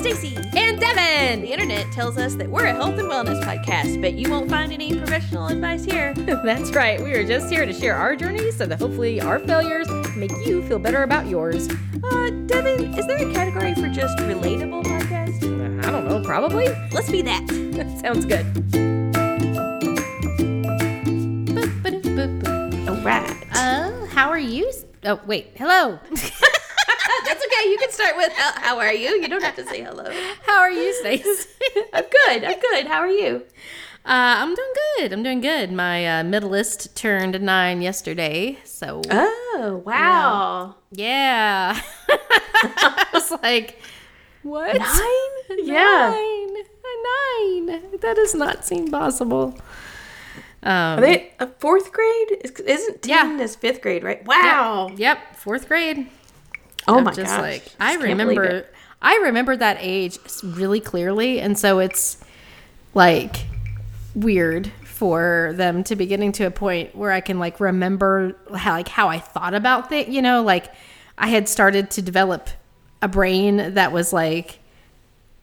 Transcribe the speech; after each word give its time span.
Stacy. 0.00 0.34
And 0.56 0.80
Devon. 0.80 1.42
The 1.42 1.52
internet 1.52 1.92
tells 1.92 2.16
us 2.16 2.34
that 2.36 2.48
we're 2.48 2.64
a 2.64 2.72
health 2.72 2.98
and 2.98 3.06
wellness 3.06 3.42
podcast, 3.44 4.00
but 4.00 4.14
you 4.14 4.30
won't 4.30 4.48
find 4.48 4.72
any 4.72 4.96
professional 4.98 5.48
advice 5.48 5.84
here. 5.84 6.14
That's 6.44 6.70
right. 6.70 6.98
We 7.02 7.12
are 7.12 7.26
just 7.26 7.50
here 7.52 7.66
to 7.66 7.72
share 7.72 7.94
our 7.94 8.16
journeys 8.16 8.56
so 8.56 8.64
that 8.64 8.80
hopefully 8.80 9.20
our 9.20 9.38
failures 9.40 9.88
make 10.16 10.32
you 10.46 10.66
feel 10.68 10.78
better 10.78 11.02
about 11.02 11.26
yours. 11.26 11.68
Uh, 12.02 12.30
Devon, 12.46 12.94
is 12.94 13.06
there 13.06 13.18
a 13.28 13.32
category 13.34 13.74
for 13.74 13.88
just 13.88 14.16
relatable 14.20 14.84
podcast? 14.84 15.84
I 15.84 15.90
don't 15.90 16.08
know, 16.08 16.22
probably. 16.24 16.68
Let's 16.92 17.10
be 17.10 17.20
that. 17.20 17.46
Sounds 18.00 18.24
good. 18.24 18.46
All 22.88 22.96
right. 23.02 23.36
Uh, 23.52 24.06
how 24.06 24.30
are 24.30 24.38
you? 24.38 24.72
Oh, 25.04 25.20
wait. 25.26 25.52
Hello. 25.56 25.98
You 27.64 27.76
can 27.78 27.90
start 27.90 28.16
with 28.16 28.32
how, 28.32 28.78
are 28.78 28.92
you? 28.92 29.20
You 29.20 29.28
don't 29.28 29.42
have 29.42 29.56
to 29.56 29.64
say 29.66 29.82
hello. 29.82 30.10
how 30.46 30.58
are 30.60 30.70
you, 30.70 30.92
Stace? 31.00 31.46
I'm 31.92 32.04
good. 32.04 32.44
I'm 32.44 32.60
good. 32.60 32.86
How 32.86 33.00
are 33.00 33.08
you? 33.08 33.42
Uh, 34.04 34.40
I'm 34.42 34.54
doing 34.54 34.72
good. 34.98 35.12
I'm 35.12 35.22
doing 35.22 35.40
good. 35.40 35.70
My 35.72 36.20
uh, 36.20 36.22
littlest 36.22 36.96
turned 36.96 37.38
nine 37.42 37.82
yesterday, 37.82 38.58
so 38.64 39.02
Oh, 39.10 39.82
wow. 39.84 40.76
yeah. 40.90 41.78
I 42.08 43.06
was 43.12 43.30
like, 43.42 43.78
what? 44.42 44.74
Nine? 44.78 45.58
Yeah. 45.66 46.14
Nine. 46.14 46.64
A 46.82 47.68
nine. 47.76 47.98
That 48.00 48.16
does 48.16 48.34
not 48.34 48.64
seem 48.64 48.90
possible. 48.90 49.54
Um, 50.62 50.72
Are 50.98 51.00
they 51.00 51.32
a 51.38 51.46
fourth 51.46 51.92
grade? 51.92 52.38
Is- 52.42 52.52
Isn't 52.52 53.02
teen 53.02 53.10
Yeah. 53.10 53.38
is 53.40 53.54
fifth 53.56 53.82
grade, 53.82 54.02
right? 54.02 54.24
Wow. 54.26 54.90
Yep, 54.96 55.36
fourth 55.36 55.68
grade. 55.68 56.08
Oh 56.88 56.98
I'm 56.98 57.04
my 57.04 57.12
just 57.12 57.26
gosh. 57.26 57.40
like 57.40 57.64
I 57.78 57.96
remember. 57.96 58.66
I 59.02 59.16
remember 59.24 59.56
that 59.56 59.78
age 59.80 60.18
really 60.42 60.80
clearly 60.80 61.40
and 61.40 61.58
so 61.58 61.78
it's 61.78 62.18
like 62.92 63.36
weird 64.14 64.70
for 64.84 65.52
them 65.54 65.82
to 65.84 65.96
be 65.96 66.04
getting 66.04 66.32
to 66.32 66.44
a 66.44 66.50
point 66.50 66.94
where 66.94 67.10
I 67.10 67.20
can 67.20 67.38
like 67.38 67.60
remember 67.60 68.36
how 68.54 68.72
like 68.72 68.88
how 68.88 69.08
I 69.08 69.18
thought 69.18 69.54
about 69.54 69.88
things, 69.88 70.14
you 70.14 70.20
know, 70.20 70.42
like 70.42 70.70
I 71.16 71.28
had 71.28 71.48
started 71.48 71.90
to 71.92 72.02
develop 72.02 72.50
a 73.00 73.08
brain 73.08 73.74
that 73.74 73.92
was 73.92 74.12
like 74.12 74.58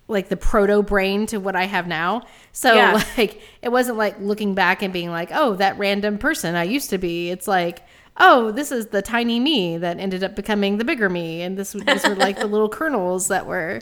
like 0.07 0.29
the 0.29 0.37
proto 0.37 0.83
brain 0.83 1.25
to 1.27 1.37
what 1.37 1.55
I 1.55 1.65
have 1.65 1.87
now. 1.87 2.23
So 2.51 2.73
Yeah. 2.75 3.03
like 3.17 3.41
it 3.61 3.69
wasn't 3.69 3.97
like 3.97 4.19
looking 4.19 4.53
back 4.53 4.81
and 4.83 4.93
being 4.93 5.09
like, 5.09 5.29
"Oh, 5.33 5.55
that 5.55 5.77
random 5.77 6.17
person 6.17 6.55
I 6.55 6.63
used 6.63 6.91
to 6.91 6.97
be." 6.97 7.29
It's 7.31 7.47
like, 7.47 7.79
"Oh, 8.19 8.51
this 8.51 8.71
is 8.71 8.87
the 8.87 9.01
tiny 9.01 9.39
me 9.39 9.77
that 9.77 9.99
ended 9.99 10.23
up 10.23 10.35
becoming 10.35 10.77
the 10.77 10.85
bigger 10.85 11.09
me." 11.09 11.41
And 11.41 11.57
this 11.57 11.73
these 11.73 12.03
were 12.07 12.15
like 12.15 12.39
the 12.39 12.47
little 12.55 12.69
kernels 12.69 13.27
that 13.29 13.45
were 13.45 13.81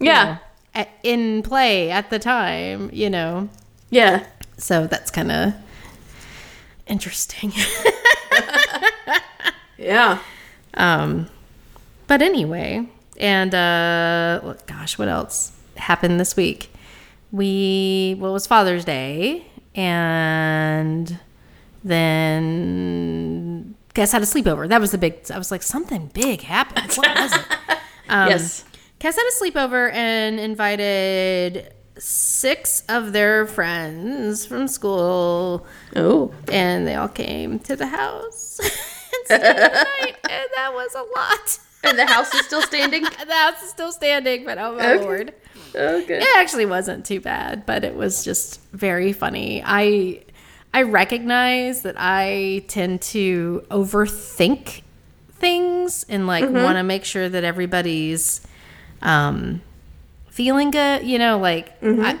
Yeah. 0.00 0.24
know, 0.24 0.38
at, 0.74 0.88
in 1.02 1.42
play 1.42 1.90
at 1.90 2.10
the 2.10 2.18
time, 2.18 2.90
you 2.92 3.08
know. 3.10 3.48
Yeah. 3.90 4.26
So 4.58 4.86
that's 4.86 5.10
kind 5.10 5.30
of 5.32 5.54
interesting. 6.86 7.52
Yeah. 9.78 10.20
Um, 10.74 11.28
but 12.06 12.22
anyway, 12.22 12.88
and 13.20 13.54
uh, 13.54 14.54
gosh, 14.66 14.96
what 14.98 15.08
else 15.08 15.52
happened 15.76 16.18
this 16.18 16.34
week? 16.34 16.72
We 17.30 18.16
well, 18.18 18.30
it 18.30 18.32
was 18.34 18.46
Father's 18.46 18.86
Day, 18.86 19.46
and 19.74 21.18
then 21.84 23.75
Cass 23.96 24.12
had 24.12 24.22
a 24.22 24.26
sleepover. 24.26 24.68
That 24.68 24.80
was 24.80 24.90
the 24.92 24.98
big. 24.98 25.28
I 25.32 25.38
was 25.38 25.50
like, 25.50 25.62
something 25.62 26.10
big 26.12 26.42
happened. 26.42 26.92
What 26.94 27.16
was 27.18 27.32
it? 27.34 27.42
Um, 28.08 28.28
yes. 28.28 28.64
Cass 29.00 29.16
had 29.16 29.24
a 29.26 29.34
sleepover 29.44 29.92
and 29.92 30.38
invited 30.38 31.72
six 31.98 32.84
of 32.88 33.12
their 33.12 33.46
friends 33.48 34.46
from 34.46 34.68
school 34.68 35.66
Oh. 35.96 36.32
and 36.52 36.86
they 36.86 36.94
all 36.94 37.08
came 37.08 37.58
to 37.60 37.74
the 37.74 37.88
house 37.88 38.60
and 38.62 38.70
stayed 39.24 39.40
the 39.40 39.86
night, 40.02 40.16
and 40.30 40.48
that 40.54 40.70
was 40.72 40.94
a 40.94 41.02
lot. 41.18 41.58
And 41.82 41.98
the 41.98 42.06
house 42.06 42.32
is 42.32 42.46
still 42.46 42.62
standing? 42.62 43.02
The 43.02 43.34
house 43.34 43.60
is 43.64 43.70
still 43.70 43.90
standing, 43.90 44.44
but 44.44 44.56
oh 44.58 44.76
my 44.76 44.92
Okay. 44.92 45.02
lord, 45.04 45.34
Okay. 45.74 46.18
it 46.18 46.36
actually 46.36 46.66
wasn't 46.66 47.04
too 47.04 47.20
bad, 47.20 47.66
but 47.66 47.82
it 47.82 47.96
was 47.96 48.24
just 48.24 48.60
very 48.72 49.12
funny. 49.12 49.62
I 49.66 50.22
I 50.76 50.82
recognize 50.82 51.82
that 51.82 51.94
I 51.98 52.62
tend 52.68 53.00
to 53.16 53.64
overthink 53.70 54.82
things 55.30 56.04
and 56.06 56.26
like 56.26 56.44
Mm-hmm. 56.44 56.62
want 56.62 56.76
to 56.76 56.82
make 56.82 57.04
sure 57.06 57.28
that 57.30 57.44
everybody's 57.44 58.42
um 59.00 59.62
feeling 60.28 60.70
good, 60.70 61.02
you 61.06 61.18
know, 61.18 61.38
like 61.38 61.80
Mm-hmm. 61.80 62.02
I, 62.02 62.18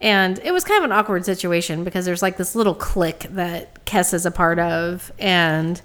and 0.00 0.38
it 0.40 0.52
was 0.52 0.64
kind 0.64 0.84
of 0.84 0.90
an 0.90 0.96
awkward 0.96 1.24
situation 1.26 1.84
because 1.84 2.04
there's 2.06 2.22
like 2.22 2.38
this 2.38 2.54
little 2.54 2.74
clique 2.74 3.26
that 3.30 3.84
Kess 3.84 4.12
is 4.14 4.24
a 4.24 4.30
part 4.30 4.58
of 4.58 5.12
and 5.18 5.80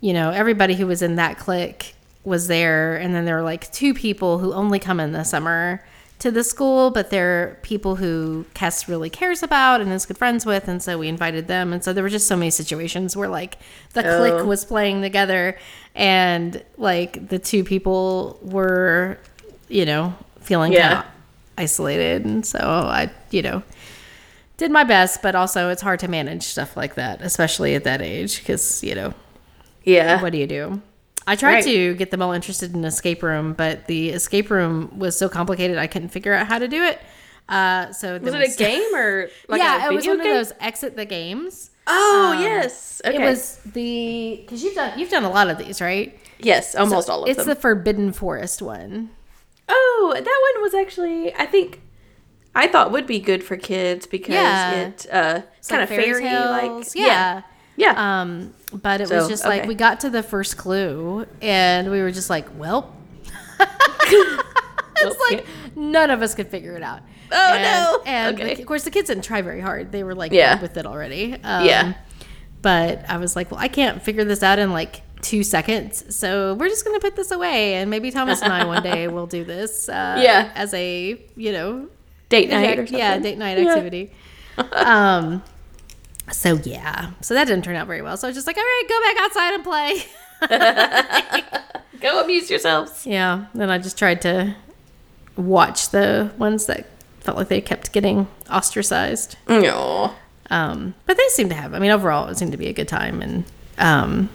you 0.00 0.12
know, 0.12 0.30
everybody 0.30 0.74
who 0.74 0.86
was 0.88 1.00
in 1.00 1.14
that 1.14 1.38
clique 1.38 1.94
was 2.24 2.48
there 2.48 2.96
and 2.96 3.14
then 3.14 3.24
there 3.24 3.36
were 3.36 3.42
like 3.42 3.70
two 3.70 3.94
people 3.94 4.38
who 4.38 4.52
only 4.52 4.80
come 4.80 4.98
in 4.98 5.12
the 5.12 5.22
summer 5.24 5.84
to 6.18 6.30
the 6.30 6.42
school, 6.42 6.90
but 6.90 7.10
they're 7.10 7.58
people 7.62 7.96
who 7.96 8.46
Kess 8.54 8.88
really 8.88 9.10
cares 9.10 9.42
about 9.42 9.80
and 9.82 9.92
is 9.92 10.06
good 10.06 10.16
friends 10.16 10.46
with, 10.46 10.66
and 10.66 10.82
so 10.82 10.98
we 10.98 11.08
invited 11.08 11.46
them. 11.46 11.72
And 11.72 11.84
so 11.84 11.92
there 11.92 12.02
were 12.02 12.08
just 12.08 12.26
so 12.26 12.36
many 12.36 12.50
situations 12.50 13.14
where 13.16 13.28
like 13.28 13.58
the 13.92 14.02
Oh. 14.06 14.16
clique 14.18 14.44
was 14.46 14.64
playing 14.64 15.02
together, 15.02 15.58
and 15.94 16.62
like 16.78 17.28
the 17.28 17.38
two 17.38 17.64
people 17.64 18.38
were, 18.42 19.18
you 19.68 19.84
know, 19.84 20.14
feeling 20.40 20.72
Yeah. 20.72 21.04
isolated, 21.58 22.24
and 22.24 22.46
so 22.46 22.58
I, 22.60 23.10
you 23.30 23.42
know, 23.42 23.62
did 24.56 24.70
my 24.70 24.84
best, 24.84 25.20
but 25.20 25.34
also 25.34 25.68
it's 25.68 25.82
hard 25.82 26.00
to 26.00 26.08
manage 26.08 26.44
stuff 26.44 26.76
like 26.78 26.94
that, 26.94 27.20
especially 27.20 27.74
at 27.74 27.84
that 27.84 28.00
age, 28.00 28.38
because 28.38 28.82
you 28.82 28.94
know 28.94 29.12
Yeah. 29.84 30.22
what 30.22 30.32
do 30.32 30.38
you 30.38 30.46
do? 30.46 30.80
I 31.26 31.34
tried 31.36 31.54
Right. 31.54 31.64
to 31.64 31.94
get 31.94 32.10
them 32.10 32.22
all 32.22 32.32
interested 32.32 32.74
in 32.74 32.84
escape 32.84 33.22
room, 33.22 33.52
but 33.52 33.86
the 33.86 34.10
escape 34.10 34.48
room 34.50 34.96
was 34.98 35.18
so 35.18 35.28
complicated 35.28 35.76
I 35.78 35.86
couldn't 35.88 36.10
figure 36.10 36.32
out 36.32 36.46
how 36.46 36.58
to 36.58 36.68
do 36.68 36.82
it. 36.84 37.00
Uh, 37.48 37.92
so 37.92 38.18
Was 38.18 38.34
it 38.34 38.54
a 38.54 38.56
game 38.56 38.94
or 38.94 39.28
like 39.48 39.60
yeah, 39.60 39.86
a 39.86 39.90
it 39.92 39.94
was 39.94 40.06
one 40.06 40.18
game? 40.18 40.26
of 40.26 40.32
those 40.34 40.52
exit 40.60 40.96
the 40.96 41.04
games. 41.04 41.70
Oh, 41.86 42.32
Um, 42.36 42.42
yes. 42.42 43.00
Okay. 43.04 43.16
It 43.16 43.20
was 43.20 43.58
the 43.64 44.38
because 44.42 44.62
you've 44.64 44.74
done 44.74 44.98
you've 44.98 45.10
done 45.10 45.24
a 45.24 45.30
lot 45.30 45.48
of 45.48 45.58
these, 45.58 45.80
right? 45.80 46.18
yes, 46.38 46.74
almost 46.74 47.08
all 47.08 47.22
of 47.22 47.28
it's 47.28 47.38
them. 47.38 47.48
It's 47.48 47.56
the 47.56 47.60
Forbidden 47.60 48.12
Forest 48.12 48.62
one. 48.62 49.10
oh, 49.68 50.12
that 50.14 50.52
one 50.54 50.62
was 50.62 50.74
actually 50.74 51.32
I 51.34 51.46
think 51.46 51.80
I 52.54 52.66
thought 52.68 52.90
would 52.90 53.06
be 53.06 53.20
good 53.20 53.44
for 53.44 53.56
kids 53.56 54.06
because 54.06 54.34
Yeah. 54.34 54.72
it 54.88 55.06
uh 55.12 55.40
It's 55.58 55.68
kind 55.68 55.80
like 55.82 55.90
of 55.90 55.96
fairy 56.04 56.24
like 56.24 56.62
tales. 56.62 56.96
yeah. 56.96 57.42
Yeah. 57.76 58.20
Um, 58.22 58.54
but 58.72 59.00
it 59.00 59.10
was 59.10 59.24
So, 59.24 59.28
just 59.28 59.44
like 59.44 59.66
we 59.66 59.74
got 59.74 60.00
to 60.00 60.10
the 60.10 60.22
first 60.22 60.56
clue 60.56 61.26
and 61.42 61.90
we 61.90 62.00
were 62.00 62.10
just 62.10 62.30
like, 62.30 62.46
well, 62.58 62.94
it's 64.00 65.20
like 65.30 65.46
none 65.76 66.10
of 66.10 66.22
us 66.22 66.34
could 66.34 66.48
figure 66.48 66.74
it 66.76 66.82
out. 66.82 67.00
Oh, 67.32 67.52
and, 67.54 67.62
no. 67.62 68.02
And 68.06 68.36
Okay. 68.40 68.54
the- 68.54 68.62
of 68.62 68.66
course, 68.66 68.84
the 68.84 68.90
kids 68.90 69.08
didn't 69.08 69.24
try 69.24 69.42
very 69.42 69.60
hard. 69.60 69.92
They 69.92 70.04
were 70.04 70.14
like 70.14 70.32
Yeah. 70.32 70.60
with 70.60 70.76
it 70.76 70.86
already. 70.86 71.34
Um, 71.42 71.66
Yeah. 71.66 71.94
But 72.62 73.04
I 73.08 73.18
was 73.18 73.36
like, 73.36 73.50
well, 73.50 73.60
I 73.60 73.68
can't 73.68 74.02
figure 74.02 74.24
this 74.24 74.42
out 74.42 74.58
in 74.58 74.72
like 74.72 75.02
two 75.22 75.42
seconds. 75.44 76.16
So 76.16 76.54
we're 76.54 76.68
just 76.68 76.84
gonna 76.84 77.00
put 77.00 77.14
this 77.16 77.30
away, 77.30 77.74
and 77.74 77.90
maybe 77.90 78.10
Thomas 78.10 78.42
and 78.42 78.52
I 78.52 78.64
one 78.64 78.82
day 78.82 79.06
will 79.14 79.26
do 79.26 79.44
this. 79.44 79.88
Uh, 79.88 80.18
Yeah. 80.20 80.50
As 80.54 80.72
a 80.74 81.20
you 81.36 81.52
know 81.52 81.88
date 82.28 82.48
night 82.50 82.90
yeah, 82.90 83.18
date 83.18 83.38
night 83.38 83.58
Yeah. 83.58 83.68
activity. 83.70 84.12
um, 84.72 85.42
so 86.32 86.54
yeah, 86.64 87.10
so 87.20 87.34
that 87.34 87.44
didn't 87.46 87.64
turn 87.64 87.76
out 87.76 87.86
very 87.86 88.02
well. 88.02 88.16
So 88.16 88.26
I 88.26 88.30
was 88.30 88.36
just 88.36 88.46
like, 88.46 88.56
all 88.56 88.62
right, 88.62 88.82
go 88.88 89.00
back 89.00 89.16
outside 89.24 89.54
and 89.54 89.64
play. 89.64 90.04
Go 92.00 92.22
amuse 92.22 92.50
yourselves. 92.50 93.06
yeah. 93.06 93.46
Then 93.54 93.70
I 93.70 93.78
just 93.78 93.96
tried 93.98 94.20
to 94.22 94.54
watch 95.36 95.90
the 95.90 96.30
ones 96.36 96.66
that 96.66 96.86
felt 97.20 97.38
like 97.38 97.48
they 97.48 97.60
kept 97.62 97.90
getting 97.92 98.28
ostracized. 98.50 99.36
No. 99.48 100.12
Um, 100.50 100.94
but 101.06 101.16
they 101.16 101.26
seemed 101.28 101.50
to 101.50 101.56
have. 101.56 101.72
I 101.74 101.78
mean, 101.78 101.90
overall, 101.90 102.28
it 102.28 102.36
seemed 102.36 102.52
to 102.52 102.58
be 102.58 102.68
a 102.68 102.72
good 102.74 102.86
time, 102.88 103.22
and 103.22 103.44
um, 103.78 104.28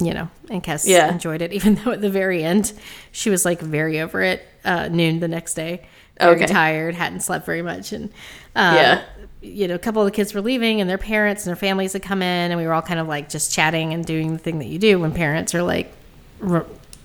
you 0.00 0.12
know, 0.12 0.28
and 0.50 0.62
Cass 0.62 0.86
Yeah. 0.86 1.10
enjoyed 1.12 1.42
it, 1.42 1.52
even 1.54 1.76
though 1.76 1.92
at 1.92 2.00
the 2.00 2.10
very 2.10 2.42
end 2.42 2.72
she 3.12 3.30
was 3.30 3.44
like 3.44 3.60
very 3.60 4.00
over 4.00 4.22
it. 4.22 4.44
Uh, 4.64 4.88
noon 4.88 5.20
the 5.20 5.28
next 5.28 5.54
day, 5.54 5.86
very 6.18 6.34
Okay. 6.36 6.46
tired, 6.46 6.96
hadn't 6.96 7.20
slept 7.20 7.46
very 7.46 7.62
much, 7.62 7.92
and 7.92 8.10
uh, 8.56 8.74
Yeah. 8.76 9.02
You 9.46 9.68
know, 9.68 9.74
a 9.74 9.78
couple 9.78 10.02
of 10.02 10.06
the 10.06 10.10
kids 10.10 10.34
were 10.34 10.40
leaving, 10.40 10.80
and 10.80 10.88
their 10.90 10.98
parents 10.98 11.44
and 11.44 11.48
their 11.50 11.56
families 11.56 11.92
had 11.92 12.02
come 12.02 12.22
in, 12.22 12.50
and 12.50 12.58
we 12.60 12.66
were 12.66 12.72
all 12.74 12.82
kind 12.82 13.00
of 13.00 13.06
like 13.08 13.28
just 13.28 13.52
chatting 13.52 13.92
and 13.94 14.04
doing 14.04 14.32
the 14.32 14.38
thing 14.38 14.58
that 14.58 14.66
you 14.66 14.78
do 14.78 14.98
when 14.98 15.12
parents 15.12 15.54
are 15.54 15.62
like, 15.62 15.92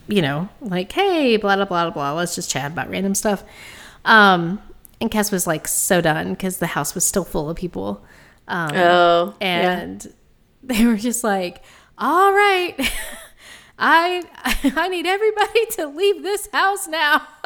you 0.08 0.22
know, 0.22 0.50
like, 0.62 0.92
hey, 0.92 1.38
blah 1.38 1.56
blah 1.56 1.66
blah 1.66 1.90
blah, 1.90 2.14
let's 2.14 2.36
just 2.36 2.50
chat 2.50 2.72
about 2.72 2.90
random 2.90 3.16
stuff. 3.16 3.44
Um, 4.06 4.62
and 5.00 5.10
Cass 5.12 5.32
was 5.32 5.48
like 5.48 5.68
so 5.68 6.02
done 6.02 6.32
because 6.34 6.58
the 6.58 6.68
house 6.68 6.94
was 6.96 7.04
still 7.06 7.24
full 7.24 7.50
of 7.50 7.58
people. 7.58 8.04
Um, 8.48 8.72
Oh. 8.76 9.36
yeah. 9.42 9.80
and 9.80 10.14
they 10.64 10.86
were 10.86 10.98
just 10.98 11.24
like, 11.24 11.64
"All 11.98 12.34
right, 12.34 12.76
I 13.80 14.24
I 14.76 14.88
need 14.90 15.06
everybody 15.08 15.66
to 15.78 15.88
leave 15.88 16.24
this 16.24 16.48
house 16.52 16.88
now." 16.88 17.26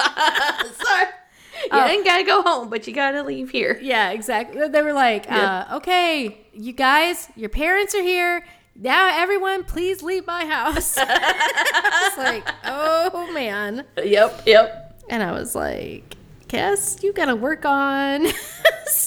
You 1.71 1.79
ain't 1.79 2.05
gotta 2.05 2.23
go 2.23 2.41
home, 2.41 2.69
but 2.69 2.87
you 2.87 2.93
gotta 2.93 3.23
leave 3.23 3.49
here. 3.49 3.79
Yeah, 3.81 4.11
exactly. 4.11 4.67
They 4.67 4.81
were 4.81 4.93
like, 4.93 5.25
Yeah. 5.25 5.65
uh, 5.71 5.77
okay, 5.77 6.37
you 6.53 6.73
guys, 6.73 7.27
your 7.35 7.49
parents 7.49 7.93
are 7.95 8.01
here. 8.01 8.45
Now, 8.77 9.09
everyone, 9.21 9.63
please 9.63 10.03
leave 10.03 10.27
my 10.27 10.45
house. 10.45 10.95
I 10.99 12.09
was 12.09 12.17
like, 12.25 12.47
oh 12.65 13.31
man. 13.33 13.85
Yep, 14.03 14.43
yep. 14.45 15.01
And 15.09 15.23
I 15.23 15.31
was 15.31 15.55
like, 15.55 16.15
Cass, 16.47 17.01
you 17.03 17.13
gotta 17.13 17.35
work 17.35 17.65
on 17.65 18.25
a 18.25 18.27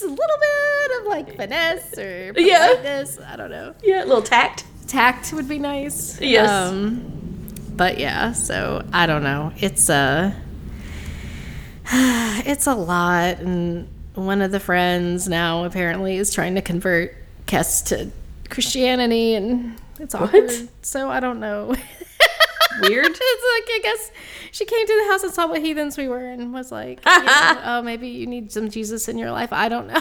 little 0.03 0.17
bit 0.41 1.01
of 1.01 1.07
like 1.07 1.37
finesse 1.37 1.99
or 1.99 2.33
Yeah. 2.37 2.69
politeness. 2.69 3.19
I 3.27 3.37
don't 3.37 3.51
know. 3.51 3.75
Yeah, 3.83 4.05
a 4.05 4.07
little 4.07 4.23
tact. 4.23 4.65
Tact 4.87 5.33
would 5.35 5.49
be 5.49 5.59
nice. 5.59 6.19
Yes. 6.21 6.49
Um, 6.49 7.13
but 7.77 7.99
yeah, 7.99 8.33
so 8.33 8.83
I 8.93 9.07
don't 9.07 9.23
know. 9.23 9.53
It's 9.59 9.89
a, 9.91 10.35
it's 12.47 12.67
a 12.67 12.75
lot, 12.75 13.39
and 13.39 13.89
one 14.15 14.43
of 14.43 14.51
the 14.51 14.61
friends 14.61 15.29
now 15.29 15.65
apparently 15.65 16.17
is 16.17 16.35
trying 16.35 16.55
to 16.57 16.63
convert 16.63 17.15
Kess 17.47 17.83
to 17.87 18.11
Christianity, 18.51 19.35
and 19.35 19.77
it's 19.99 20.15
awkward. 20.15 20.51
So 20.83 21.11
I 21.11 21.21
don't 21.21 21.41
know. 21.41 21.75
Weird. 22.83 23.07
it's 23.07 23.19
like 23.19 23.21
I 23.21 23.81
guess 23.83 24.11
she 24.53 24.65
came 24.65 24.87
to 24.87 25.03
the 25.05 25.11
house 25.11 25.23
and 25.23 25.33
saw 25.33 25.49
what 25.49 25.63
heathens 25.63 25.97
we 25.97 26.09
were 26.09 26.29
and 26.29 26.53
was 26.53 26.71
like, 26.71 27.01
you 27.05 27.23
know, 27.25 27.61
oh, 27.65 27.83
maybe 27.83 28.09
you 28.09 28.27
need 28.27 28.53
some 28.53 28.71
Jesus 28.71 29.09
in 29.09 29.19
your 29.19 29.31
life. 29.31 29.53
I 29.53 29.69
don't 29.69 29.89
know. 29.89 30.01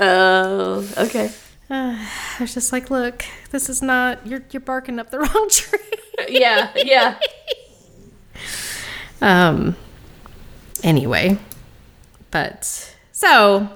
Oh, 0.00 0.88
okay. 0.98 1.30
Uh, 1.70 1.96
I 1.98 2.36
was 2.40 2.54
just 2.54 2.72
like, 2.72 2.90
look, 2.90 3.24
this 3.50 3.68
is 3.68 3.80
not 3.82 4.26
you're 4.26 4.42
you're 4.50 4.60
barking 4.60 4.98
up 4.98 5.10
the 5.10 5.18
wrong 5.20 5.48
tree. 5.50 5.78
Yeah, 6.28 6.70
yeah. 6.76 7.18
um. 9.20 9.76
Anyway, 10.82 11.38
but 12.30 12.94
so 13.12 13.68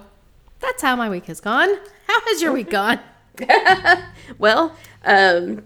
that's 0.61 0.83
how 0.83 0.97
my 0.97 1.09
week 1.09 1.27
has 1.27 1.41
gone. 1.41 1.69
How 2.07 2.21
has 2.23 2.43
your 2.43 2.53
week 2.53 2.71
gone? 2.71 3.01
Well, 4.39 4.75
um, 5.05 5.63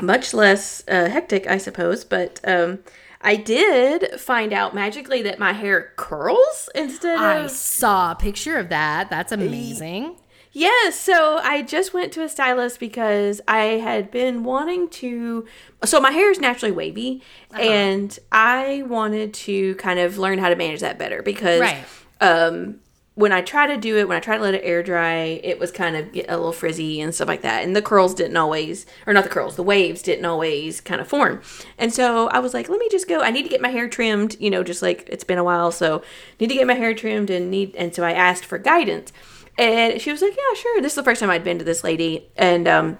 much 0.00 0.32
less 0.32 0.82
uh, 0.88 1.08
hectic, 1.10 1.46
I 1.46 1.58
suppose, 1.58 2.04
but 2.04 2.40
um, 2.44 2.78
I 3.20 3.36
did 3.36 4.18
find 4.18 4.52
out 4.52 4.74
magically 4.74 5.20
that 5.22 5.38
my 5.38 5.52
hair 5.52 5.92
curls 5.96 6.70
instead 6.74 7.18
I 7.18 7.46
saw 7.48 8.12
a 8.12 8.14
picture 8.14 8.56
of 8.56 8.68
that. 8.70 9.10
That's 9.10 9.32
amazing. 9.32 10.16
Yes, 10.58 10.98
so 10.98 11.38
I 11.42 11.60
just 11.60 11.92
went 11.92 12.14
to 12.14 12.22
a 12.22 12.30
stylist 12.30 12.80
because 12.80 13.42
I 13.46 13.64
had 13.76 14.10
been 14.10 14.42
wanting 14.42 14.88
to. 14.88 15.44
So 15.84 16.00
my 16.00 16.12
hair 16.12 16.30
is 16.30 16.40
naturally 16.40 16.72
wavy, 16.72 17.20
Uh-huh. 17.52 17.60
and 17.62 18.18
I 18.32 18.82
wanted 18.88 19.34
to 19.34 19.74
kind 19.74 19.98
of 20.00 20.16
learn 20.16 20.38
how 20.38 20.48
to 20.48 20.56
manage 20.56 20.80
that 20.80 20.98
better 20.98 21.20
because 21.20 21.60
Right. 21.60 21.84
um, 22.22 22.76
when 23.16 23.32
I 23.32 23.42
try 23.42 23.66
to 23.66 23.76
do 23.76 23.98
it, 23.98 24.08
when 24.08 24.16
I 24.16 24.20
try 24.20 24.38
to 24.38 24.42
let 24.42 24.54
it 24.54 24.62
air 24.64 24.82
dry, 24.82 25.40
it 25.44 25.58
was 25.58 25.70
kind 25.70 25.94
of 25.94 26.10
get 26.12 26.24
a 26.30 26.36
little 26.38 26.52
frizzy 26.52 27.02
and 27.02 27.14
stuff 27.14 27.28
like 27.28 27.42
that. 27.42 27.62
And 27.62 27.76
the 27.76 27.82
curls 27.82 28.14
didn't 28.14 28.38
always, 28.38 28.86
or 29.06 29.12
not 29.12 29.24
the 29.24 29.30
curls, 29.30 29.56
the 29.56 29.62
waves 29.62 30.00
didn't 30.00 30.24
always 30.24 30.80
kind 30.80 31.02
of 31.02 31.08
form. 31.08 31.42
And 31.76 31.92
so 31.92 32.28
I 32.28 32.38
was 32.38 32.54
like, 32.54 32.70
let 32.70 32.78
me 32.78 32.88
just 32.90 33.08
go. 33.08 33.20
I 33.20 33.30
need 33.30 33.42
to 33.42 33.50
get 33.50 33.60
my 33.60 33.68
hair 33.68 33.88
trimmed, 33.90 34.36
you 34.40 34.48
know, 34.48 34.62
just 34.62 34.80
like 34.80 35.06
it's 35.12 35.24
been 35.24 35.36
a 35.38 35.44
while. 35.44 35.70
So 35.70 36.00
need 36.40 36.48
to 36.48 36.54
get 36.54 36.66
my 36.66 36.74
hair 36.74 36.94
trimmed 36.94 37.28
and 37.28 37.50
need, 37.50 37.74
and 37.76 37.94
so 37.94 38.02
I 38.04 38.12
asked 38.12 38.46
for 38.46 38.56
guidance. 38.56 39.12
And 39.58 40.00
she 40.00 40.12
was 40.12 40.20
like, 40.22 40.36
yeah, 40.36 40.54
sure. 40.54 40.82
This 40.82 40.92
is 40.92 40.96
the 40.96 41.02
first 41.02 41.20
time 41.20 41.30
I'd 41.30 41.44
been 41.44 41.58
to 41.58 41.64
this 41.64 41.82
lady. 41.82 42.28
And, 42.36 42.68
um, 42.68 42.98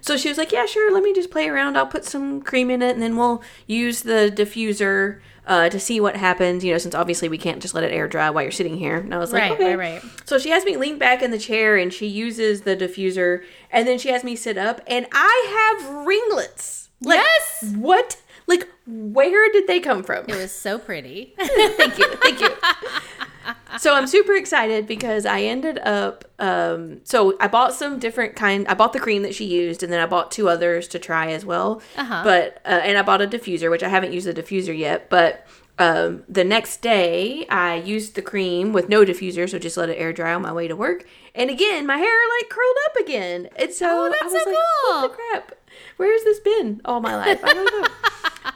so 0.00 0.16
she 0.16 0.28
was 0.28 0.38
like, 0.38 0.52
"Yeah, 0.52 0.66
sure. 0.66 0.92
Let 0.92 1.02
me 1.02 1.12
just 1.12 1.30
play 1.30 1.48
around. 1.48 1.76
I'll 1.76 1.86
put 1.86 2.04
some 2.04 2.40
cream 2.40 2.70
in 2.70 2.82
it, 2.82 2.92
and 2.92 3.02
then 3.02 3.16
we'll 3.16 3.42
use 3.66 4.02
the 4.02 4.32
diffuser 4.34 5.20
uh, 5.46 5.68
to 5.70 5.80
see 5.80 6.00
what 6.00 6.16
happens. 6.16 6.64
You 6.64 6.72
know, 6.72 6.78
since 6.78 6.94
obviously 6.94 7.28
we 7.28 7.38
can't 7.38 7.60
just 7.60 7.74
let 7.74 7.84
it 7.84 7.92
air 7.92 8.08
dry 8.08 8.30
while 8.30 8.42
you're 8.42 8.52
sitting 8.52 8.76
here." 8.76 8.96
And 8.96 9.14
I 9.14 9.18
was 9.18 9.32
like, 9.32 9.42
Right, 9.42 9.52
"Okay." 9.52 9.74
right, 9.76 10.02
right. 10.02 10.12
So 10.24 10.38
she 10.38 10.50
has 10.50 10.64
me 10.64 10.76
lean 10.76 10.98
back 10.98 11.22
in 11.22 11.30
the 11.30 11.38
chair, 11.38 11.76
and 11.76 11.92
she 11.92 12.06
uses 12.06 12.62
the 12.62 12.76
diffuser, 12.76 13.44
and 13.70 13.86
then 13.86 13.98
she 13.98 14.08
has 14.10 14.24
me 14.24 14.36
sit 14.36 14.56
up, 14.56 14.80
and 14.86 15.06
I 15.12 15.76
have 15.80 16.06
ringlets. 16.06 16.90
Like, 17.00 17.18
Yes! 17.18 17.74
What? 17.76 18.20
Like, 18.46 18.68
where 18.86 19.52
did 19.52 19.66
they 19.66 19.78
come 19.78 20.02
from? 20.02 20.24
It 20.26 20.36
was 20.36 20.52
so 20.52 20.78
pretty. 20.78 21.34
thank 21.38 21.98
you 21.98 22.08
thank 22.22 22.40
you 22.40 22.48
so 23.78 23.94
i'm 23.94 24.06
super 24.06 24.34
excited 24.34 24.86
because 24.86 25.26
i 25.26 25.40
ended 25.42 25.78
up 25.80 26.24
um, 26.38 27.00
so 27.04 27.36
i 27.40 27.46
bought 27.48 27.74
some 27.74 27.98
different 27.98 28.34
kind 28.36 28.66
i 28.68 28.74
bought 28.74 28.92
the 28.92 29.00
cream 29.00 29.22
that 29.22 29.34
she 29.34 29.44
used 29.44 29.82
and 29.82 29.92
then 29.92 30.00
i 30.00 30.06
bought 30.06 30.30
two 30.30 30.48
others 30.48 30.88
to 30.88 30.98
try 30.98 31.30
as 31.32 31.44
well. 31.44 31.82
Uh-huh. 31.96 32.22
but 32.24 32.60
uh, 32.64 32.80
and 32.82 32.96
i 32.96 33.02
bought 33.02 33.20
a 33.20 33.26
diffuser 33.26 33.70
which 33.70 33.82
i 33.82 33.88
haven't 33.88 34.12
used 34.12 34.26
the 34.26 34.32
diffuser 34.34 34.76
yet 34.76 35.10
but 35.10 35.46
um, 35.80 36.24
the 36.28 36.42
next 36.44 36.78
day 36.82 37.46
i 37.48 37.76
used 37.76 38.14
the 38.16 38.22
cream 38.22 38.72
with 38.72 38.88
no 38.88 39.04
diffuser 39.04 39.48
so 39.48 39.58
just 39.58 39.76
let 39.76 39.88
it 39.88 39.94
air 39.94 40.12
dry 40.12 40.34
on 40.34 40.42
my 40.42 40.52
way 40.52 40.66
to 40.66 40.74
work. 40.74 41.04
And 41.36 41.50
again 41.50 41.86
my 41.86 41.98
hair 41.98 42.16
like 42.40 42.48
curled 42.50 42.76
up 42.86 42.96
again. 42.96 43.48
And 43.54 43.72
so 43.72 43.86
Oh, 43.88 44.08
that's 44.10 44.22
i 44.22 44.26
was 44.26 44.32
so 44.42 44.50
like 44.50 44.58
what 44.58 45.02
the 45.02 45.08
cool. 45.08 45.16
crap. 45.16 45.52
Where's 45.96 46.24
this 46.24 46.40
been 46.40 46.80
all 46.84 47.00
my 47.00 47.14
life? 47.14 47.40
I 47.44 47.54
don't 47.54 47.80
know. 47.82 47.88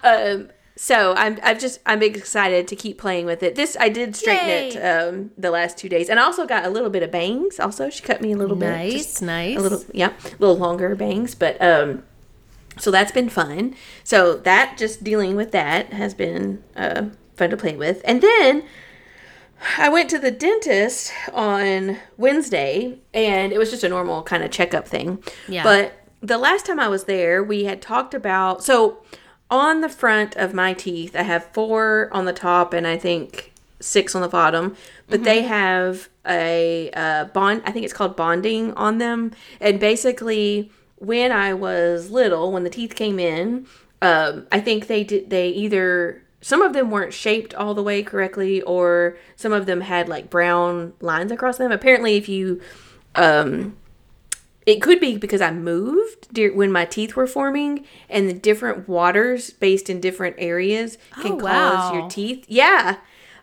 Um, 0.05 0.49
so 0.77 1.15
I'm 1.17 1.39
I've 1.43 1.59
just 1.59 1.81
I'm 1.85 2.03
excited 2.03 2.67
to 2.69 2.77
keep 2.77 2.99
playing 2.99 3.27
with 3.27 3.43
it. 3.43 3.55
This 3.57 3.77
I 3.79 3.89
did 3.89 4.17
straighten 4.17 4.49
it 4.49 4.77
um, 4.77 5.31
the 5.37 5.51
last 5.51 5.77
two 5.77 5.89
days, 5.89 6.09
and 6.09 6.19
I 6.19 6.25
also 6.25 6.47
got 6.47 6.65
a 6.65 6.71
little 6.71 6.91
bit 6.91 7.03
of 7.03 7.11
bangs. 7.11 7.61
Also, 7.61 7.91
she 7.91 8.03
cut 8.03 8.23
me 8.23 8.33
a 8.33 8.37
little 8.37 8.57
bit, 8.57 8.71
nice, 8.71 9.21
nice. 9.21 9.59
a 9.59 9.61
little 9.61 9.85
yeah, 9.93 10.13
a 10.25 10.37
little 10.39 10.57
longer 10.57 10.95
bangs, 10.95 11.35
but 11.35 11.61
um, 11.61 12.03
so 12.79 12.91
that's 12.91 13.13
been 13.13 13.29
fun. 13.29 13.75
So 14.03 14.37
that 14.39 14.79
just 14.79 15.05
dealing 15.05 15.37
with 15.37 15.53
that 15.53 15.93
has 15.93 16.15
been 16.15 16.65
uh, 16.75 17.07
fun 17.37 17.51
to 17.51 17.57
play 17.57 17.77
with, 17.77 18.01
and 18.05 18.23
then. 18.23 18.65
I 19.79 19.89
went 19.91 20.11
to 20.11 20.19
the 20.19 20.33
dentist 20.33 21.13
on 21.33 21.99
Wednesday 22.17 22.99
and 23.15 23.53
it 23.53 23.59
was 23.59 23.71
just 23.71 23.85
a 23.85 23.89
normal 23.89 24.25
kind 24.25 24.43
of 24.43 24.51
checkup 24.51 24.89
thing. 24.89 25.23
Yeah. 25.47 25.63
But 25.63 26.03
the 26.21 26.37
last 26.37 26.67
time 26.67 26.81
I 26.81 26.89
was 26.89 27.05
there, 27.05 27.45
we 27.45 27.63
had 27.63 27.81
talked 27.81 28.13
about 28.13 28.65
so 28.65 29.05
on 29.53 29.83
the 29.83 29.89
front 29.91 30.35
of 30.37 30.55
my 30.55 30.73
teeth, 30.73 31.15
I 31.15 31.23
have 31.23 31.45
four 31.53 32.09
on 32.11 32.25
the 32.25 32.33
top 32.33 32.73
and 32.73 32.87
I 32.87 32.97
think 32.97 33.53
six 33.81 34.15
on 34.15 34.23
the 34.23 34.29
bottom, 34.29 34.75
but 35.09 35.25
they 35.25 35.43
have 35.43 36.09
a 36.27 36.91
uh, 36.95 37.27
bond. 37.27 37.63
I 37.67 37.71
think 37.71 37.85
it's 37.85 37.93
called 37.93 38.17
bonding 38.17 38.73
on 38.73 38.97
them, 38.97 39.33
and 39.61 39.79
basically, 39.79 40.71
when 40.97 41.33
I 41.33 41.53
was 41.53 42.11
little, 42.11 42.51
when 42.51 42.65
the 42.65 42.71
teeth 42.71 42.95
came 42.95 43.19
in, 43.19 43.67
um, 44.01 44.47
I 44.51 44.61
think 44.61 44.87
they 44.87 45.05
did. 45.05 45.29
They 45.29 45.49
either 45.49 46.23
some 46.41 46.63
of 46.63 46.73
them 46.73 46.91
weren't 46.91 47.13
shaped 47.13 47.55
all 47.55 47.75
the 47.75 47.83
way 47.83 48.03
correctly, 48.03 48.63
or 48.63 49.19
some 49.37 49.53
of 49.53 49.67
them 49.67 49.83
had 49.83 50.09
like 50.09 50.31
brown 50.31 50.95
lines 51.01 51.31
across 51.31 51.59
them. 51.59 51.71
Apparently, 51.71 52.17
if 52.17 52.27
you 52.27 52.63
um, 53.17 53.77
it 54.67 54.81
could 54.81 55.01
be 55.01 55.17
because 55.19 55.41
I 55.41 55.51
moved 55.51 56.39
when 56.55 56.71
my 56.71 56.85
teeth 56.85 57.17
were 57.17 57.27
forming, 57.27 57.85
and 58.09 58.29
the 58.29 58.33
different 58.33 58.89
waters 58.89 59.51
based 59.51 59.91
in 59.91 60.01
different 60.01 60.37
areas 60.39 60.99
can 61.21 61.33
Oh, 61.33 61.39
cause 61.41 61.95
your 61.95 62.09
teeth. 62.09 62.45
Yeah. 62.49 62.97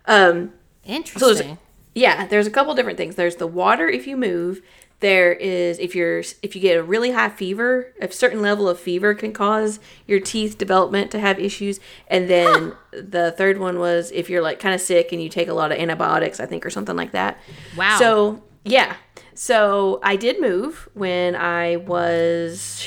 Um, 0.05 0.53
so 0.85 0.93
Interesting. 0.93 1.47
there's, 1.47 1.57
yeah, 1.93 2.25
there's 2.27 2.47
a 2.47 2.51
couple 2.51 2.73
different 2.73 2.97
things. 2.97 3.15
There's 3.15 3.35
the 3.35 3.47
water 3.47 3.88
if 3.89 4.07
you 4.07 4.15
move. 4.17 4.61
There 5.01 5.31
is 5.31 5.79
if 5.79 5.95
you're 5.95 6.19
if 6.41 6.55
you 6.55 6.61
get 6.61 6.77
a 6.77 6.83
really 6.83 7.11
high 7.11 7.29
fever, 7.29 7.93
a 8.01 8.11
certain 8.11 8.41
level 8.41 8.67
of 8.67 8.77
fever 8.79 9.13
can 9.13 9.31
cause 9.31 9.79
your 10.07 10.19
teeth 10.19 10.57
development 10.57 11.09
to 11.11 11.19
have 11.19 11.39
issues. 11.39 11.79
And 12.07 12.29
then 12.29 12.73
the 12.91 13.31
third 13.38 13.59
one 13.59 13.79
was 13.79 14.11
if 14.11 14.29
you're 14.29 14.41
like 14.41 14.59
kind 14.59 14.75
of 14.75 14.81
sick 14.81 15.13
and 15.13 15.21
you 15.23 15.29
take 15.29 15.47
a 15.47 15.53
lot 15.53 15.71
of 15.71 15.77
antibiotics, 15.77 16.41
I 16.41 16.45
think, 16.47 16.65
or 16.65 16.69
something 16.69 16.97
like 16.97 17.11
that. 17.13 17.38
Wow. 17.77 17.97
So 17.97 18.43
yeah, 18.65 18.97
so 19.39 20.01
I 20.03 20.17
did 20.17 20.41
move 20.41 20.89
when 20.96 21.34
I 21.34 21.77
was 21.77 22.86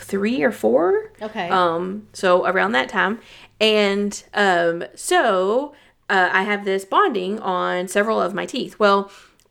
three 0.00 0.42
or 0.42 0.50
four. 0.50 1.12
Okay. 1.22 1.48
Um, 1.48 2.08
so 2.12 2.44
around 2.46 2.72
that 2.72 2.88
time, 2.88 3.20
and 3.60 4.20
um, 4.34 4.82
so 4.96 5.76
uh, 6.10 6.30
I 6.32 6.42
have 6.42 6.64
this 6.64 6.84
bonding 6.84 7.38
on 7.38 7.86
several 7.86 8.20
of 8.20 8.34
my 8.34 8.44
teeth. 8.44 8.80
Well, 8.80 9.08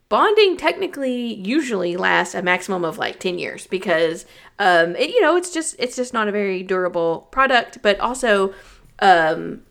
bonding 0.10 0.58
technically 0.58 1.34
usually 1.36 1.96
lasts 1.96 2.36
a 2.36 2.42
maximum 2.42 2.84
of 2.84 2.98
like 2.98 3.22
10 3.22 3.40
years 3.40 3.68
because 3.68 4.26
um 4.58 4.96
it, 4.96 5.10
you 5.10 5.22
know 5.22 5.36
it's 5.36 5.52
just 5.52 5.76
it's 5.80 5.98
just 5.98 6.14
not 6.14 6.30
a 6.30 6.32
very 6.32 6.64
durable 6.64 7.28
product 7.30 7.80
but 7.82 8.00
also 8.00 8.54
um 9.00 9.62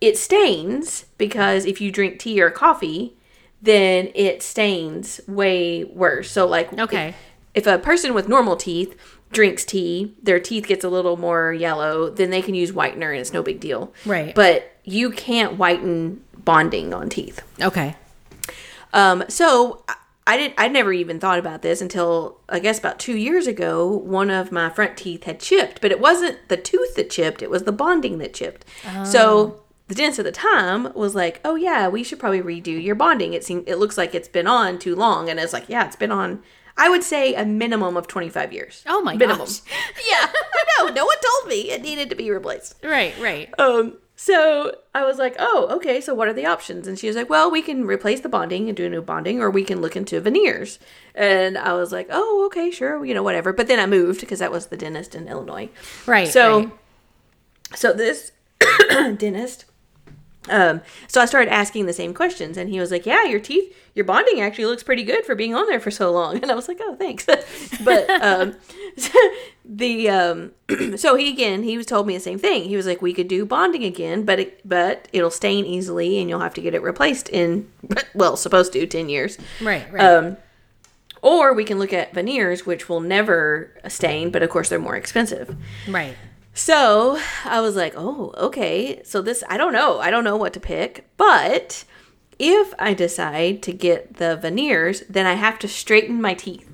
it 0.00 0.18
stains 0.18 1.04
because 1.18 1.64
if 1.64 1.80
you 1.80 1.92
drink 1.92 2.18
tea 2.18 2.42
or 2.42 2.50
coffee 2.50 3.16
then 3.62 4.10
it 4.14 4.42
stains 4.42 5.20
way 5.26 5.84
worse 5.84 6.30
so 6.30 6.46
like 6.46 6.72
Okay. 6.78 7.08
if, 7.54 7.66
if 7.66 7.66
a 7.66 7.78
person 7.78 8.14
with 8.14 8.28
normal 8.28 8.56
teeth 8.56 8.96
drinks 9.32 9.64
tea 9.64 10.14
their 10.22 10.38
teeth 10.40 10.66
gets 10.66 10.84
a 10.84 10.88
little 10.88 11.16
more 11.16 11.52
yellow 11.52 12.08
then 12.10 12.30
they 12.30 12.42
can 12.42 12.54
use 12.54 12.72
whitener 12.72 13.10
and 13.10 13.18
it's 13.20 13.32
no 13.32 13.42
big 13.42 13.58
deal 13.60 13.92
Right. 14.04 14.34
but 14.34 14.72
you 14.84 15.10
can't 15.10 15.56
whiten 15.56 16.22
bonding 16.44 16.94
on 16.94 17.08
teeth 17.08 17.40
okay. 17.60 17.96
um, 18.92 19.24
so 19.28 19.82
I- 20.28 20.36
didn't. 20.36 20.54
I 20.58 20.66
never 20.66 20.92
even 20.92 21.20
thought 21.20 21.38
about 21.38 21.62
this 21.62 21.80
until 21.80 22.38
I 22.48 22.58
guess 22.58 22.80
about 22.80 22.98
two 22.98 23.16
years 23.16 23.46
ago. 23.46 23.86
One 23.86 24.28
of 24.28 24.50
my 24.50 24.68
front 24.70 24.96
teeth 24.96 25.22
had 25.22 25.38
chipped, 25.38 25.80
but 25.80 25.92
it 25.92 26.00
wasn't 26.00 26.38
the 26.48 26.56
tooth 26.56 26.96
that 26.96 27.10
chipped; 27.10 27.42
it 27.42 27.48
was 27.50 27.62
the 27.62 27.70
bonding 27.70 28.18
that 28.18 28.34
chipped. 28.34 28.64
So 29.04 29.60
the 29.88 29.94
dentist 29.94 30.18
at 30.18 30.24
the 30.24 30.32
time 30.32 30.92
was 30.94 31.14
like, 31.14 31.40
"Oh 31.44 31.54
yeah, 31.54 31.88
we 31.88 32.02
should 32.02 32.18
probably 32.18 32.42
redo 32.42 32.82
your 32.82 32.94
bonding. 32.94 33.34
It 33.34 33.44
seems 33.44 33.64
it 33.66 33.76
looks 33.76 33.96
like 33.96 34.14
it's 34.14 34.28
been 34.28 34.46
on 34.46 34.78
too 34.78 34.96
long." 34.96 35.28
And 35.30 35.38
it's 35.38 35.52
like, 35.52 35.68
"Yeah, 35.68 35.86
it's 35.86 35.96
been 35.96 36.12
on. 36.12 36.42
I 36.76 36.88
would 36.88 37.02
say 37.02 37.34
a 37.34 37.44
minimum 37.44 37.96
of 37.96 38.06
twenty 38.06 38.28
five 38.28 38.52
years. 38.52 38.82
Oh 38.86 39.00
my 39.02 39.16
minimum. 39.16 39.46
gosh. 39.46 39.60
yeah, 40.10 40.26
I 40.26 40.64
know. 40.78 40.92
No 40.92 41.04
one 41.04 41.16
told 41.24 41.48
me 41.48 41.70
it 41.70 41.82
needed 41.82 42.10
to 42.10 42.16
be 42.16 42.30
replaced. 42.30 42.74
Right, 42.82 43.14
right. 43.20 43.48
Um, 43.58 43.98
so 44.16 44.74
I 44.94 45.04
was 45.04 45.18
like, 45.18 45.36
"Oh, 45.38 45.68
okay. 45.76 46.00
So 46.00 46.14
what 46.14 46.26
are 46.26 46.32
the 46.32 46.46
options?" 46.46 46.88
And 46.88 46.98
she 46.98 47.06
was 47.06 47.14
like, 47.14 47.30
"Well, 47.30 47.50
we 47.50 47.62
can 47.62 47.86
replace 47.86 48.20
the 48.20 48.28
bonding 48.28 48.68
and 48.68 48.76
do 48.76 48.86
a 48.86 48.88
new 48.88 49.02
bonding, 49.02 49.40
or 49.40 49.50
we 49.50 49.62
can 49.62 49.80
look 49.80 49.94
into 49.94 50.20
veneers." 50.20 50.78
And 51.14 51.56
I 51.56 51.74
was 51.74 51.92
like, 51.92 52.08
"Oh, 52.10 52.44
okay, 52.46 52.70
sure. 52.70 53.04
You 53.04 53.14
know, 53.14 53.22
whatever." 53.22 53.52
But 53.52 53.68
then 53.68 53.78
I 53.78 53.86
moved 53.86 54.20
because 54.20 54.40
that 54.40 54.50
was 54.50 54.66
the 54.66 54.76
dentist 54.76 55.14
in 55.14 55.28
Illinois. 55.28 55.68
Right. 56.06 56.26
So, 56.26 56.58
right. 56.58 56.70
so 57.74 57.92
this 57.92 58.32
dentist, 58.90 59.66
um, 60.48 60.80
so 61.08 61.20
I 61.20 61.26
started 61.26 61.52
asking 61.52 61.86
the 61.86 61.92
same 61.92 62.14
questions, 62.14 62.56
and 62.56 62.70
he 62.70 62.80
was 62.80 62.90
like, 62.90 63.06
"Yeah, 63.06 63.24
your 63.24 63.40
teeth, 63.40 63.74
your 63.94 64.04
bonding 64.04 64.40
actually 64.40 64.66
looks 64.66 64.82
pretty 64.82 65.02
good 65.02 65.24
for 65.24 65.34
being 65.34 65.54
on 65.54 65.66
there 65.66 65.80
for 65.80 65.90
so 65.90 66.10
long." 66.12 66.38
And 66.42 66.50
I 66.50 66.54
was 66.54 66.68
like, 66.68 66.78
"Oh, 66.80 66.96
thanks." 66.96 67.26
but 67.84 68.10
um, 68.22 68.54
the 69.64 70.08
um, 70.08 70.52
so 70.96 71.16
he 71.16 71.30
again, 71.30 71.62
he 71.62 71.76
was 71.76 71.86
told 71.86 72.06
me 72.06 72.14
the 72.14 72.20
same 72.20 72.38
thing. 72.38 72.64
He 72.64 72.76
was 72.76 72.86
like, 72.86 73.02
"We 73.02 73.12
could 73.12 73.28
do 73.28 73.44
bonding 73.44 73.84
again, 73.84 74.24
but 74.24 74.38
it, 74.38 74.68
but 74.68 75.08
it'll 75.12 75.30
stain 75.30 75.64
easily, 75.64 76.18
and 76.20 76.28
you'll 76.28 76.40
have 76.40 76.54
to 76.54 76.60
get 76.60 76.74
it 76.74 76.82
replaced 76.82 77.28
in 77.28 77.70
well, 78.14 78.36
supposed 78.36 78.72
to 78.74 78.86
ten 78.86 79.08
years." 79.08 79.38
right, 79.60 79.90
right. 79.92 80.02
Um, 80.02 80.36
or 81.22 81.52
we 81.52 81.64
can 81.64 81.78
look 81.78 81.92
at 81.92 82.14
veneers, 82.14 82.66
which 82.66 82.88
will 82.88 83.00
never 83.00 83.72
stain, 83.88 84.30
but 84.30 84.42
of 84.44 84.50
course 84.50 84.68
they're 84.68 84.78
more 84.78 84.96
expensive. 84.96 85.56
right. 85.88 86.14
So 86.56 87.20
I 87.44 87.60
was 87.60 87.76
like, 87.76 87.92
oh, 87.96 88.32
okay. 88.38 89.02
So 89.04 89.20
this, 89.20 89.44
I 89.48 89.58
don't 89.58 89.74
know. 89.74 90.00
I 90.00 90.10
don't 90.10 90.24
know 90.24 90.36
what 90.36 90.54
to 90.54 90.60
pick. 90.60 91.06
But 91.18 91.84
if 92.38 92.72
I 92.78 92.94
decide 92.94 93.62
to 93.64 93.72
get 93.72 94.16
the 94.16 94.36
veneers, 94.36 95.02
then 95.08 95.26
I 95.26 95.34
have 95.34 95.58
to 95.60 95.68
straighten 95.68 96.20
my 96.20 96.32
teeth. 96.32 96.68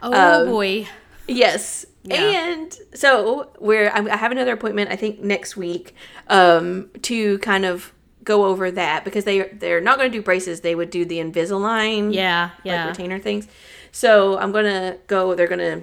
Oh 0.00 0.42
um, 0.42 0.46
boy. 0.46 0.86
Yes. 1.26 1.84
Yeah. 2.04 2.20
And 2.20 2.78
so 2.94 3.50
we're, 3.58 3.90
I 3.90 3.98
I 3.98 4.16
have 4.16 4.30
another 4.30 4.52
appointment, 4.52 4.90
I 4.90 4.96
think 4.96 5.20
next 5.20 5.56
week, 5.56 5.96
um, 6.28 6.88
to 7.02 7.38
kind 7.38 7.64
of 7.64 7.92
go 8.22 8.44
over 8.44 8.70
that 8.70 9.04
because 9.04 9.24
they, 9.24 9.42
they're 9.42 9.80
not 9.80 9.98
going 9.98 10.10
to 10.10 10.16
do 10.16 10.22
braces. 10.22 10.60
They 10.60 10.76
would 10.76 10.90
do 10.90 11.04
the 11.04 11.18
Invisalign 11.18 12.14
Yeah, 12.14 12.50
like 12.58 12.64
yeah. 12.64 12.86
retainer 12.86 13.18
things. 13.18 13.48
So 13.90 14.38
I'm 14.38 14.52
gonna 14.52 14.98
go. 15.06 15.34
They're 15.34 15.48
gonna. 15.48 15.82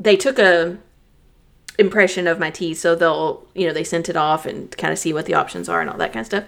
They 0.00 0.16
took 0.16 0.40
a 0.40 0.78
impression 1.78 2.26
of 2.26 2.38
my 2.38 2.50
teeth, 2.50 2.78
so 2.78 2.94
they'll 2.94 3.46
you 3.54 3.66
know 3.66 3.72
they 3.72 3.84
sent 3.84 4.08
it 4.08 4.16
off 4.16 4.46
and 4.46 4.76
kind 4.76 4.92
of 4.92 4.98
see 4.98 5.12
what 5.12 5.26
the 5.26 5.34
options 5.34 5.68
are 5.68 5.80
and 5.80 5.88
all 5.90 5.96
that 5.98 6.12
kind 6.12 6.20
of 6.20 6.26
stuff. 6.26 6.44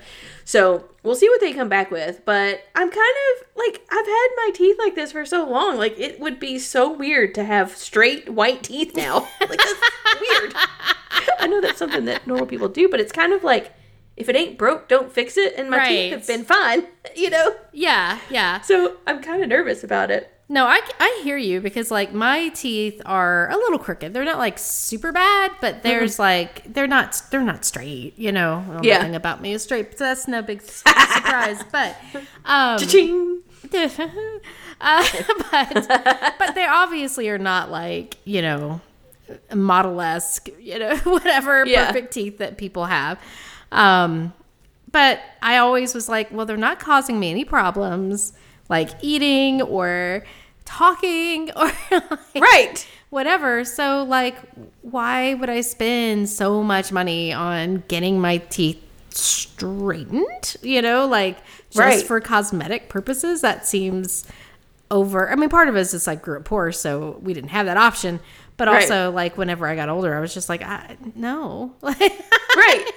So 0.47 0.85
we'll 1.03 1.15
see 1.15 1.29
what 1.29 1.41
they 1.41 1.53
come 1.55 1.69
back 1.71 1.91
with. 1.91 2.21
But 2.27 2.63
I'm 2.75 2.91
kind 2.91 2.95
of 3.41 3.47
like 3.57 3.83
I've 3.91 4.07
had 4.07 4.29
my 4.37 4.51
teeth 4.55 4.77
like 4.79 4.95
this 4.95 5.13
for 5.13 5.25
so 5.25 5.49
long. 5.49 5.79
Like 5.79 5.99
it 5.99 6.21
would 6.21 6.39
be 6.39 6.59
so 6.59 6.93
weird 6.93 7.35
to 7.37 7.45
have 7.45 7.77
straight 7.77 8.29
white 8.29 8.63
teeth 8.63 8.95
now. 8.95 9.21
like 9.41 9.59
that's 9.59 9.81
weird. 10.21 10.55
I 11.39 11.47
know 11.47 11.61
that's 11.61 11.79
something 11.79 12.05
that 12.07 12.27
normal 12.27 12.47
people 12.47 12.69
do, 12.69 12.89
but 12.89 13.01
it's 13.01 13.13
kind 13.13 13.33
of 13.33 13.43
like 13.45 13.73
if 14.17 14.29
it 14.29 14.37
ain't 14.37 14.59
broke, 14.59 14.89
don't 14.89 15.11
fix 15.11 15.37
it. 15.37 15.55
And 15.57 15.71
my 15.71 15.79
Right. 15.79 15.89
teeth 15.89 16.13
have 16.13 16.27
been 16.27 16.45
fine. 16.45 16.87
You 17.17 17.31
know. 17.31 17.55
Yeah, 17.73 18.19
yeah. 18.29 18.61
So 18.63 18.97
I'm 19.07 19.23
kind 19.23 19.43
of 19.43 19.49
nervous 19.49 19.85
about 19.85 20.11
it. 20.11 20.31
No, 20.47 20.67
I, 20.67 20.81
I 21.01 21.21
hear 21.25 21.39
you 21.39 21.61
because 21.63 21.91
like 21.91 22.13
my 22.13 22.49
teeth 22.51 23.01
are 23.07 23.49
a 23.51 23.57
little 23.57 23.79
crooked. 23.79 24.13
They're 24.13 24.27
not 24.27 24.37
like 24.39 24.59
super 24.59 25.11
bad, 25.11 25.53
but 25.63 25.83
there's 25.83 26.19
like 26.19 26.71
they're 26.73 26.87
not 26.87 27.23
they're 27.31 27.43
not 27.43 27.65
straight. 27.65 28.19
You 28.19 28.31
know, 28.31 28.63
Well, 28.69 28.85
Yeah. 28.85 28.99
nothing 28.99 29.15
about 29.17 29.41
me 29.41 29.55
is 29.55 29.63
straight. 29.63 29.97
So 29.97 30.05
that's 30.05 30.29
no 30.29 30.43
big 30.43 30.61
surprise. 30.61 31.63
But 31.73 31.97
um, 32.45 32.79
uh, 34.81 35.05
but 35.51 35.87
but 36.39 36.55
they 36.55 36.67
obviously 36.67 37.29
are 37.31 37.39
not 37.39 37.71
like 37.71 38.17
you 38.25 38.43
know 38.43 38.81
model 39.55 40.01
esque. 40.01 40.49
You 40.61 40.79
know, 40.79 40.97
whatever 41.05 41.65
Yeah. 41.67 41.87
perfect 41.87 42.13
teeth 42.13 42.39
that 42.39 42.59
people 42.59 42.85
have. 42.87 43.19
Um, 43.73 44.33
but 44.93 45.21
I 45.43 45.57
always 45.57 45.95
was 45.95 46.09
like, 46.09 46.31
well, 46.31 46.47
they're 46.47 46.57
not 46.57 46.79
causing 46.79 47.19
me 47.19 47.31
any 47.31 47.45
problems, 47.45 48.33
like 48.75 48.91
eating 49.03 49.63
or 49.63 50.25
talking 50.65 51.51
or 51.57 51.71
like, 51.91 52.35
Right. 52.35 52.87
whatever. 53.11 53.65
So, 53.65 54.03
like, 54.05 54.37
why 54.83 55.35
would 55.35 55.49
I 55.51 55.61
spend 55.61 56.29
so 56.29 56.63
much 56.63 56.91
money 56.91 57.33
on 57.33 57.85
getting 57.89 58.21
my 58.21 58.39
teeth 58.39 58.83
straightened? 59.11 60.57
You 60.63 60.83
know, 60.83 61.07
like 61.07 61.37
just 61.71 61.79
Right. 61.79 62.03
for 62.07 62.21
cosmetic 62.21 62.89
purposes? 62.89 63.41
That 63.43 63.67
seems 63.67 64.27
over. 64.91 65.31
I 65.31 65.35
mean, 65.37 65.49
part 65.49 65.69
of 65.69 65.77
it 65.77 65.81
is 65.81 65.93
just 65.93 66.07
like 66.07 66.23
grew 66.23 66.39
up 66.39 66.45
poor, 66.45 66.73
so 66.73 67.19
we 67.23 67.33
didn't 67.35 67.51
have 67.51 67.67
that 67.67 67.77
option. 67.77 68.21
But 68.57 68.69
Right. 68.69 68.83
also, 68.83 69.11
like, 69.11 69.37
whenever 69.37 69.67
I 69.67 69.75
got 69.75 69.89
older, 69.89 70.15
I 70.17 70.21
was 70.21 70.33
just 70.33 70.49
like, 70.49 70.63
I, 70.63 70.97
no. 71.17 71.73
Right. 72.57 72.91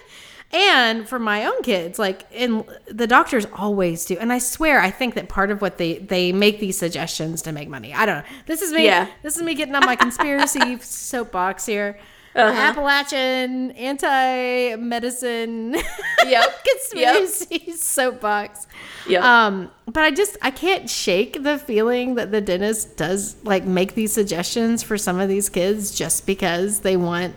And 0.54 1.10
for 1.10 1.20
my 1.20 1.44
own 1.46 1.62
kids 1.62 2.00
like 2.00 2.25
and 2.34 2.63
the 2.89 3.06
doctors 3.06 3.46
always 3.54 4.06
do 4.06 4.16
and 4.18 4.32
i 4.32 4.39
swear 4.39 4.80
i 4.80 4.89
think 4.89 5.13
that 5.16 5.27
part 5.27 5.51
of 5.51 5.62
what 5.62 5.77
they 5.77 5.98
they 5.98 6.32
make 6.32 6.62
these 6.62 6.77
suggestions 6.77 7.42
to 7.42 7.51
make 7.51 7.68
money 7.68 7.94
i 7.94 8.06
don't 8.06 8.20
know 8.20 8.24
this 8.46 8.62
is 8.62 8.72
me 8.72 8.86
Yeah. 8.86 9.10
this 9.24 9.36
is 9.36 9.44
me 9.44 9.56
getting 9.56 9.75
on 9.75 9.86
my 9.86 9.98
conspiracy 9.98 10.77
soapbox 10.80 11.66
here 11.66 12.00
Uh-huh. 12.34 12.50
appalachian 12.50 13.72
anti-medicine 13.72 15.75
Yep. 16.25 16.66
conspiracy 16.66 17.72
soapbox 17.74 18.68
Yep. 19.08 19.24
um 19.24 19.72
but 19.86 20.04
i 20.04 20.12
just 20.12 20.38
i 20.42 20.51
can't 20.51 20.89
shake 20.89 21.44
the 21.44 21.58
feeling 21.58 22.16
that 22.16 22.32
the 22.32 22.42
dentist 22.42 22.98
does 22.98 23.36
like 23.44 23.66
make 23.66 23.96
these 23.96 24.12
suggestions 24.13 24.84
for 24.84 24.98
some 24.98 25.20
of 25.20 25.30
these 25.30 25.50
kids 25.50 25.98
just 25.98 26.25
because 26.25 26.82
they 26.82 26.98
want 26.98 27.36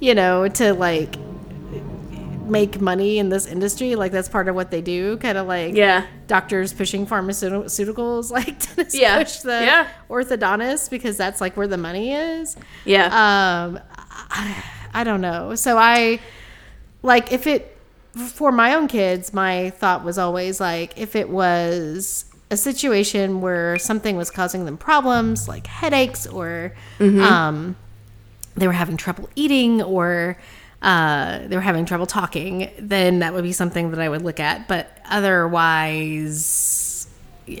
you 0.00 0.14
know 0.14 0.48
to 0.48 0.72
like 0.74 1.16
make 2.50 2.80
money 2.80 3.18
in 3.18 3.28
this 3.28 3.46
industry 3.46 3.94
like 3.94 4.12
that's 4.12 4.28
part 4.28 4.48
of 4.48 4.54
what 4.54 4.70
they 4.70 4.80
do 4.82 5.16
kind 5.18 5.38
of 5.38 5.46
like 5.46 5.74
Yeah. 5.74 6.06
doctors 6.26 6.72
pushing 6.72 7.06
pharmaceuticals 7.06 8.30
like 8.36 8.46
dentists 8.58 8.94
Yeah. 8.94 9.18
push 9.18 9.38
the 9.38 9.50
Yeah. 9.64 9.88
orthodontist 10.08 10.90
because 10.90 11.16
that's 11.16 11.40
like 11.40 11.56
where 11.56 11.66
the 11.68 11.78
money 11.78 12.12
is 12.14 12.56
Yeah. 12.84 13.06
um 13.06 13.80
I, 14.30 14.64
I 14.94 15.04
don't 15.04 15.20
know 15.20 15.54
so 15.54 15.78
i 15.78 16.20
like 17.02 17.32
if 17.32 17.46
it 17.46 17.76
for 18.16 18.50
my 18.52 18.74
own 18.74 18.88
kids 18.88 19.32
my 19.32 19.70
thought 19.70 20.04
was 20.04 20.18
always 20.18 20.60
like 20.60 20.98
if 20.98 21.14
it 21.14 21.30
was 21.30 22.24
a 22.50 22.56
situation 22.56 23.40
where 23.40 23.78
something 23.78 24.16
was 24.16 24.30
causing 24.30 24.64
them 24.64 24.76
problems 24.76 25.46
like 25.46 25.66
headaches 25.68 26.26
or 26.26 26.72
um 27.00 27.76
they 28.56 28.66
were 28.66 28.72
having 28.72 28.96
trouble 28.96 29.28
eating 29.36 29.80
or 29.80 30.36
uh, 30.82 31.46
they 31.46 31.56
were 31.56 31.62
having 31.62 31.84
trouble 31.84 32.06
talking, 32.06 32.70
then 32.78 33.18
that 33.18 33.34
would 33.34 33.44
be 33.44 33.52
something 33.52 33.90
that 33.90 34.00
I 34.00 34.08
would 34.08 34.22
look 34.22 34.40
at. 34.40 34.66
But 34.66 34.88
otherwise, 35.04 36.90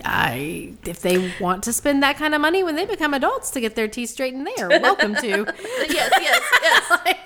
I 0.04 0.74
if 0.86 1.00
they 1.00 1.32
want 1.40 1.64
to 1.64 1.72
spend 1.72 2.02
that 2.02 2.16
kind 2.16 2.34
of 2.34 2.40
money 2.40 2.62
when 2.62 2.76
they 2.76 2.86
become 2.86 3.14
adults 3.14 3.50
to 3.52 3.60
get 3.60 3.74
their 3.74 3.88
teeth 3.88 4.10
straightened, 4.10 4.46
they 4.46 4.62
are 4.62 4.68
welcome 4.68 5.14
to. 5.16 5.28
yes. 5.88 6.12
Yes. 6.20 6.40
Yes. 6.62 6.90
like, 7.04 7.18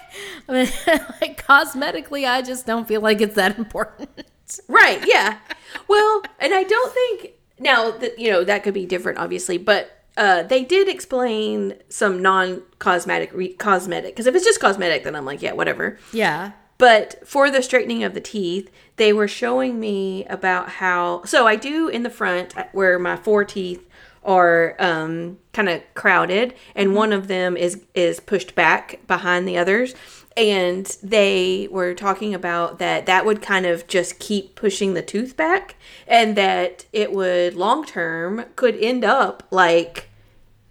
I 0.49 0.53
mean, 0.97 1.01
like 1.21 1.47
cosmetically, 1.47 2.29
I 2.29 2.43
just 2.43 2.67
don't 2.67 2.89
feel 2.89 3.01
like 3.01 3.21
it's 3.21 3.35
that 3.35 3.59
important. 3.59 4.11
Right. 4.69 5.03
Yeah. 5.07 5.39
Well, 5.89 6.23
and 6.39 6.55
I 6.55 6.65
don't 6.65 6.93
think 6.93 7.33
now 7.59 7.91
that 7.93 8.19
you 8.19 8.31
know 8.31 8.45
that 8.45 8.63
could 8.63 8.75
be 8.75 8.87
different, 8.87 9.19
obviously, 9.19 9.59
but 9.59 10.04
uh, 10.17 10.43
they 10.45 10.65
did 10.65 10.89
explain 10.89 11.75
some 11.89 12.23
non-cosmetic 12.23 13.33
re- 13.33 13.55
cosmetic 13.55 14.15
because 14.15 14.27
if 14.27 14.35
it's 14.35 14.45
just 14.45 14.61
cosmetic, 14.61 15.05
then 15.05 15.17
I'm 15.17 15.25
like, 15.25 15.43
yeah, 15.43 15.53
whatever. 15.53 15.99
Yeah. 16.13 16.53
But 16.79 17.27
for 17.27 17.51
the 17.51 17.63
straightening 17.63 18.05
of 18.05 18.15
the 18.15 18.21
teeth, 18.21 18.71
they 18.97 19.13
were 19.13 19.29
showing 19.29 19.81
me 19.81 20.25
about 20.27 20.69
how. 20.71 21.25
So 21.25 21.47
I 21.47 21.57
do 21.57 21.89
in 21.89 22.03
the 22.03 22.11
front 22.11 22.57
uh, 22.57 22.65
where 22.73 22.99
my 22.99 23.17
four 23.17 23.45
teeth 23.45 23.89
are 24.25 24.75
um, 24.79 25.39
kind 25.53 25.69
of 25.69 25.83
crowded, 25.95 26.55
and 26.75 26.95
one 26.95 27.13
of 27.13 27.29
them 27.29 27.57
is 27.57 27.83
is 27.95 28.21
pushed 28.21 28.55
back 28.55 29.01
behind 29.07 29.47
the 29.47 29.59
others. 29.59 29.95
And 30.37 30.87
they 31.03 31.69
were 31.71 31.95
talking 31.95 32.35
about 32.35 32.79
that 32.81 33.07
that 33.07 33.25
would 33.25 33.41
kind 33.41 33.67
of 33.67 33.87
just 33.87 34.19
keep 34.19 34.57
pushing 34.57 34.95
the 34.95 35.03
tooth 35.03 35.37
back, 35.37 35.77
and 36.09 36.37
that 36.37 36.87
it 36.93 37.13
would 37.13 37.55
long 37.55 37.85
term 37.85 38.45
could 38.57 38.77
end 38.77 39.05
up 39.05 39.45
like 39.51 40.09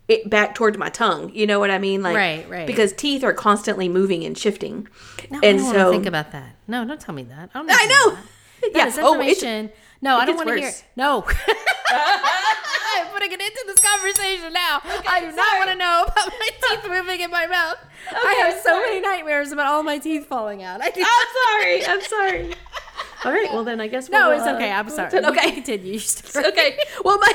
it 0.08 0.29
back 0.29 0.53
towards 0.53 0.77
my 0.77 0.89
tongue. 0.89 1.32
You 1.34 1.48
know 1.48 1.60
what 1.60 1.72
I 1.72 1.79
mean? 1.79 2.01
Like 2.01 2.15
Right, 2.15 2.50
right. 2.50 2.67
Because 2.67 2.93
teeth 2.93 3.24
are 3.24 3.34
constantly 3.34 3.88
moving 3.88 4.25
and 4.25 4.38
shifting. 4.38 4.88
No, 5.32 5.39
and 5.41 5.46
I 5.46 5.51
don't 5.51 5.60
so 5.60 5.65
want 5.65 5.77
to 5.77 5.91
think 5.91 6.05
about 6.08 6.32
that. 6.34 6.55
No, 6.67 6.86
don't 6.86 7.00
tell 7.00 7.15
me 7.15 7.24
that. 7.24 7.50
I, 7.53 7.58
don't 7.60 7.72
I 7.72 7.86
know. 7.86 8.15
That. 8.15 8.74
That 8.74 8.96
Yeah. 8.98 9.03
Oh, 9.03 9.13
information. 9.13 9.72
no, 10.01 10.17
I 10.17 10.25
don't 10.25 10.36
want 10.38 10.50
to 10.50 10.60
hear. 10.60 10.72
No. 10.96 11.25
I'm 12.95 13.07
putting 13.07 13.31
it 13.31 13.41
into 13.41 13.63
this 13.67 13.79
conversation 13.79 14.53
now. 14.53 14.81
I 15.07 15.19
do 15.21 15.35
not 15.35 15.57
want 15.57 15.69
to 15.71 15.75
know 15.75 16.03
about 16.07 16.31
my 16.39 16.50
teeth 16.69 16.89
moving 16.89 17.19
in 17.21 17.31
my 17.31 17.47
mouth. 17.47 17.77
I 18.12 18.33
have 18.45 18.53
so 18.55 18.69
sorry. 18.69 18.85
many 18.88 19.01
nightmares 19.01 19.51
about 19.51 19.67
all 19.67 19.83
my 19.83 19.97
teeth 19.97 20.25
falling 20.27 20.63
out. 20.63 20.81
I 20.83 20.88
I'm 20.95 21.01
sorry. 21.62 21.85
I'm 21.85 22.01
sorry. 22.50 22.55
All 23.25 23.31
right. 23.31 23.47
Well, 23.53 23.63
then 23.63 23.79
I 23.79 23.88
guess 23.88 24.09
No, 24.09 24.29
we'll, 24.29 24.38
it's 24.39 24.47
uh, 24.47 24.55
okay. 24.55 24.69
I'm 24.71 24.85
we'll- 24.85 24.95
sorry. 24.95 25.07
Okay. 25.25 25.25
You 25.25 25.31
can 25.31 25.53
continue. 25.63 26.00
Okay. 26.35 26.77
Well, 27.05 27.17
my 27.19 27.33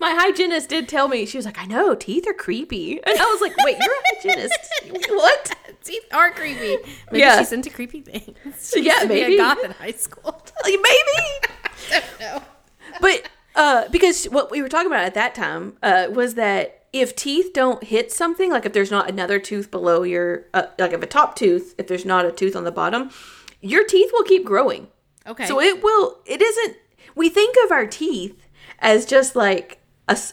my 0.00 0.14
hygienist 0.14 0.68
did 0.70 0.88
tell 0.88 1.08
me 1.08 1.26
she 1.26 1.36
was 1.38 1.44
like, 1.46 1.58
I 1.58 1.64
know 1.66 1.94
teeth 1.94 2.26
are 2.26 2.32
creepy, 2.34 2.92
and 3.02 3.18
I 3.18 3.24
was 3.26 3.40
like, 3.40 3.54
Wait, 3.64 3.76
you're 3.78 3.92
a 3.92 4.16
hygienist? 4.16 5.08
what? 5.10 5.54
Teeth 5.84 6.02
are 6.12 6.30
creepy. 6.32 6.78
Maybe 7.12 7.20
Yeah. 7.20 7.38
she's 7.38 7.52
into 7.52 7.70
creepy 7.70 8.00
things. 8.00 8.70
She 8.74 8.82
Yeah, 8.82 8.92
used 8.92 9.02
to 9.02 9.08
be 9.08 9.14
maybe. 9.20 9.34
a 9.34 9.38
goth 9.38 9.64
in 9.64 9.70
high 9.72 9.92
school. 9.92 10.42
Like, 10.64 10.74
maybe. 10.82 12.02
no. 12.20 12.42
But 13.00 13.28
uh, 13.56 13.88
because 13.90 14.26
what 14.26 14.50
we 14.50 14.62
were 14.62 14.68
talking 14.68 14.86
about 14.86 15.04
at 15.04 15.14
that 15.14 15.34
time 15.34 15.76
uh, 15.82 16.08
was 16.10 16.34
that 16.34 16.84
if 16.92 17.16
teeth 17.16 17.52
don't 17.52 17.84
hit 17.84 18.12
something, 18.12 18.50
like 18.50 18.64
if 18.64 18.72
there's 18.72 18.90
not 18.90 19.10
another 19.10 19.38
tooth 19.38 19.70
below 19.70 20.02
your, 20.02 20.46
uh, 20.54 20.66
like 20.78 20.92
if 20.92 21.02
a 21.02 21.06
top 21.06 21.36
tooth, 21.36 21.74
if 21.78 21.86
there's 21.86 22.04
not 22.04 22.24
a 22.24 22.32
tooth 22.32 22.54
on 22.54 22.64
the 22.64 22.72
bottom, 22.72 23.10
your 23.60 23.84
teeth 23.84 24.10
will 24.12 24.22
keep 24.22 24.44
growing. 24.44 24.88
Okay. 25.26 25.46
So 25.46 25.60
it 25.60 25.82
will. 25.82 26.18
It 26.24 26.40
isn't. 26.40 26.76
We 27.14 27.28
think 27.28 27.56
of 27.64 27.72
our 27.72 27.86
teeth 27.86 28.46
as 28.78 29.04
just 29.06 29.34
like 29.34 29.80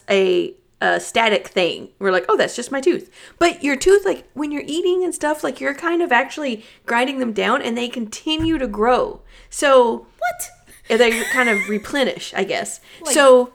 a 0.10 0.56
a 0.82 1.00
static 1.00 1.48
thing. 1.48 1.90
We're 1.98 2.12
like, 2.12 2.26
oh, 2.28 2.36
that's 2.36 2.56
just 2.58 2.72
my 2.72 2.82
tooth. 2.82 3.10
But 3.40 3.64
your 3.64 3.78
tooth, 3.78 4.06
like 4.06 4.30
when 4.34 4.52
you're 4.52 4.64
eating 4.66 5.04
and 5.04 5.16
stuff, 5.16 5.44
like 5.44 5.62
you're 5.62 5.74
kind 5.74 6.02
of 6.02 6.12
actually 6.12 6.66
grinding 6.86 7.20
them 7.20 7.32
down, 7.32 7.62
and 7.62 7.78
they 7.78 7.88
continue 7.88 8.58
to 8.58 8.68
grow. 8.68 9.22
So 9.50 10.08
what? 10.18 10.50
They 10.88 11.24
kind 11.26 11.50
of 11.50 11.68
replenish, 11.70 12.34
I 12.36 12.44
guess. 12.44 12.80
so 13.06 13.54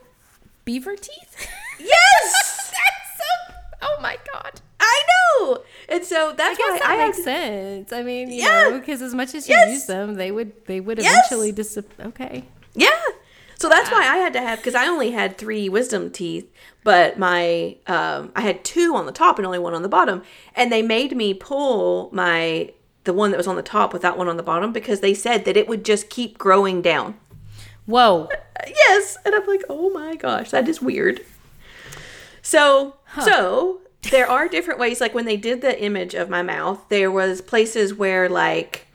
Beaver 0.65 0.95
teeth? 0.95 1.47
yes, 1.79 2.71
That's 2.71 3.17
so. 3.17 3.55
Oh 3.81 3.97
my 4.01 4.17
god. 4.33 4.61
I 4.79 5.01
know. 5.41 5.63
And 5.89 6.03
so 6.05 6.33
that's 6.35 6.59
I 6.59 6.63
why 6.71 6.77
that 6.79 6.89
I 6.89 6.97
makes 7.05 7.17
have- 7.17 7.23
sense. 7.25 7.93
I 7.93 8.03
mean, 8.03 8.31
Yeah. 8.31 8.69
because 8.71 9.01
as 9.01 9.13
much 9.15 9.33
as 9.35 9.47
you 9.49 9.55
Yes. 9.55 9.71
use 9.73 9.85
them, 9.85 10.15
they 10.15 10.31
would 10.31 10.51
they 10.67 10.79
would 10.79 10.97
Yes. 10.99 11.11
eventually 11.27 11.51
dis. 11.51 11.77
Okay. 11.99 12.45
Yeah. 12.75 12.89
So 13.59 13.67
that's 13.67 13.91
why 13.91 13.99
I 14.07 14.17
had 14.17 14.31
to 14.33 14.41
have 14.41 14.59
because 14.59 14.75
I 14.75 14.87
only 14.87 15.11
had 15.11 15.37
three 15.37 15.67
wisdom 15.69 16.11
teeth, 16.11 16.49
but 16.83 17.19
my 17.19 17.75
um 17.87 18.31
I 18.35 18.41
had 18.41 18.63
two 18.63 18.95
on 18.95 19.05
the 19.05 19.11
top 19.11 19.37
and 19.37 19.45
only 19.45 19.59
one 19.59 19.73
on 19.73 19.81
the 19.81 19.89
bottom, 19.89 20.23
and 20.55 20.71
they 20.71 20.81
made 20.81 21.15
me 21.15 21.33
pull 21.33 22.09
my 22.13 22.71
the 23.09 23.13
one 23.13 23.31
that 23.31 23.37
was 23.37 23.47
on 23.47 23.55
the 23.55 23.63
top 23.63 23.91
with 23.91 24.03
that 24.03 24.19
one 24.19 24.27
on 24.27 24.37
the 24.37 24.43
bottom 24.43 24.71
because 24.71 24.99
they 24.99 25.15
said 25.15 25.43
that 25.43 25.57
it 25.57 25.67
would 25.67 25.83
just 25.83 26.11
keep 26.11 26.37
growing 26.37 26.79
down. 26.79 27.15
Whoa. 27.85 28.29
Yes, 28.67 29.17
and 29.23 29.33
I'm 29.33 29.47
like, 29.47 29.63
oh 29.69 29.89
my 29.91 30.17
gosh, 30.17 30.51
that 30.51 30.67
is 30.67 30.81
weird. 30.81 31.21
So, 32.41 32.97
so 33.23 33.79
there 34.11 34.29
are 34.29 34.49
different 34.49 34.81
ways. 34.81 34.99
Like 34.99 35.15
when 35.15 35.23
they 35.23 35.37
did 35.37 35.61
the 35.61 35.81
image 35.81 36.13
of 36.13 36.29
my 36.29 36.43
mouth, 36.43 36.83
there 36.89 37.09
was 37.09 37.39
places 37.39 37.93
where 37.93 38.27
like, 38.27 38.87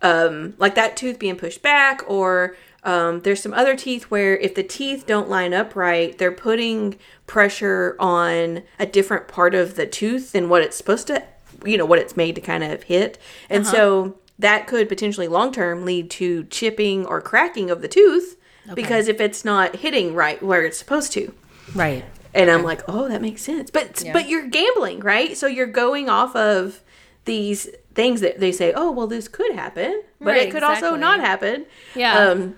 um, 0.00 0.54
like 0.56 0.74
that 0.74 0.96
tooth 0.96 1.18
being 1.18 1.36
pushed 1.36 1.60
back, 1.60 2.02
or 2.08 2.56
um, 2.82 3.20
there's 3.20 3.42
some 3.42 3.52
other 3.52 3.76
teeth 3.76 4.04
where 4.04 4.38
if 4.38 4.54
the 4.54 4.62
teeth 4.62 5.04
don't 5.06 5.28
line 5.28 5.52
up 5.52 5.76
right, 5.76 6.16
they're 6.16 6.32
putting 6.32 6.98
pressure 7.26 7.96
on 8.00 8.62
a 8.78 8.86
different 8.86 9.28
part 9.28 9.54
of 9.54 9.76
the 9.76 9.86
tooth 9.86 10.32
than 10.32 10.48
what 10.48 10.62
it's 10.62 10.78
supposed 10.78 11.08
to, 11.08 11.22
you 11.64 11.76
know, 11.76 11.84
what 11.86 11.98
it's 11.98 12.16
made 12.16 12.34
to 12.36 12.40
kind 12.40 12.64
of 12.64 12.84
hit, 12.84 13.18
and 13.48 13.66
so 13.66 14.16
that 14.38 14.66
could 14.66 14.88
potentially 14.88 15.28
long 15.28 15.52
term 15.52 15.84
lead 15.84 16.10
to 16.10 16.44
chipping 16.44 17.04
or 17.06 17.20
cracking 17.20 17.70
of 17.70 17.82
the 17.82 17.88
tooth 17.88 18.36
because 18.74 19.08
if 19.08 19.20
it's 19.20 19.44
not 19.44 19.76
hitting 19.76 20.14
right 20.14 20.42
where 20.42 20.64
it's 20.64 20.78
supposed 20.78 21.12
to. 21.12 21.32
Right. 21.74 22.04
And 22.32 22.50
I'm 22.50 22.62
like, 22.62 22.82
oh, 22.88 23.08
that 23.08 23.20
makes 23.20 23.42
sense. 23.42 23.70
But 23.70 24.02
Yeah. 24.04 24.12
but 24.12 24.28
you're 24.28 24.46
gambling, 24.46 25.00
right? 25.00 25.36
So 25.36 25.46
you're 25.46 25.66
going 25.66 26.08
off 26.08 26.36
of 26.36 26.80
these 27.24 27.68
things 27.94 28.20
that 28.20 28.38
they 28.40 28.52
say, 28.52 28.72
oh, 28.74 28.90
well, 28.92 29.06
this 29.06 29.28
could 29.28 29.52
happen, 29.54 30.02
but 30.20 30.26
Right, 30.28 30.42
it 30.48 30.50
could 30.52 30.62
also 30.62 30.96
not 30.96 31.20
happen. 31.20 31.66
Yeah. 31.94 32.16
Um, 32.18 32.56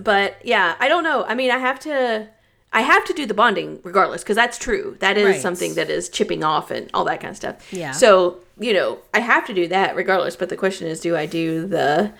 but 0.00 0.36
yeah, 0.44 0.74
I 0.80 0.88
don't 0.88 1.04
know. 1.04 1.24
I 1.24 1.34
mean, 1.34 1.50
I 1.50 1.58
have 1.58 1.78
to. 1.80 2.28
I 2.72 2.82
have 2.82 3.04
to 3.06 3.12
do 3.12 3.26
the 3.26 3.34
bonding 3.34 3.80
regardless 3.82 4.22
because 4.22 4.36
that's 4.36 4.56
true. 4.58 4.96
That 5.00 5.16
is 5.18 5.24
Right. 5.26 5.40
something 5.40 5.74
that 5.74 5.90
is 5.90 6.08
chipping 6.08 6.44
off 6.44 6.70
and 6.70 6.88
all 6.94 7.04
that 7.06 7.20
kind 7.20 7.30
of 7.32 7.36
stuff. 7.36 7.72
Yeah. 7.72 7.90
So, 7.92 8.38
you 8.58 8.72
know, 8.72 8.98
I 9.12 9.20
have 9.20 9.44
to 9.46 9.54
do 9.54 9.66
that 9.68 9.96
regardless. 9.96 10.36
But 10.36 10.50
the 10.50 10.56
question 10.56 10.86
is, 10.86 11.00
do 11.00 11.16
I 11.16 11.26
do 11.26 11.66
the 11.66 12.12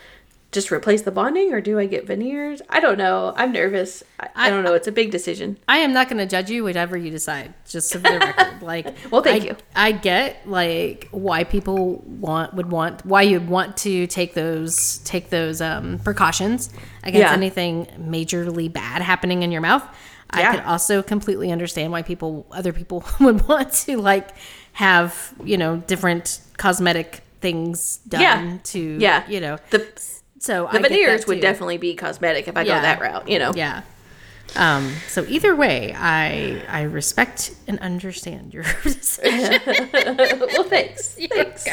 just 0.52 0.72
replace 0.72 1.02
the 1.02 1.12
bonding 1.12 1.52
or 1.52 1.60
do 1.60 1.78
I 1.78 1.86
get 1.86 2.08
veneers? 2.08 2.60
I 2.68 2.80
don't 2.80 2.98
know. 2.98 3.32
I'm 3.36 3.52
nervous. 3.52 4.02
I, 4.18 4.28
I 4.34 4.50
don't 4.50 4.64
know. 4.64 4.74
It's 4.74 4.88
a 4.88 4.92
big 4.92 5.12
decision. 5.12 5.56
I 5.68 5.78
am 5.78 5.92
not 5.92 6.08
going 6.08 6.18
to 6.18 6.26
judge 6.26 6.50
you, 6.50 6.64
whatever 6.64 6.96
you 6.96 7.08
decide. 7.12 7.54
Just 7.68 7.92
for 7.92 7.98
the 8.00 8.18
record, 8.18 8.60
like, 8.62 8.88
Well, 9.12 9.22
thank 9.22 9.44
I, 9.44 9.46
you. 9.46 9.56
I 9.76 9.92
get 9.92 10.48
like 10.48 11.06
why 11.12 11.44
people 11.44 11.98
want 12.04 12.54
would 12.54 12.72
want 12.72 13.06
why 13.06 13.22
you'd 13.22 13.48
want 13.48 13.76
to 13.76 14.08
take 14.08 14.34
those 14.34 14.98
take 15.04 15.30
those 15.30 15.60
um, 15.60 16.00
precautions 16.00 16.70
against 17.04 17.20
Yeah. 17.30 17.32
anything 17.32 17.86
majorly 18.00 18.72
bad 18.72 19.02
happening 19.02 19.44
in 19.44 19.52
your 19.52 19.60
mouth. 19.60 19.84
I 20.32 20.54
could 20.56 20.64
also 20.64 21.02
completely 21.02 21.50
understand 21.52 21.92
why 21.92 22.02
people 22.02 22.46
other 22.50 22.72
people 22.72 23.04
would 23.20 23.46
want 23.48 23.72
to 23.84 23.96
like 23.98 24.30
have 24.72 25.34
you 25.44 25.56
know 25.58 25.76
different 25.78 26.40
cosmetic 26.56 27.22
things 27.40 27.98
done 28.08 28.20
Yeah. 28.20 28.58
to 28.64 28.78
Yeah. 29.00 29.28
you 29.28 29.40
know 29.40 29.58
The 29.70 29.86
so 30.38 30.68
the 30.72 30.78
I 30.78 30.82
veneers 30.82 31.26
would 31.26 31.40
definitely 31.40 31.78
be 31.78 31.94
cosmetic 31.94 32.48
if 32.48 32.56
I 32.56 32.62
Yeah. 32.62 32.76
go 32.76 32.82
that 32.82 33.00
route. 33.00 33.28
You 33.28 33.38
know. 33.38 33.52
Yeah. 33.54 33.82
Um, 34.56 34.92
so 35.06 35.24
either 35.28 35.54
way, 35.54 35.94
I 35.96 36.62
I 36.68 36.82
respect 36.82 37.54
and 37.68 37.78
understand 37.78 38.52
your 38.52 38.64
decision. 38.82 39.60
well, 39.66 40.64
thanks. 40.64 41.16
Thanks. 41.30 41.68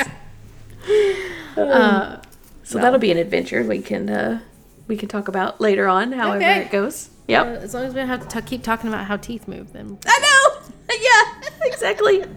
Um, 1.56 2.22
so 2.64 2.78
that'll 2.80 3.00
be 3.00 3.12
an 3.12 3.18
adventure 3.18 3.64
we 3.64 3.82
can 3.82 4.10
uh, 4.10 4.40
we 4.88 4.96
can 4.96 5.08
talk 5.10 5.28
about 5.28 5.60
later 5.60 5.88
on, 5.88 6.12
however 6.12 6.38
Okay. 6.44 6.62
it 6.62 6.72
goes. 6.72 7.10
Yep. 7.28 7.46
As 7.64 7.74
long 7.74 7.84
as 7.86 7.94
we 7.94 8.00
don't 8.00 8.08
have 8.08 8.28
to 8.28 8.42
t- 8.42 8.46
keep 8.48 8.64
talking 8.64 8.88
about 8.90 9.06
how 9.06 9.18
teeth 9.18 9.48
move, 9.48 9.74
then. 9.74 9.98
I 10.06 10.20
know. 10.20 10.62
Yeah. 11.00 11.50
Exactly. 11.66 12.24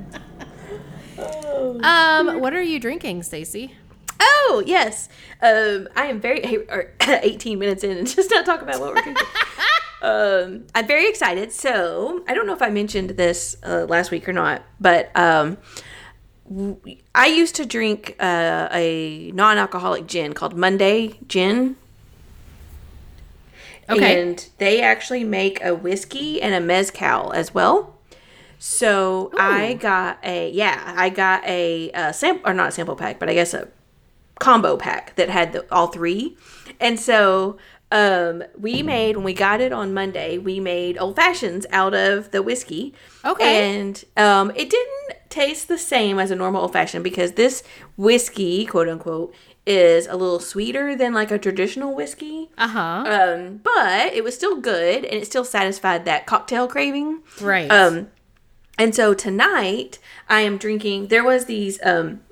Um, 1.19 2.41
what 2.41 2.55
are 2.55 2.63
you 2.63 2.81
drinking, 2.81 3.23
Stacy? 3.25 3.75
Oh 4.21 4.63
yes. 4.67 5.09
Um, 5.43 5.89
I 5.95 6.07
am 6.07 6.21
very 6.21 6.57
or 6.69 6.93
18 7.01 7.59
minutes 7.59 7.85
in 7.85 7.97
and 7.97 8.07
just 8.17 8.31
not 8.31 8.47
talk 8.47 8.63
about 8.63 8.81
what 8.81 8.95
we're 8.95 9.03
drinking. 9.03 9.27
um, 10.03 10.65
I'm 10.75 10.87
very 10.87 11.09
excited. 11.09 11.53
So 11.53 12.25
I 12.29 12.35
don't 12.35 12.47
know 12.47 12.55
if 12.55 12.63
I 12.63 12.71
mentioned 12.71 13.11
this 13.11 13.57
uh, 13.63 13.85
last 13.89 14.11
week 14.11 14.29
or 14.29 14.33
not, 14.33 14.63
but 14.81 15.11
um, 15.15 15.59
w- 16.49 16.79
I 17.15 17.27
used 17.27 17.55
to 17.57 17.67
drink 17.67 18.17
uh, 18.19 18.69
a 18.73 19.31
non-alcoholic 19.35 20.07
gin 20.07 20.33
called 20.33 20.57
Monday 20.57 21.19
Gin. 21.29 21.77
Okay. 23.91 24.23
And 24.23 24.49
they 24.59 24.81
actually 24.81 25.25
make 25.25 25.63
a 25.65 25.75
whiskey 25.75 26.41
and 26.41 26.55
a 26.55 26.61
mezcal 26.61 27.33
as 27.33 27.53
well. 27.53 27.97
So 28.59 29.31
I 29.39 29.75
got 29.75 30.19
a 30.23 30.51
yeah, 30.51 30.95
I 30.97 31.09
got 31.09 31.45
a, 31.47 31.91
uh 31.93 32.13
sample 32.13 32.51
or 32.51 32.55
not 32.55 32.69
a 32.69 32.73
sample 32.73 32.95
pack, 32.97 33.19
but 33.19 33.29
I 33.29 33.35
guess 33.35 33.55
a 33.55 33.69
combo 34.39 34.77
pack 34.77 35.15
that 35.17 35.31
had 35.31 35.53
the, 35.53 35.65
all 35.73 35.87
three. 35.87 36.37
And 36.79 37.01
so 37.01 37.59
um, 37.93 38.45
we 38.59 38.83
made 38.83 39.17
when 39.17 39.25
we 39.25 39.35
got 39.35 39.61
it 39.61 39.73
on 39.73 39.93
Monday, 39.93 40.39
we 40.39 40.61
made 40.61 40.99
old 40.99 41.17
fashions 41.17 41.67
out 41.71 41.95
of 41.95 42.31
the 42.31 42.43
whiskey. 42.43 42.95
Okay. 43.25 43.79
And 43.79 44.05
um, 44.17 44.51
it 44.55 44.71
didn't 44.71 45.17
taste 45.29 45.69
the 45.69 45.79
same 45.79 46.19
as 46.19 46.31
a 46.31 46.37
normal 46.37 46.63
old 46.63 46.73
fashioned 46.73 47.03
because 47.03 47.33
this 47.33 47.63
whiskey, 47.97 48.65
quote 48.67 48.89
unquote, 48.89 49.35
is 49.71 50.09
a 50.09 50.17
little 50.17 50.41
sweeter 50.41 50.97
than 50.97 51.15
like 51.15 51.31
a 51.31 51.39
traditional 51.39 51.95
whiskey. 51.95 52.51
Uh 52.59 52.69
huh. 52.69 53.05
Um, 53.07 53.59
but 53.63 54.13
it 54.13 54.25
was 54.25 54.35
still 54.35 54.61
good 54.61 55.05
and 55.05 55.15
it 55.15 55.27
still 55.27 55.45
satisfied 55.45 56.05
that 56.05 56.27
cocktail 56.27 56.67
craving. 56.67 57.21
right. 57.41 57.71
Um, 57.71 58.09
and 58.77 58.95
so 58.95 59.15
tonight 59.15 60.01
I 60.29 60.41
am 60.41 60.59
drinking. 60.59 61.07
There 61.07 61.23
was 61.23 61.45
these. 61.45 61.79
Um, 61.85 62.23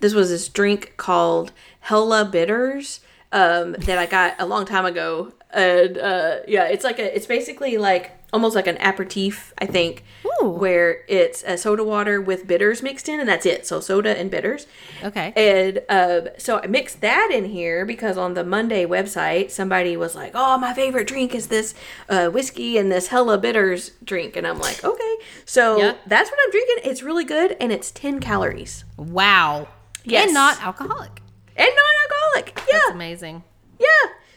this 0.00 0.14
was 0.14 0.30
this 0.30 0.48
drink 0.48 0.94
called 0.96 1.50
Hella 1.80 2.26
Bitters 2.26 3.00
um, 3.32 3.72
that 3.72 3.98
I 3.98 4.06
got 4.06 4.34
a 4.38 4.46
long 4.46 4.64
time 4.66 4.84
ago, 4.84 5.32
and 5.50 5.98
uh, 5.98 6.36
yeah, 6.46 6.66
it's 6.68 6.84
like 6.84 6.98
a. 6.98 7.16
It's 7.16 7.26
basically 7.26 7.76
like 7.78 8.23
almost 8.34 8.54
like 8.56 8.66
an 8.66 8.76
aperitif, 8.80 9.54
I 9.58 9.66
think, 9.66 10.04
Ooh. 10.42 10.48
where 10.48 11.02
it's 11.08 11.42
a 11.44 11.56
soda 11.56 11.84
water 11.84 12.20
with 12.20 12.46
bitters 12.46 12.82
mixed 12.82 13.08
in, 13.08 13.20
and 13.20 13.28
that's 13.28 13.46
it. 13.46 13.66
So 13.66 13.80
soda 13.80 14.18
and 14.18 14.30
bitters. 14.30 14.66
okay. 15.02 15.32
And 15.36 15.80
uh, 15.88 16.30
so 16.36 16.58
I 16.62 16.66
mixed 16.66 17.00
that 17.00 17.30
in 17.32 17.44
here 17.46 17.86
because 17.86 18.18
on 18.18 18.34
the 18.34 18.44
Monday 18.44 18.84
website, 18.84 19.50
somebody 19.50 19.96
was 19.96 20.14
like, 20.14 20.32
"Oh, 20.34 20.58
my 20.58 20.74
favorite 20.74 21.06
drink 21.06 21.34
is 21.34 21.46
this 21.46 21.74
uh, 22.08 22.28
whiskey 22.28 22.76
and 22.76 22.90
this 22.92 23.06
Hella 23.08 23.38
Bitters 23.38 23.92
drink," 24.04 24.36
and 24.36 24.46
I'm 24.46 24.58
like, 24.58 24.82
"Okay." 24.84 25.14
So 25.46 25.78
Yep. 25.78 26.00
that's 26.06 26.30
what 26.30 26.38
I'm 26.44 26.50
drinking. 26.50 26.90
It's 26.90 27.02
really 27.02 27.24
good, 27.24 27.56
and 27.60 27.70
it's 27.72 27.90
10 27.92 28.20
calories 28.20 28.84
wow. 28.96 29.68
Yes. 30.06 30.24
And 30.26 30.34
not 30.34 30.60
alcoholic. 30.62 31.22
and 31.56 31.70
non-alcoholic. 31.80 32.54
That's 32.56 32.68
Yeah, 32.72 32.92
amazing. 32.92 33.42
yeah. 33.78 33.86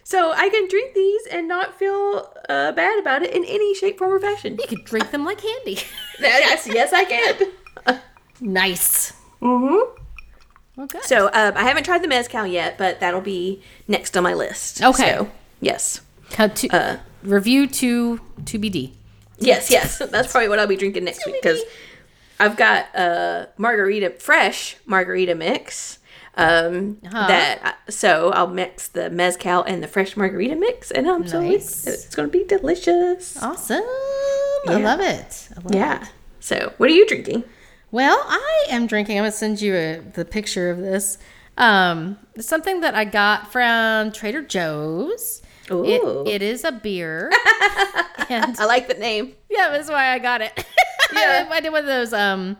So 0.07 0.31
I 0.31 0.47
can 0.47 0.69
drink 0.69 0.93
these 0.93 1.25
and 1.29 1.49
not 1.49 1.77
feel 1.77 2.33
uh, 2.47 2.71
bad 2.71 2.97
about 2.97 3.23
it 3.23 3.33
in 3.35 3.43
any 3.43 3.75
shape, 3.75 3.97
form, 3.97 4.13
or 4.13 4.21
fashion. 4.21 4.57
You 4.57 4.65
could 4.65 4.85
drink 4.85 5.11
them 5.11 5.25
like 5.25 5.39
candy. 5.39 5.79
yes, 6.21 6.65
yes, 6.65 6.93
I 6.93 7.03
can. 7.03 7.99
nice. 8.39 9.11
Mm-hmm. 9.41 10.85
Good. 10.87 11.03
So 11.03 11.25
um, 11.33 11.57
I 11.57 11.63
haven't 11.63 11.83
tried 11.83 12.03
the 12.03 12.07
mezcal 12.07 12.47
yet, 12.47 12.77
but 12.77 13.01
that'll 13.01 13.19
be 13.19 13.61
next 13.89 14.15
on 14.15 14.23
my 14.23 14.33
list. 14.33 14.81
Okay. 14.81 15.13
So, 15.17 15.29
yes. 15.59 15.99
How 16.35 16.47
to, 16.47 16.69
Uh, 16.69 16.97
review 17.21 17.67
to 17.67 18.21
to 18.45 18.57
BD. 18.57 18.93
Yes, 19.39 19.69
yes. 19.69 19.97
That's 20.09 20.31
probably 20.31 20.47
what 20.47 20.57
I'll 20.57 20.67
be 20.67 20.77
drinking 20.77 21.03
next 21.03 21.25
week 21.25 21.35
because 21.41 21.59
I've 22.39 22.55
got 22.55 22.85
a 22.95 23.49
margarita, 23.57 24.11
fresh 24.11 24.77
margarita 24.85 25.35
mix. 25.35 25.99
Um, 26.37 26.97
Uh-huh. 27.05 27.27
that 27.27 27.77
so 27.89 28.29
I'll 28.31 28.47
mix 28.47 28.87
the 28.87 29.09
mezcal 29.09 29.63
and 29.63 29.81
the 29.81 29.87
fresh 29.87 30.15
margarita 30.15 30.55
mix, 30.55 30.91
and 30.91 31.07
I'm 31.09 31.27
so 31.27 31.41
Nice. 31.41 31.87
it's 31.87 32.15
going 32.15 32.29
to 32.29 32.31
be 32.31 32.43
delicious. 32.45 33.41
Awesome. 33.41 33.81
I 34.67 34.75
love 34.75 34.99
it. 34.99 35.49
I 35.57 35.61
love 35.61 35.73
Yeah. 35.75 36.05
So, 36.39 36.73
what 36.77 36.89
are 36.89 36.93
you 36.93 37.05
drinking? 37.07 37.43
Well, 37.91 38.17
I 38.27 38.65
am 38.69 38.85
drinking. 38.87 39.17
I'm 39.17 39.23
gonna 39.23 39.31
send 39.31 39.61
you 39.61 39.73
a, 39.75 39.99
the 40.13 40.25
picture 40.25 40.69
of 40.69 40.77
this. 40.79 41.17
Um, 41.57 42.17
something 42.39 42.81
that 42.81 42.93
I 42.95 43.05
got 43.05 43.51
from 43.51 44.11
Trader 44.11 44.41
Joe's. 44.43 45.41
It, 45.69 45.73
Ooh. 45.73 46.23
it 46.25 46.41
is 46.41 46.63
a 46.63 46.71
beer, 46.71 47.29
and 48.29 48.57
I 48.57 48.65
like 48.65 48.87
the 48.87 48.93
name. 48.93 49.33
yeah, 49.49 49.69
that's 49.69 49.89
why 49.89 50.11
I 50.13 50.19
got 50.19 50.41
it. 50.41 50.65
Yeah. 51.13 51.47
I 51.49 51.61
did 51.61 51.71
one 51.71 51.81
of 51.81 51.87
those, 51.87 52.11
um, 52.13 52.57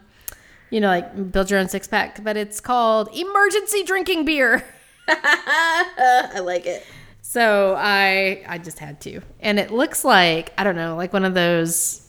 you 0.69 0.80
know, 0.82 0.88
like 0.88 1.32
build 1.32 1.49
your 1.49 1.60
own 1.60 1.69
six 1.69 1.88
pack, 1.88 2.23
but 2.23 2.36
it's 2.38 2.60
called 2.60 3.10
emergency 3.15 3.84
drinking 3.84 4.25
beer. 4.25 4.63
I 5.08 6.39
like 6.43 6.65
it. 6.65 6.86
So 7.21 7.75
I 7.77 8.43
I 8.47 8.58
just 8.58 8.80
had 8.80 8.99
to, 9.01 9.21
and 9.41 9.60
it 9.60 9.71
looks 9.71 10.03
like 10.06 10.51
I 10.58 10.63
don't 10.63 10.75
know, 10.75 10.95
like 10.95 11.13
one 11.13 11.25
of 11.25 11.34
those. 11.34 12.01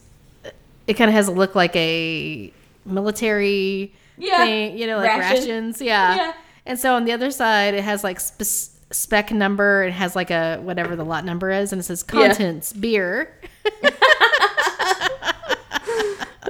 It 0.87 0.93
kind 0.95 1.09
of 1.09 1.13
has 1.13 1.27
a 1.27 1.31
look 1.31 1.53
like 1.55 1.75
a 1.75 2.51
military 2.85 3.93
Yeah. 4.17 4.37
thing, 4.37 4.77
you 4.77 4.87
know, 4.87 4.97
like 4.97 5.19
Ration. 5.19 5.35
rations. 5.37 5.81
Yeah. 5.81 6.15
Yeah. 6.15 6.33
And 6.65 6.79
so 6.79 6.95
on 6.95 7.05
the 7.05 7.11
other 7.11 7.29
side, 7.31 7.73
it 7.75 7.83
has 7.83 8.03
like 8.03 8.19
spe- 8.19 8.71
spec 8.91 9.31
number. 9.31 9.83
It 9.83 9.91
has 9.93 10.15
like 10.15 10.31
a 10.31 10.57
whatever 10.57 10.95
the 10.95 11.05
lot 11.05 11.25
number 11.25 11.51
is, 11.51 11.71
and 11.71 11.79
it 11.79 11.83
says 11.83 12.03
Yeah. 12.11 12.27
contents 12.29 12.73
beer. 12.73 13.35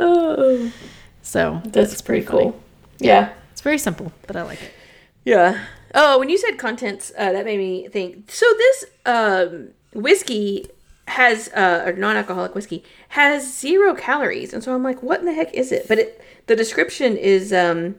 Oh, 0.01 0.71
So 1.29 1.61
that's 1.63 1.93
it's 1.93 2.01
pretty 2.01 2.25
funny. 2.25 2.45
cool. 2.45 2.59
Yeah. 2.97 3.33
It's 3.51 3.61
very 3.61 3.77
simple, 3.77 4.11
but 4.25 4.35
I 4.35 4.41
like 4.41 4.61
it. 4.63 4.71
Yeah. 5.25 5.63
Oh, 5.93 6.17
when 6.17 6.29
you 6.29 6.37
said 6.39 6.57
contents, 6.57 7.11
uh, 7.15 7.31
that 7.31 7.45
made 7.45 7.59
me 7.59 7.87
think. 7.87 8.31
So 8.31 8.45
this 8.57 8.85
um, 9.05 9.69
whiskey 9.93 10.67
has, 11.07 11.49
uh, 11.49 11.83
or 11.85 11.93
non-alcoholic 11.93 12.55
whiskey 12.55 12.83
has 13.09 13.59
zero 13.59 13.93
calories, 13.93 14.53
and 14.53 14.63
so 14.63 14.73
I'm 14.73 14.81
like, 14.83 15.03
what 15.03 15.19
in 15.19 15.27
the 15.27 15.33
heck 15.33 15.53
is 15.53 15.71
it? 15.71 15.87
But 15.87 15.99
it, 15.99 16.23
the 16.47 16.55
description 16.55 17.15
is 17.15 17.53
um, 17.53 17.95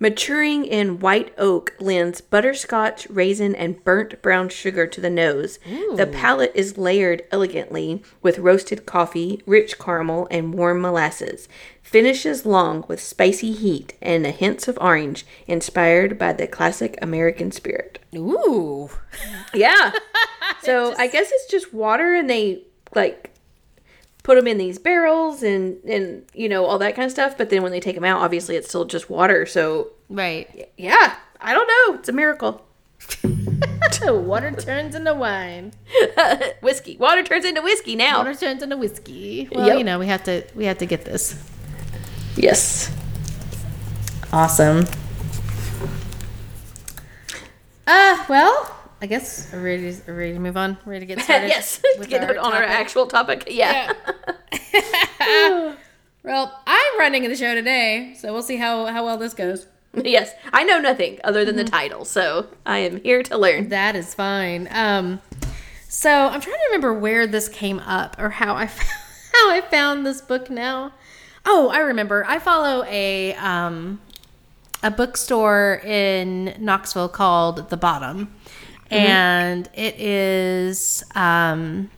maturing 0.00 0.64
in 0.64 0.98
white 0.98 1.32
oak 1.38 1.74
lends 1.78 2.20
butterscotch, 2.20 3.06
raisin, 3.08 3.54
and 3.54 3.84
burnt 3.84 4.20
brown 4.22 4.48
sugar 4.48 4.86
to 4.86 5.00
the 5.00 5.10
nose. 5.10 5.60
The 5.96 6.06
palate 6.06 6.52
is 6.54 6.76
layered 6.78 7.22
elegantly 7.30 8.02
with 8.22 8.38
roasted 8.38 8.86
coffee, 8.86 9.42
rich 9.46 9.78
caramel, 9.78 10.26
and 10.30 10.54
warm 10.54 10.80
molasses. 10.80 11.48
Finishes 11.82 12.46
long 12.46 12.84
with 12.88 13.00
spicy 13.00 13.52
heat 13.52 13.94
and 14.00 14.26
a 14.26 14.30
hints 14.30 14.66
of 14.66 14.78
orange, 14.80 15.26
inspired 15.46 16.18
by 16.18 16.32
the 16.32 16.46
classic 16.46 16.98
American 17.02 17.52
spirit. 17.52 17.98
Ooh. 18.16 18.90
Yeah. 19.52 19.92
so 20.62 20.94
I 20.96 21.06
guess 21.08 21.30
it's 21.30 21.50
just 21.50 21.74
water, 21.74 22.14
and 22.14 22.28
they 22.30 22.64
like 22.94 23.29
put 24.22 24.36
them 24.36 24.46
in 24.46 24.58
these 24.58 24.78
barrels 24.78 25.42
and 25.42 25.82
and 25.84 26.24
you 26.34 26.48
know 26.48 26.64
all 26.66 26.78
that 26.78 26.94
kind 26.94 27.06
of 27.06 27.12
stuff. 27.12 27.36
But 27.38 27.50
then 27.50 27.62
when 27.62 27.72
they 27.72 27.80
take 27.80 27.94
them 27.94 28.04
out, 28.04 28.20
obviously 28.22 28.56
it's 28.56 28.68
still 28.68 28.84
just 28.84 29.08
water. 29.10 29.46
So 29.46 29.88
Right. 30.08 30.70
yeah, 30.76 31.16
I 31.40 31.52
don't 31.54 31.66
know. 31.68 31.98
It's 31.98 32.08
a 32.08 32.12
miracle. 32.12 32.64
Water 34.02 34.50
turns 34.52 34.94
into 34.94 35.12
wine. 35.14 35.72
whiskey. 36.62 36.96
Water 36.96 37.22
turns 37.22 37.44
into 37.44 37.60
whiskey 37.62 37.96
now. 37.96 38.18
Water 38.18 38.34
turns 38.34 38.62
into 38.62 38.76
whiskey. 38.76 39.48
Well, 39.52 39.66
Yep. 39.66 39.78
you 39.78 39.84
know, 39.84 39.98
we 39.98 40.06
have 40.06 40.22
to 40.24 40.44
we 40.54 40.64
have 40.66 40.78
to 40.78 40.86
get 40.86 41.04
this. 41.04 41.42
Yes. 42.36 42.90
Awesome. 44.32 44.86
Uh, 47.86 48.24
well, 48.28 48.76
I 49.02 49.06
guess 49.06 49.50
we're 49.52 49.62
ready, 49.62 49.92
to, 49.94 50.12
ready 50.12 50.32
to 50.34 50.38
move 50.38 50.56
on. 50.56 50.76
Ready 50.84 51.06
to 51.06 51.14
get 51.14 51.20
started? 51.24 51.48
yes. 51.48 51.80
Get 52.06 52.36
on 52.36 52.52
our 52.52 52.62
actual 52.62 53.06
topic. 53.06 53.44
Yeah. 53.48 53.92
Well, 56.22 56.60
I'm 56.66 56.98
running 56.98 57.22
the 57.22 57.34
show 57.34 57.54
today, 57.54 58.14
so 58.18 58.30
we'll 58.32 58.42
see 58.42 58.56
how, 58.56 58.84
how 58.86 59.06
well 59.06 59.16
this 59.16 59.32
goes. 59.32 59.66
yes. 59.94 60.32
I 60.52 60.64
know 60.64 60.78
nothing 60.78 61.18
other 61.24 61.46
than 61.46 61.56
the 61.56 61.64
title, 61.64 62.04
so 62.04 62.48
I 62.66 62.78
am 62.78 63.00
here 63.00 63.22
to 63.22 63.38
learn. 63.38 63.70
That 63.70 63.96
is 63.96 64.14
fine. 64.14 64.68
Um, 64.70 65.22
so 65.88 66.10
I'm 66.10 66.40
trying 66.42 66.56
to 66.56 66.64
remember 66.66 66.92
where 66.92 67.26
this 67.26 67.48
came 67.48 67.78
up 67.80 68.16
or 68.18 68.28
how 68.28 68.54
I 68.54 68.66
how 68.66 69.50
I 69.50 69.62
found 69.70 70.04
this 70.04 70.20
book 70.20 70.50
now. 70.50 70.92
Oh, 71.46 71.70
I 71.70 71.78
remember. 71.78 72.24
I 72.26 72.38
follow 72.38 72.84
a 72.84 73.34
um, 73.36 73.98
a 74.82 74.90
bookstore 74.90 75.80
in 75.84 76.54
Knoxville 76.58 77.08
called 77.08 77.70
The 77.70 77.78
Bottom, 77.78 78.34
and 78.90 79.68
it 79.74 79.98
is 80.00 81.04
um, 81.14 81.90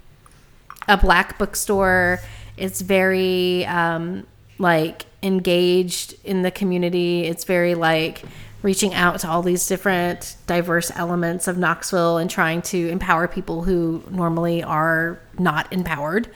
a 0.88 0.96
black 0.96 1.38
bookstore. 1.38 2.20
It's 2.56 2.80
very 2.80 3.64
um, 3.66 4.26
like 4.58 5.06
engaged 5.22 6.14
in 6.24 6.42
the 6.42 6.50
community. 6.50 7.24
It's 7.24 7.44
very 7.44 7.74
like 7.74 8.22
reaching 8.62 8.94
out 8.94 9.20
to 9.20 9.28
all 9.28 9.42
these 9.42 9.66
different 9.66 10.36
diverse 10.46 10.90
elements 10.94 11.48
of 11.48 11.58
Knoxville 11.58 12.18
and 12.18 12.30
trying 12.30 12.62
to 12.62 12.88
empower 12.88 13.26
people 13.26 13.64
who 13.64 14.02
normally 14.10 14.62
are 14.62 15.18
not 15.38 15.72
empowered. 15.72 16.28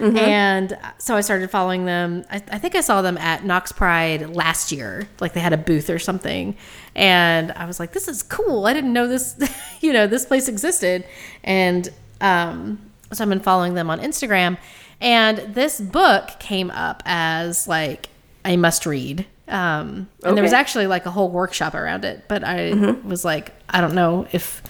And 0.00 0.76
so 0.98 1.14
I 1.16 1.20
started 1.20 1.50
following 1.50 1.84
them. 1.84 2.24
I, 2.30 2.36
I 2.36 2.58
think 2.58 2.74
I 2.74 2.80
saw 2.80 3.02
them 3.02 3.16
at 3.18 3.44
Knox 3.44 3.72
Pride 3.72 4.30
last 4.34 4.72
year. 4.72 5.08
Like 5.20 5.32
they 5.34 5.40
had 5.40 5.52
a 5.52 5.56
booth 5.56 5.88
or 5.90 5.98
something. 5.98 6.56
And 6.94 7.52
I 7.52 7.66
was 7.66 7.78
like, 7.78 7.92
this 7.92 8.08
is 8.08 8.22
cool. 8.22 8.66
I 8.66 8.72
didn't 8.72 8.92
know 8.92 9.06
this, 9.06 9.36
you 9.80 9.92
know, 9.92 10.06
this 10.06 10.24
place 10.26 10.48
existed. 10.48 11.04
And 11.42 11.88
um, 12.20 12.90
so 13.12 13.22
I've 13.22 13.28
been 13.28 13.40
following 13.40 13.74
them 13.74 13.90
on 13.90 14.00
Instagram. 14.00 14.58
And 15.00 15.38
this 15.54 15.80
book 15.80 16.30
came 16.38 16.70
up 16.70 17.02
as 17.04 17.68
like 17.68 18.08
a 18.44 18.56
must 18.56 18.86
read. 18.86 19.26
Um, 19.46 20.08
and 20.24 20.36
there 20.36 20.42
was 20.42 20.52
actually 20.54 20.86
like 20.86 21.04
a 21.06 21.10
whole 21.10 21.30
workshop 21.30 21.74
around 21.74 22.04
it. 22.04 22.24
But 22.28 22.42
I 22.44 22.72
was 23.04 23.24
like, 23.24 23.52
I 23.68 23.80
don't 23.80 23.94
know 23.94 24.26
if, 24.32 24.62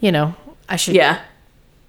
you 0.00 0.10
know, 0.12 0.34
I 0.68 0.76
should 0.76 0.96
Yeah. 0.96 1.20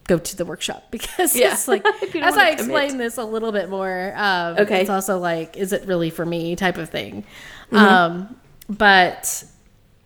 Go 0.08 0.17
to 0.17 0.36
the 0.38 0.46
workshop 0.46 0.86
because 0.91 1.36
Yeah. 1.36 1.52
it's 1.54 1.67
like 1.67 1.84
If 2.02 2.15
you 2.15 2.22
don't 2.22 2.30
as 2.30 2.38
I 2.38 2.56
commit. 2.56 2.60
explain 2.60 2.98
this 2.98 3.17
a 3.17 3.24
little 3.26 3.52
bit 3.52 3.70
more. 3.70 4.13
Um, 4.15 4.58
Okay. 4.58 4.82
it's 4.82 4.89
also 4.89 5.17
like, 5.20 5.58
is 5.58 5.74
it 5.74 5.86
really 5.86 6.10
for 6.10 6.26
me 6.26 6.56
type 6.56 6.78
of 6.78 6.89
thing. 6.89 7.24
Mm-hmm. 7.72 7.76
Um, 7.78 8.36
but 8.70 9.43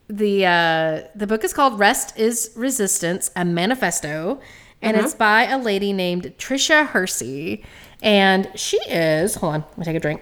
the 0.07 0.45
uh, 0.45 1.01
the 1.15 1.25
book 1.27 1.43
is 1.43 1.53
called 1.53 1.79
Rest 1.79 2.17
is 2.19 2.51
Resistance: 2.55 3.31
A 3.35 3.45
Manifesto, 3.45 4.39
and 4.81 4.97
Mm-hmm. 4.97 5.05
it's 5.05 5.15
by 5.15 5.43
a 5.45 5.57
lady 5.57 5.93
named 5.93 6.33
Tricia 6.37 6.85
Hersey, 6.87 7.63
and 8.01 8.49
she 8.55 8.77
is 8.89 9.35
hold 9.35 9.53
on, 9.55 9.61
let 9.69 9.77
me 9.77 9.85
take 9.85 9.95
a 9.95 9.99
drink. 9.99 10.21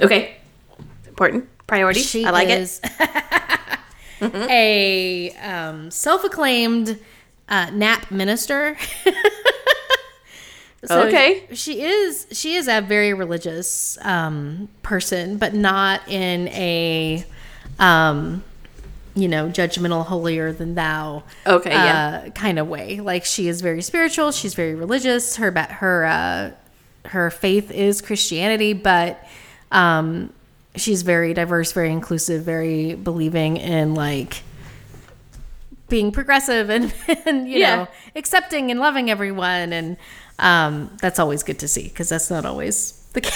Okay. 0.00 0.36
Important. 1.08 1.48
Priority. 1.66 2.00
She 2.00 2.24
I 2.24 2.30
like 2.30 2.48
it. 2.48 2.60
is 2.60 2.80
a 4.22 5.30
um, 5.42 5.90
self-acclaimed 5.90 6.98
uh, 7.48 7.70
nap 7.70 8.10
minister. 8.10 8.76
So 10.84 11.08
Okay. 11.08 11.46
she 11.52 11.82
is 11.82 12.26
she 12.30 12.54
is 12.54 12.68
a 12.68 12.80
very 12.80 13.12
religious 13.12 13.98
um, 14.02 14.68
person, 14.82 15.36
but 15.36 15.52
not 15.52 16.06
in 16.06 16.46
a 16.48 17.24
um, 17.80 18.44
you 19.16 19.26
know 19.26 19.48
judgmental, 19.48 20.06
holier 20.06 20.52
than 20.52 20.76
thou. 20.76 21.24
Okay, 21.44 21.70
yeah. 21.72 22.24
uh, 22.26 22.30
kind 22.30 22.60
of 22.60 22.68
way. 22.68 23.00
Like 23.00 23.24
she 23.24 23.48
is 23.48 23.62
very 23.62 23.82
spiritual. 23.82 24.30
She's 24.30 24.54
very 24.54 24.76
religious. 24.76 25.36
Her 25.36 25.50
her 25.50 26.04
uh, 26.04 26.50
her 27.08 27.30
faith 27.30 27.72
is 27.72 28.00
Christianity, 28.00 28.72
but 28.72 29.26
um, 29.72 30.32
she's 30.76 31.02
very 31.02 31.34
diverse, 31.34 31.72
very 31.72 31.90
inclusive, 31.90 32.44
very 32.44 32.94
believing 32.94 33.56
in 33.56 33.94
like 33.94 34.42
being 35.88 36.10
progressive 36.12 36.68
and, 36.70 36.92
and 37.26 37.48
you 37.48 37.58
Yeah. 37.58 37.76
know 37.76 37.88
accepting 38.14 38.70
and 38.70 38.80
loving 38.80 39.10
everyone 39.10 39.72
and 39.72 39.96
um, 40.38 40.94
that's 41.00 41.18
always 41.18 41.42
good 41.42 41.58
to 41.60 41.68
see 41.68 41.84
because 41.84 42.08
that's 42.08 42.30
not 42.30 42.44
always 42.44 42.92
the 43.14 43.20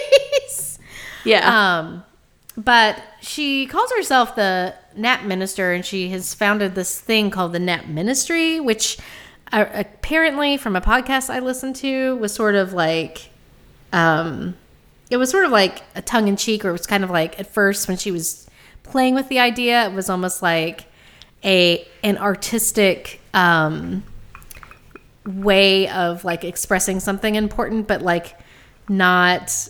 case 0.00 0.78
Yeah. 1.24 1.78
um, 1.78 2.04
but 2.56 3.00
she 3.20 3.66
calls 3.66 3.90
herself 3.92 4.34
the 4.36 4.74
nap 4.96 5.24
minister 5.24 5.72
and 5.72 5.84
she 5.84 6.08
has 6.10 6.34
founded 6.34 6.74
this 6.74 7.00
thing 7.00 7.30
called 7.30 7.52
the 7.52 7.58
nap 7.58 7.86
ministry 7.86 8.60
which 8.60 8.98
uh, 9.52 9.64
apparently 9.74 10.56
from 10.56 10.74
a 10.76 10.80
podcast 10.80 11.30
i 11.30 11.38
listened 11.38 11.76
to 11.76 12.16
was 12.16 12.34
sort 12.34 12.54
of 12.54 12.72
like 12.72 13.30
um, 13.92 14.56
it 15.10 15.16
was 15.16 15.30
sort 15.30 15.44
of 15.44 15.52
like 15.52 15.82
a 15.94 16.02
tongue-in-cheek 16.02 16.64
or 16.64 16.70
it 16.70 16.72
was 16.72 16.86
kind 16.86 17.04
of 17.04 17.10
like 17.10 17.38
at 17.38 17.46
first 17.46 17.86
when 17.88 17.96
she 17.96 18.10
was 18.10 18.48
playing 18.82 19.14
with 19.14 19.28
the 19.28 19.38
idea. 19.38 19.86
It 19.86 19.92
was 19.94 20.10
almost 20.10 20.42
like 20.42 20.86
a 21.44 21.86
an 22.02 22.18
artistic 22.18 23.20
um, 23.34 24.02
way 25.24 25.88
of 25.88 26.24
like 26.24 26.44
expressing 26.44 27.00
something 27.00 27.34
important, 27.34 27.86
but 27.86 28.02
like 28.02 28.38
not. 28.88 29.68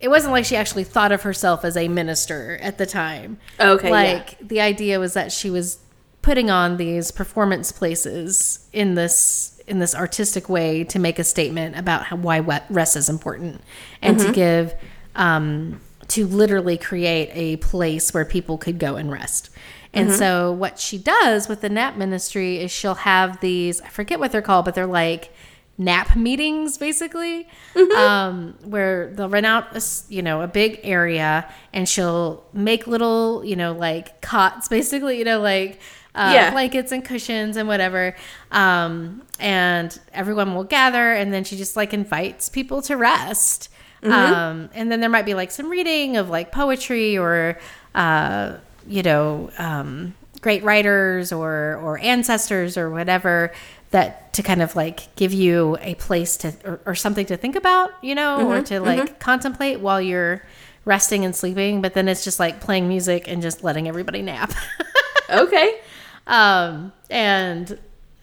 It 0.00 0.08
wasn't 0.08 0.32
like 0.32 0.44
she 0.44 0.54
actually 0.54 0.84
thought 0.84 1.10
of 1.10 1.22
herself 1.22 1.64
as 1.64 1.76
a 1.76 1.88
minister 1.88 2.56
at 2.62 2.78
the 2.78 2.86
time. 2.86 3.38
Okay, 3.58 3.90
like 3.90 4.38
the 4.38 4.60
idea 4.60 5.00
was 5.00 5.14
that 5.14 5.32
she 5.32 5.50
was 5.50 5.78
putting 6.22 6.50
on 6.50 6.76
these 6.76 7.10
performance 7.10 7.72
places 7.72 8.68
in 8.72 8.94
this 8.94 9.60
in 9.66 9.78
this 9.78 9.94
artistic 9.94 10.48
way 10.48 10.82
to 10.82 10.98
make 10.98 11.18
a 11.18 11.24
statement 11.24 11.76
about 11.76 12.04
how, 12.04 12.16
why 12.16 12.40
rest 12.70 12.96
is 12.96 13.08
important 13.08 13.60
and 14.00 14.16
mm-hmm. 14.16 14.28
to 14.28 14.32
give 14.32 14.74
um, 15.14 15.80
to 16.08 16.26
literally 16.26 16.78
create 16.78 17.30
a 17.32 17.56
place 17.58 18.14
where 18.14 18.24
people 18.24 18.56
could 18.56 18.78
go 18.78 18.96
and 18.96 19.12
rest. 19.12 19.50
And 19.92 20.08
mm-hmm. 20.08 20.18
so 20.18 20.52
what 20.52 20.78
she 20.78 20.98
does 20.98 21.48
with 21.48 21.60
the 21.60 21.68
nap 21.68 21.96
ministry 21.96 22.58
is 22.58 22.70
she'll 22.70 22.94
have 22.94 23.40
these 23.40 23.80
I 23.80 23.88
forget 23.88 24.20
what 24.20 24.32
they're 24.32 24.42
called, 24.42 24.64
but 24.64 24.74
they're 24.74 24.86
like 24.86 25.32
nap 25.78 26.16
meetings 26.16 26.76
basically 26.76 27.46
mm-hmm. 27.74 27.96
um, 27.96 28.58
where 28.64 29.14
they'll 29.14 29.28
rent 29.28 29.46
out 29.46 29.76
a, 29.76 29.82
you 30.08 30.20
know 30.20 30.42
a 30.42 30.48
big 30.48 30.80
area 30.82 31.48
and 31.72 31.88
she'll 31.88 32.44
make 32.52 32.88
little 32.88 33.44
you 33.44 33.54
know 33.54 33.72
like 33.72 34.20
cots 34.20 34.68
basically 34.68 35.18
you 35.18 35.24
know 35.24 35.40
like 35.40 35.78
uh, 36.16 36.32
yeah. 36.34 36.50
blankets 36.50 36.90
and 36.90 37.04
cushions 37.04 37.56
and 37.56 37.68
whatever 37.68 38.16
um, 38.50 39.22
and 39.38 40.00
everyone 40.12 40.52
will 40.52 40.64
gather 40.64 41.12
and 41.12 41.32
then 41.32 41.44
she 41.44 41.56
just 41.56 41.76
like 41.76 41.94
invites 41.94 42.48
people 42.48 42.82
to 42.82 42.96
rest 42.96 43.70
mm-hmm. 44.02 44.12
um, 44.12 44.68
and 44.74 44.90
then 44.90 45.00
there 45.00 45.10
might 45.10 45.26
be 45.26 45.34
like 45.34 45.52
some 45.52 45.68
reading 45.68 46.16
of 46.16 46.28
like 46.28 46.50
poetry 46.50 47.16
or 47.16 47.56
uh, 47.94 48.56
you 48.88 49.02
know 49.02 49.50
um, 49.58 50.14
great 50.40 50.62
writers 50.62 51.32
or 51.32 51.76
or 51.82 51.98
ancestors 51.98 52.76
or 52.76 52.90
whatever 52.90 53.52
that 53.90 54.32
to 54.34 54.42
kind 54.42 54.62
of 54.62 54.76
like 54.76 55.14
give 55.16 55.32
you 55.32 55.76
a 55.80 55.94
place 55.96 56.36
to 56.36 56.54
or, 56.64 56.80
or 56.86 56.94
something 56.94 57.26
to 57.26 57.36
think 57.36 57.56
about 57.56 57.92
you 58.02 58.14
know 58.14 58.38
mm-hmm, 58.38 58.48
or 58.48 58.62
to 58.62 58.80
like 58.80 59.00
mm-hmm. 59.00 59.14
contemplate 59.18 59.80
while 59.80 60.00
you're 60.00 60.42
resting 60.84 61.24
and 61.24 61.34
sleeping 61.34 61.82
but 61.82 61.94
then 61.94 62.08
it's 62.08 62.24
just 62.24 62.38
like 62.38 62.60
playing 62.60 62.88
music 62.88 63.28
and 63.28 63.42
just 63.42 63.62
letting 63.64 63.88
everybody 63.88 64.22
nap 64.22 64.52
okay 65.30 65.80
um 66.26 66.92
and 67.10 67.78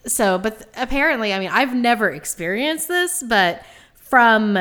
so 0.06 0.38
but 0.38 0.68
apparently 0.76 1.32
i 1.32 1.38
mean 1.38 1.50
i've 1.52 1.74
never 1.74 2.10
experienced 2.10 2.88
this 2.88 3.22
but 3.22 3.64
from 3.94 4.58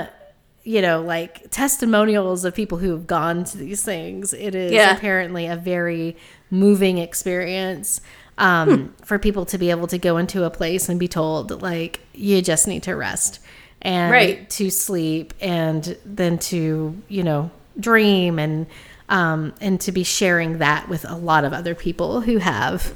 you 0.66 0.82
know 0.82 1.02
like 1.02 1.50
testimonials 1.52 2.44
of 2.44 2.54
people 2.54 2.80
who 2.80 2.92
have 2.92 3.08
gone 3.08 3.46
to 3.46 3.58
these 3.58 3.84
things 3.84 4.34
it 4.34 4.54
is 4.54 4.74
yeah. 4.74 4.94
apparently 4.96 5.46
a 5.46 5.56
very 5.56 6.18
moving 6.52 6.98
experience 6.98 8.02
um, 8.38 8.78
hmm. 8.78 9.06
for 9.06 9.18
people 9.18 9.46
to 9.46 9.58
be 9.58 9.70
able 9.70 9.88
to 9.88 9.98
go 9.98 10.18
into 10.18 10.44
a 10.44 10.50
place 10.50 10.90
and 10.90 11.00
be 11.00 11.08
told 11.08 11.62
like 11.62 12.02
you 12.14 12.42
just 12.42 12.68
need 12.68 12.84
to 12.84 12.94
rest 12.96 13.40
and 13.82 14.12
right. 14.12 14.50
to 14.50 14.70
sleep 14.70 15.34
and 15.40 15.98
then 16.04 16.38
to 16.40 17.02
you 17.08 17.24
know 17.24 17.50
dream 17.80 18.40
and 18.40 18.68
um, 19.08 19.54
and 19.62 19.80
to 19.82 19.92
be 19.92 20.04
sharing 20.04 20.58
that 20.58 20.90
with 20.90 21.06
a 21.08 21.16
lot 21.16 21.46
of 21.46 21.54
other 21.54 21.76
people 21.76 22.22
who 22.22 22.38
have 22.38 22.94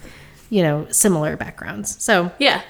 you 0.49 0.63
know 0.63 0.87
similar 0.89 1.37
backgrounds 1.37 2.01
so 2.03 2.31
yeah 2.39 2.63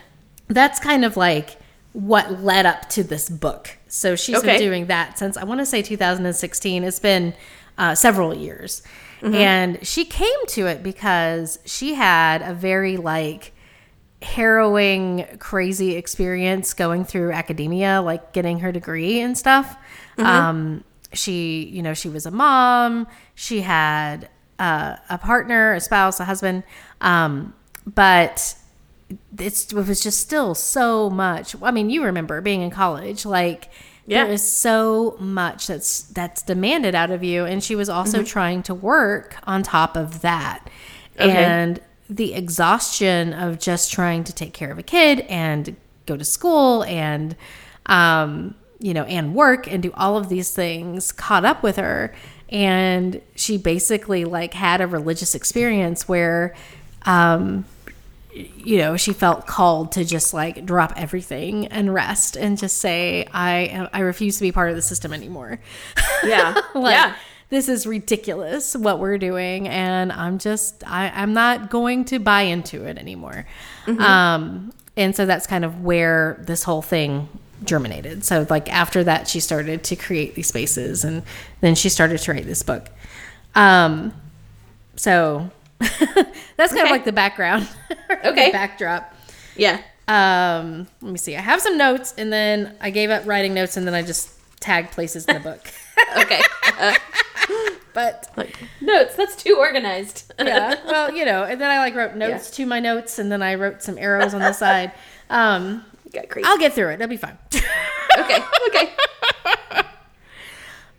that's 0.49 0.79
kind 0.79 1.05
of 1.05 1.15
like 1.15 1.57
what 1.93 2.43
led 2.43 2.65
up 2.65 2.89
to 2.89 3.03
this 3.03 3.29
book 3.29 3.77
so 3.89 4.15
she's 4.15 4.37
okay. 4.37 4.47
been 4.47 4.59
doing 4.59 4.85
that 4.87 5.17
since 5.17 5.35
i 5.37 5.43
want 5.43 5.59
to 5.59 5.65
say 5.65 5.81
2016 5.81 6.83
it's 6.83 6.99
been 6.99 7.33
uh, 7.77 7.95
several 7.95 8.33
years 8.33 8.81
Mm-hmm. 9.21 9.35
And 9.35 9.87
she 9.87 10.05
came 10.05 10.45
to 10.49 10.67
it 10.67 10.81
because 10.81 11.59
she 11.65 11.93
had 11.95 12.41
a 12.41 12.53
very 12.53 12.97
like 12.97 13.53
harrowing, 14.21 15.25
crazy 15.39 15.95
experience 15.95 16.73
going 16.73 17.05
through 17.05 17.31
academia, 17.31 18.01
like 18.01 18.33
getting 18.33 18.59
her 18.59 18.71
degree 18.71 19.19
and 19.19 19.37
stuff. 19.37 19.75
Mm-hmm. 20.17 20.25
Um, 20.25 20.83
she, 21.13 21.63
you 21.65 21.81
know, 21.81 21.93
she 21.93 22.09
was 22.09 22.25
a 22.25 22.31
mom. 22.31 23.07
She 23.35 23.61
had 23.61 24.29
uh, 24.57 24.97
a 25.09 25.17
partner, 25.17 25.73
a 25.73 25.81
spouse, 25.81 26.19
a 26.19 26.25
husband. 26.25 26.63
Um, 27.01 27.53
but 27.85 28.55
it 29.37 29.73
was 29.73 30.01
just 30.01 30.19
still 30.19 30.55
so 30.55 31.09
much. 31.09 31.55
I 31.61 31.71
mean, 31.71 31.89
you 31.89 32.03
remember 32.03 32.41
being 32.41 32.61
in 32.61 32.69
college, 32.69 33.25
like 33.25 33.69
yeah. 34.09 34.23
There 34.23 34.33
is 34.33 34.51
so 34.51 35.17
much 35.19 35.67
that's 35.67 36.01
that's 36.01 36.41
demanded 36.41 36.95
out 36.95 37.11
of 37.11 37.23
you 37.23 37.45
and 37.45 37.63
she 37.63 37.75
was 37.75 37.89
also 37.89 38.17
mm-hmm. 38.19 38.25
trying 38.25 38.63
to 38.63 38.73
work 38.73 39.35
on 39.43 39.61
top 39.61 39.95
of 39.95 40.21
that. 40.21 40.67
Okay. 41.19 41.31
And 41.31 41.79
the 42.09 42.33
exhaustion 42.33 43.33
of 43.33 43.59
just 43.59 43.91
trying 43.91 44.23
to 44.23 44.33
take 44.33 44.51
care 44.51 44.71
of 44.71 44.79
a 44.79 44.83
kid 44.83 45.19
and 45.29 45.75
go 46.07 46.17
to 46.17 46.25
school 46.25 46.83
and 46.85 47.35
um 47.85 48.55
you 48.79 48.95
know 48.95 49.03
and 49.03 49.35
work 49.35 49.71
and 49.71 49.83
do 49.83 49.91
all 49.93 50.17
of 50.17 50.27
these 50.27 50.51
things 50.51 51.11
caught 51.11 51.45
up 51.45 51.61
with 51.61 51.75
her 51.75 52.11
and 52.49 53.21
she 53.35 53.59
basically 53.59 54.25
like 54.25 54.55
had 54.55 54.81
a 54.81 54.87
religious 54.87 55.35
experience 55.35 56.07
where 56.07 56.55
um 57.03 57.63
you 58.33 58.77
know, 58.77 58.95
she 58.95 59.13
felt 59.13 59.47
called 59.47 59.93
to 59.93 60.05
just 60.05 60.33
like 60.33 60.65
drop 60.65 60.93
everything 60.95 61.67
and 61.67 61.93
rest 61.93 62.35
and 62.35 62.57
just 62.57 62.77
say, 62.77 63.27
I 63.33 63.87
I 63.91 63.99
refuse 63.99 64.37
to 64.37 64.43
be 64.43 64.51
part 64.51 64.69
of 64.69 64.75
the 64.75 64.81
system 64.81 65.13
anymore. 65.13 65.59
Yeah. 66.23 66.59
like, 66.75 66.93
yeah. 66.93 67.15
This 67.49 67.67
is 67.67 67.87
ridiculous 67.87 68.75
what 68.75 68.99
we're 68.99 69.17
doing, 69.17 69.67
and 69.67 70.11
I'm 70.11 70.37
just 70.37 70.83
I, 70.87 71.09
I'm 71.09 71.33
not 71.33 71.71
going 71.71 72.05
to 72.05 72.19
buy 72.19 72.43
into 72.43 72.85
it 72.85 72.99
anymore. 72.99 73.47
Mm-hmm. 73.87 73.99
Um, 73.99 74.73
and 74.95 75.15
so 75.15 75.25
that's 75.25 75.47
kind 75.47 75.65
of 75.65 75.81
where 75.81 76.43
this 76.45 76.61
whole 76.61 76.83
thing 76.83 77.27
germinated. 77.63 78.23
So 78.23 78.45
like 78.51 78.71
after 78.71 79.03
that, 79.03 79.27
she 79.27 79.39
started 79.39 79.83
to 79.85 79.95
create 79.95 80.35
these 80.35 80.47
spaces, 80.47 81.03
and 81.03 81.23
then 81.61 81.73
she 81.73 81.89
started 81.89 82.19
to 82.19 82.31
write 82.31 82.45
this 82.45 82.61
book. 82.61 82.89
Um, 83.55 84.13
so 84.95 85.49
That's 86.57 86.73
kind 86.73 86.81
okay. 86.81 86.81
of 86.81 86.89
like 86.89 87.05
the 87.05 87.11
background. 87.11 87.67
okay. 88.25 88.47
The 88.47 88.51
backdrop. 88.51 89.15
Yeah. 89.55 89.81
Um, 90.07 90.87
let 91.01 91.11
me 91.11 91.17
see. 91.17 91.35
I 91.35 91.41
have 91.41 91.61
some 91.61 91.77
notes 91.77 92.13
and 92.17 92.33
then 92.33 92.75
I 92.81 92.89
gave 92.89 93.09
up 93.09 93.25
writing 93.25 93.53
notes 93.53 93.77
and 93.77 93.87
then 93.87 93.93
I 93.93 94.01
just 94.01 94.31
tagged 94.59 94.91
places 94.91 95.25
in 95.25 95.35
the 95.35 95.39
book. 95.41 95.71
okay. 96.17 96.41
Uh, 96.79 96.95
but 97.93 98.31
like, 98.35 98.57
notes, 98.81 99.15
that's 99.15 99.35
too 99.35 99.55
organized. 99.57 100.33
yeah. 100.39 100.75
Well, 100.85 101.13
you 101.13 101.25
know, 101.25 101.43
and 101.43 101.61
then 101.61 101.69
I 101.69 101.77
like 101.77 101.95
wrote 101.95 102.15
notes 102.15 102.49
yeah. 102.49 102.55
to 102.55 102.65
my 102.65 102.79
notes 102.79 103.19
and 103.19 103.31
then 103.31 103.41
I 103.41 103.55
wrote 103.55 103.81
some 103.81 103.97
arrows 103.97 104.33
on 104.33 104.41
the 104.41 104.53
side. 104.53 104.91
Um, 105.29 105.85
got 106.11 106.29
crazy. 106.29 106.47
I'll 106.47 106.57
get 106.57 106.73
through 106.73 106.89
it. 106.89 106.97
That'll 106.97 107.09
be 107.09 107.17
fine. 107.17 107.37
okay. 108.17 108.39
Okay. 108.67 108.93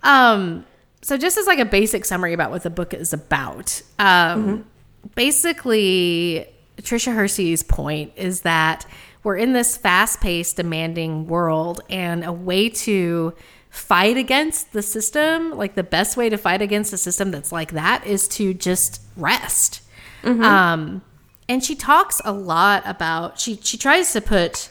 Um, 0.03 0.64
so 1.03 1.17
just 1.17 1.39
as 1.39 1.47
like 1.47 1.59
a 1.59 1.65
basic 1.65 2.05
summary 2.05 2.33
about 2.33 2.51
what 2.51 2.63
the 2.63 2.71
book 2.71 2.95
is 2.95 3.13
about 3.13 3.83
um, 3.99 4.07
mm-hmm. 4.45 4.63
basically 5.15 6.47
tricia 6.79 7.15
hersey's 7.15 7.63
point 7.63 8.13
is 8.17 8.43
that 8.43 8.87
we're 9.23 9.37
in 9.37 9.53
this 9.53 9.77
fast-paced 9.77 10.57
demanding 10.57 11.27
world 11.27 11.83
and 11.91 12.25
a 12.25 12.33
way 12.33 12.69
to 12.69 13.35
fight 13.69 14.17
against 14.17 14.73
the 14.73 14.83
system 14.83 15.57
like 15.57 15.75
the 15.75 15.83
best 15.83 16.17
way 16.17 16.29
to 16.29 16.37
fight 16.37 16.61
against 16.63 16.93
a 16.93 16.99
system 16.99 17.31
that's 17.31 17.53
like 17.53 17.73
that 17.73 18.05
is 18.07 18.27
to 18.27 18.53
just 18.53 19.03
rest 19.17 19.83
mm-hmm. 20.23 20.43
um, 20.43 21.03
and 21.49 21.63
she 21.65 21.75
talks 21.75 22.21
a 22.25 22.33
lot 22.33 22.83
about 22.87 23.39
she 23.39 23.57
she 23.63 23.77
tries 23.77 24.13
to 24.13 24.21
put 24.21 24.71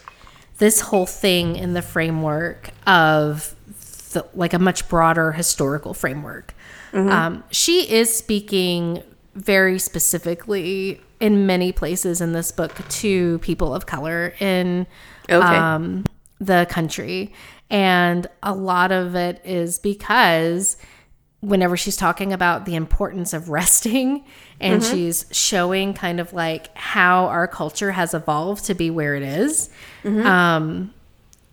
this 0.60 0.82
whole 0.82 1.06
thing 1.06 1.56
in 1.56 1.74
the 1.74 1.82
framework 1.82 2.72
of 2.86 3.56
the, 4.10 4.26
like 4.34 4.54
a 4.54 4.60
much 4.60 4.88
broader 4.90 5.32
historical 5.32 5.94
framework. 5.94 6.54
Mm-hmm. 6.92 7.10
Um, 7.10 7.44
she 7.52 7.90
is 7.90 8.16
speaking 8.16 9.04
very 9.36 9.80
specifically 9.80 11.02
in 11.20 11.46
many 11.46 11.72
places 11.72 12.22
in 12.22 12.34
this 12.34 12.52
book 12.52 12.74
to 12.90 13.40
people 13.40 13.74
of 13.74 13.86
color 13.86 14.34
in 14.40 14.88
okay. 15.30 15.56
um, 15.56 16.06
the 16.40 16.66
country. 16.70 17.34
And 17.70 18.28
a 18.42 18.54
lot 18.54 18.92
of 18.92 19.16
it 19.16 19.42
is 19.44 19.80
because 19.80 20.78
whenever 21.42 21.78
she's 21.78 21.96
talking 21.96 22.34
about 22.34 22.66
the 22.66 22.76
importance 22.76 23.34
of 23.34 23.50
resting 23.50 24.26
and 24.60 24.82
mm-hmm. 24.82 24.94
she's 24.94 25.26
showing 25.32 25.94
kind 25.94 26.20
of 26.20 26.34
like 26.34 26.76
how 26.76 27.26
our 27.26 27.48
culture 27.48 27.92
has 27.92 28.14
evolved 28.14 28.66
to 28.66 28.74
be 28.74 28.90
where 28.90 29.16
it 29.16 29.24
is, 29.24 29.70
mm-hmm. 30.04 30.26
um, 30.26 30.94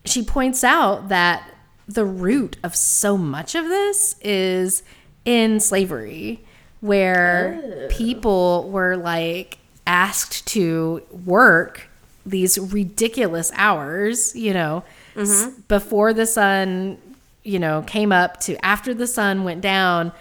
she 0.05 0.25
points 0.25 0.65
out 0.65 1.09
that 1.09 1.49
the 1.89 2.05
root 2.05 2.57
of 2.63 2.75
so 2.75 3.17
much 3.17 3.55
of 3.55 3.65
this 3.67 4.17
is 4.23 4.83
in 5.25 5.61
slavery, 5.61 6.45
where 6.81 7.61
oh. 7.63 7.89
people 7.91 8.69
were 8.71 8.97
like 8.97 9.59
asked 9.87 10.47
to 10.49 11.03
work 11.25 11.89
these 12.25 12.59
ridiculous 12.59 13.53
hours, 13.55 14.35
you 14.35 14.53
know, 14.53 14.85
mm-hmm. 15.15 15.61
before 15.69 16.13
the 16.13 16.27
sun, 16.27 16.99
you 17.45 17.59
know, 17.59 17.83
came 17.83 18.11
up 18.13 18.41
to 18.41 18.57
after 18.65 18.93
the 18.93 19.07
sun 19.07 19.45
went 19.45 19.61
down. 19.61 20.13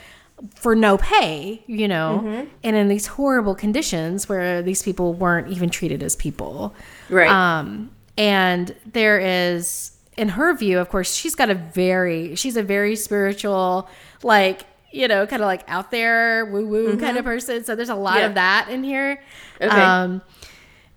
for 0.55 0.75
no 0.75 0.97
pay, 0.97 1.63
you 1.65 1.87
know, 1.87 2.21
Mm-hmm. 2.21 2.49
and 2.61 2.75
in 2.75 2.89
these 2.89 3.07
horrible 3.07 3.55
conditions 3.55 4.27
where 4.27 4.61
these 4.61 4.83
people 4.83 5.13
weren't 5.13 5.47
even 5.47 5.69
treated 5.69 6.03
as 6.03 6.15
people. 6.17 6.75
Right. 7.09 7.29
Um, 7.29 7.89
and 8.17 8.75
there 8.85 9.17
is, 9.17 9.91
in 10.17 10.29
her 10.29 10.53
view, 10.55 10.79
of 10.79 10.89
course, 10.89 11.13
she's 11.13 11.35
got 11.35 11.49
a 11.49 11.55
very, 11.55 12.35
she's 12.35 12.55
a 12.57 12.63
very 12.63 12.95
spiritual, 12.95 13.89
like, 14.23 14.61
you 14.91 15.07
know, 15.07 15.27
kind 15.27 15.41
of 15.41 15.47
like 15.47 15.63
out 15.67 15.91
there, 15.91 16.45
woo 16.45 16.65
woo 16.65 16.97
kind 16.97 17.17
of 17.17 17.25
person. 17.25 17.63
So 17.65 17.75
there's 17.75 17.89
a 17.89 17.95
lot 17.95 18.13
Mm-hmm. 18.13 18.19
Yeah. 18.21 18.25
of 18.27 18.33
that 18.35 18.67
in 18.69 18.83
here. 18.83 19.21
Okay. 19.61 19.67
Um, 19.67 20.21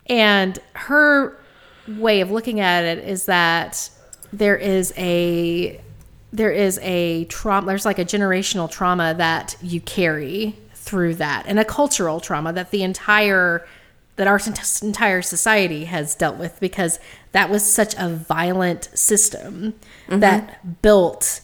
and 0.06 0.58
her 0.74 1.36
way 1.86 2.20
of 2.20 2.30
looking 2.30 2.60
at 2.60 2.84
it 2.84 2.98
is 2.98 3.24
that 3.26 3.90
there 4.32 4.56
is 4.56 4.92
a 4.96 5.80
there 6.32 6.50
is 6.52 6.78
a 6.82 7.24
trauma 7.24 7.66
there's 7.66 7.86
like 7.86 7.98
a 7.98 8.04
generational 8.04 8.70
trauma 8.70 9.14
that 9.16 9.56
you 9.62 9.80
carry 9.80 10.54
through 10.74 11.14
that 11.14 11.44
and 11.46 11.58
a 11.58 11.64
cultural 11.64 12.20
trauma 12.20 12.52
that 12.52 12.70
the 12.70 12.82
entire 12.82 13.66
that 14.16 14.26
our 14.26 14.38
entire 14.82 15.22
society 15.22 15.86
has 15.86 16.14
dealt 16.14 16.36
with 16.36 16.60
because 16.60 16.98
that 17.32 17.50
was 17.50 17.64
such 17.64 17.94
a 17.98 18.08
violent 18.08 18.88
system 18.94 19.74
that 20.08 20.82
built 20.82 21.40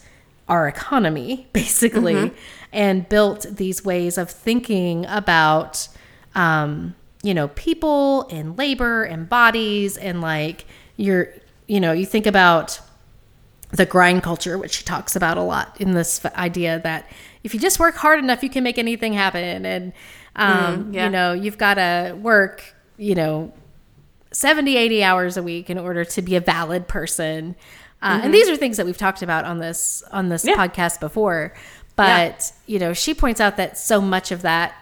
our 0.48 0.68
economy 0.68 1.46
basically 1.52 2.32
and 2.72 3.08
built 3.08 3.46
these 3.50 3.84
ways 3.84 4.18
of 4.18 4.30
thinking 4.30 5.06
about 5.06 5.88
um, 6.34 6.94
you 7.22 7.32
know 7.32 7.48
people 7.48 8.28
and 8.28 8.58
labor 8.58 9.04
and 9.04 9.28
bodies 9.28 9.96
and 9.96 10.20
like 10.20 10.66
you're 10.96 11.28
you 11.66 11.80
know 11.80 11.92
you 11.92 12.04
think 12.04 12.26
about 12.26 12.80
the 13.70 13.86
grind 13.86 14.22
culture 14.22 14.58
which 14.58 14.76
she 14.76 14.84
talks 14.84 15.16
about 15.16 15.36
a 15.36 15.42
lot 15.42 15.80
in 15.80 15.92
this 15.92 16.24
idea 16.26 16.78
that 16.80 17.10
if 17.42 17.54
you 17.54 17.60
just 17.60 17.80
work 17.80 17.96
hard 17.96 18.18
enough 18.18 18.42
you 18.42 18.50
can 18.50 18.62
make 18.62 18.78
anything 18.78 19.14
happen 19.14 19.64
and 19.64 19.92
um, 20.36 20.92
yeah. 20.92 21.04
you 21.04 21.10
know 21.10 21.32
you've 21.32 21.58
got 21.58 21.74
to 21.74 22.16
work 22.20 22.74
you 22.98 23.14
know 23.14 23.52
70 24.34 24.76
80 24.76 25.02
hours 25.04 25.36
a 25.36 25.42
week 25.42 25.70
in 25.70 25.78
order 25.78 26.04
to 26.04 26.20
be 26.22 26.36
a 26.36 26.40
valid 26.40 26.86
person. 26.88 27.54
Uh, 28.02 28.20
and 28.22 28.34
these 28.34 28.50
are 28.50 28.56
things 28.56 28.76
that 28.76 28.84
we've 28.84 28.98
talked 28.98 29.22
about 29.22 29.46
on 29.46 29.58
this 29.58 30.02
on 30.12 30.28
this 30.28 30.44
Yeah. 30.44 30.54
podcast 30.56 31.00
before 31.00 31.54
but 31.96 32.52
you 32.66 32.78
know 32.78 32.92
she 32.92 33.14
points 33.14 33.40
out 33.40 33.56
that 33.56 33.78
so 33.78 34.00
much 34.00 34.32
of 34.32 34.42
that 34.42 34.74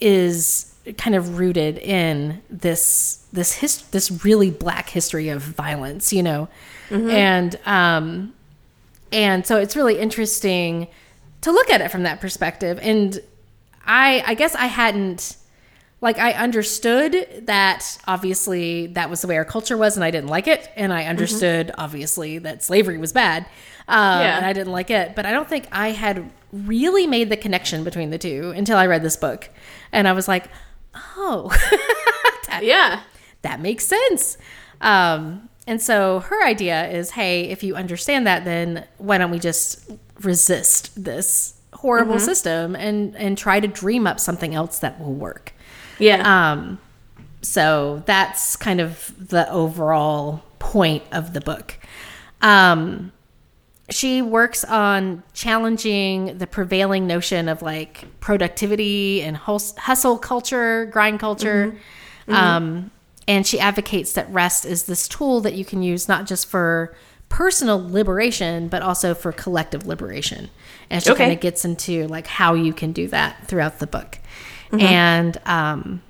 is 0.00 0.74
kind 0.98 1.14
of 1.14 1.38
rooted 1.38 1.78
in 1.78 2.40
this 2.48 3.26
this 3.32 3.52
his, 3.52 3.82
this 3.88 4.24
really 4.24 4.50
black 4.50 4.88
history 4.88 5.28
of 5.28 5.42
violence 5.42 6.12
you 6.12 6.22
know? 6.22 6.48
And 6.90 7.58
um 7.66 8.32
and 9.12 9.46
so 9.46 9.58
it's 9.58 9.76
really 9.76 9.98
interesting 9.98 10.88
to 11.42 11.52
look 11.52 11.70
at 11.70 11.80
it 11.80 11.90
from 11.90 12.02
that 12.04 12.20
perspective. 12.20 12.78
And 12.82 13.20
i 13.86 14.22
i 14.26 14.34
guess 14.34 14.54
i 14.56 14.66
hadn't 14.66 15.36
like 16.06 16.18
i 16.18 16.32
understood 16.32 17.12
that 17.46 17.98
obviously 18.06 18.86
that 18.88 19.10
was 19.10 19.20
the 19.22 19.26
way 19.28 19.36
our 19.36 19.44
culture 19.44 19.76
was 19.76 19.96
and 19.96 20.04
i 20.04 20.10
didn't 20.10 20.30
like 20.36 20.46
it 20.46 20.70
and 20.76 20.92
i 20.92 21.04
understood 21.04 21.70
obviously 21.78 22.38
that 22.38 22.62
slavery 22.62 22.98
was 22.98 23.12
bad 23.12 23.42
um, 23.88 24.20
Yeah. 24.22 24.36
and 24.36 24.46
i 24.46 24.52
didn't 24.52 24.72
like 24.72 24.90
it 24.90 25.14
but 25.16 25.26
i 25.26 25.32
don't 25.32 25.48
think 25.48 25.66
i 25.72 25.88
had 25.90 26.30
really 26.52 27.06
made 27.06 27.28
the 27.28 27.36
connection 27.36 27.84
between 27.84 28.10
the 28.10 28.18
two 28.18 28.52
until 28.56 28.76
i 28.78 28.86
read 28.86 29.02
this 29.02 29.16
book 29.16 29.50
and 29.92 30.06
i 30.08 30.12
was 30.12 30.26
like 30.28 30.44
oh 31.16 31.48
that, 32.48 32.60
yeah. 32.62 33.02
that 33.42 33.60
makes 33.60 33.84
sense. 33.84 34.38
Um, 34.80 35.48
and 35.66 35.82
so 35.82 36.20
her 36.20 36.44
idea 36.46 36.88
is, 36.88 37.10
hey, 37.10 37.42
if 37.50 37.62
you 37.62 37.74
understand 37.74 38.26
that, 38.26 38.44
then 38.44 38.86
why 38.98 39.18
don't 39.18 39.30
we 39.32 39.38
just 39.40 39.90
resist 40.22 41.02
this 41.02 41.54
horrible 41.74 42.18
system 42.18 42.74
and 42.76 43.14
and 43.16 43.36
try 43.36 43.60
to 43.60 43.68
dream 43.68 44.06
up 44.06 44.18
something 44.20 44.54
else 44.54 44.78
that 44.78 44.98
will 45.00 45.12
work. 45.12 45.52
Yeah. 45.98 46.52
Um, 46.52 46.78
so 47.42 48.02
that's 48.06 48.56
kind 48.56 48.80
of 48.80 49.12
the 49.18 49.50
overall 49.50 50.42
point 50.58 51.04
of 51.12 51.32
the 51.32 51.40
book. 51.40 51.78
Um, 52.42 53.12
she 53.88 54.20
works 54.20 54.64
on 54.64 55.22
challenging 55.32 56.38
the 56.38 56.46
prevailing 56.46 57.06
notion 57.06 57.48
of 57.48 57.62
like 57.62 58.04
productivity 58.20 59.22
and 59.22 59.36
hustle 59.36 60.18
culture, 60.18 60.86
grind 60.86 61.20
culture. 61.20 61.76
Um, 62.28 62.90
and 63.28 63.46
she 63.46 63.60
advocates 63.60 64.12
that 64.14 64.28
rest 64.32 64.64
is 64.64 64.84
this 64.84 65.06
tool 65.06 65.40
that 65.42 65.54
you 65.54 65.64
can 65.64 65.82
use 65.82 66.08
not 66.08 66.26
just 66.26 66.46
for 66.46 66.96
personal 67.28 67.78
liberation, 67.88 68.66
but 68.68 68.82
also 68.82 69.14
for 69.14 69.30
collective 69.32 69.86
liberation. 69.86 70.50
And 70.90 71.02
she 71.02 71.10
Okay. 71.10 71.24
kind 71.24 71.32
of 71.32 71.40
gets 71.40 71.64
into 71.64 72.06
like 72.08 72.26
how 72.26 72.54
you 72.54 72.72
can 72.72 72.90
do 72.92 73.06
that 73.08 73.46
throughout 73.46 73.78
the 73.78 73.86
book. 73.86 74.18
And 74.72 75.38
um, 75.46 76.02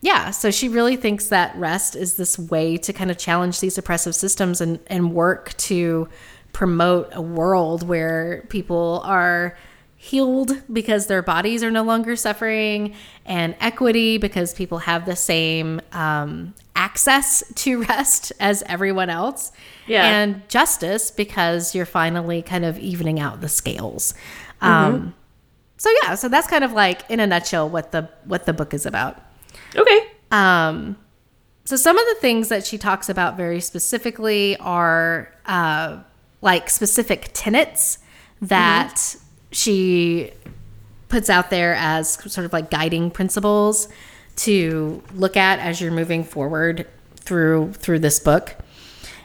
yeah, 0.00 0.30
so 0.30 0.50
she 0.50 0.68
really 0.68 0.96
thinks 0.96 1.28
that 1.28 1.56
rest 1.56 1.96
is 1.96 2.14
this 2.14 2.38
way 2.38 2.76
to 2.78 2.92
kind 2.92 3.10
of 3.10 3.18
challenge 3.18 3.60
these 3.60 3.78
oppressive 3.78 4.14
systems 4.14 4.60
and, 4.60 4.78
and 4.88 5.12
work 5.14 5.56
to 5.58 6.08
promote 6.52 7.08
a 7.12 7.20
world 7.22 7.82
where 7.86 8.44
people 8.48 9.00
are 9.04 9.56
healed 9.96 10.52
because 10.70 11.06
their 11.06 11.22
bodies 11.22 11.62
are 11.64 11.70
no 11.70 11.82
longer 11.82 12.14
suffering, 12.14 12.94
and 13.24 13.56
equity 13.58 14.18
because 14.18 14.52
people 14.52 14.76
have 14.78 15.06
the 15.06 15.16
same 15.16 15.80
um, 15.92 16.52
access 16.76 17.42
to 17.54 17.82
rest 17.88 18.30
as 18.38 18.62
everyone 18.66 19.08
else, 19.08 19.50
Yeah. 19.86 20.04
and 20.04 20.46
justice 20.50 21.10
because 21.10 21.74
you're 21.74 21.86
finally 21.86 22.42
kind 22.42 22.66
of 22.66 22.78
evening 22.78 23.18
out 23.18 23.40
the 23.40 23.48
scales. 23.48 24.12
Um, 24.60 25.14
so 25.76 25.90
yeah, 26.02 26.14
so 26.14 26.28
that's 26.28 26.46
kind 26.46 26.64
of 26.64 26.72
like 26.72 27.08
in 27.10 27.20
a 27.20 27.26
nutshell 27.26 27.68
what 27.68 27.92
the 27.92 28.08
what 28.24 28.46
the 28.46 28.52
book 28.52 28.74
is 28.74 28.86
about. 28.86 29.20
okay. 29.76 30.06
Um, 30.30 30.96
so 31.64 31.76
some 31.76 31.98
of 31.98 32.06
the 32.06 32.20
things 32.20 32.48
that 32.48 32.66
she 32.66 32.76
talks 32.76 33.08
about 33.08 33.36
very 33.36 33.60
specifically 33.60 34.56
are 34.58 35.32
uh, 35.46 35.98
like 36.42 36.68
specific 36.68 37.30
tenets 37.32 37.98
that 38.42 39.16
she 39.50 40.30
puts 41.08 41.30
out 41.30 41.50
there 41.50 41.74
as 41.74 42.10
sort 42.30 42.44
of 42.44 42.52
like 42.52 42.70
guiding 42.70 43.10
principles 43.10 43.88
to 44.36 45.02
look 45.14 45.36
at 45.36 45.58
as 45.60 45.80
you're 45.80 45.92
moving 45.92 46.24
forward 46.24 46.86
through 47.16 47.72
through 47.74 48.00
this 48.00 48.18
book. 48.18 48.56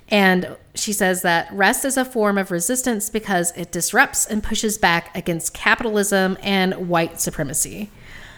And 0.09 0.55
she 0.75 0.91
says 0.93 1.21
that 1.21 1.51
rest 1.53 1.85
is 1.85 1.97
a 1.97 2.03
form 2.05 2.37
of 2.37 2.51
resistance 2.51 3.09
because 3.09 3.51
it 3.55 3.71
disrupts 3.71 4.25
and 4.25 4.41
pushes 4.43 4.77
back 4.77 5.15
against 5.15 5.53
capitalism 5.53 6.37
and 6.41 6.89
white 6.89 7.19
supremacy. 7.21 7.89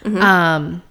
Um, 0.04 0.82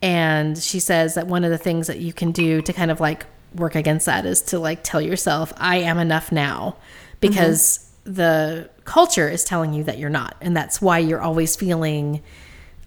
and 0.00 0.56
she 0.56 0.80
says 0.80 1.14
that 1.14 1.26
one 1.26 1.44
of 1.44 1.50
the 1.50 1.58
things 1.58 1.86
that 1.88 1.98
you 1.98 2.12
can 2.12 2.32
do 2.32 2.62
to 2.62 2.72
kind 2.72 2.90
of 2.90 3.00
like 3.00 3.26
work 3.54 3.74
against 3.74 4.06
that 4.06 4.24
is 4.24 4.40
to 4.42 4.58
like 4.58 4.82
tell 4.82 5.00
yourself, 5.00 5.52
I 5.56 5.76
am 5.78 5.98
enough 5.98 6.32
now, 6.32 6.76
because 7.20 7.90
the 8.04 8.70
culture 8.84 9.28
is 9.28 9.44
telling 9.44 9.72
you 9.74 9.84
that 9.84 9.98
you're 9.98 10.10
not. 10.10 10.36
And 10.40 10.56
that's 10.56 10.80
why 10.80 10.98
you're 10.98 11.20
always 11.20 11.56
feeling 11.56 12.22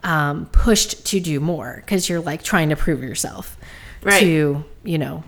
um, 0.04 0.46
pushed 0.48 1.06
to 1.08 1.20
do 1.20 1.40
more 1.40 1.82
because 1.86 2.08
you're 2.10 2.22
like 2.22 2.42
trying 2.44 2.70
to 2.70 2.76
prove 2.76 3.02
yourself 3.04 3.58
Right. 4.02 4.20
to, 4.20 4.64
you 4.84 4.98
know, 4.98 5.24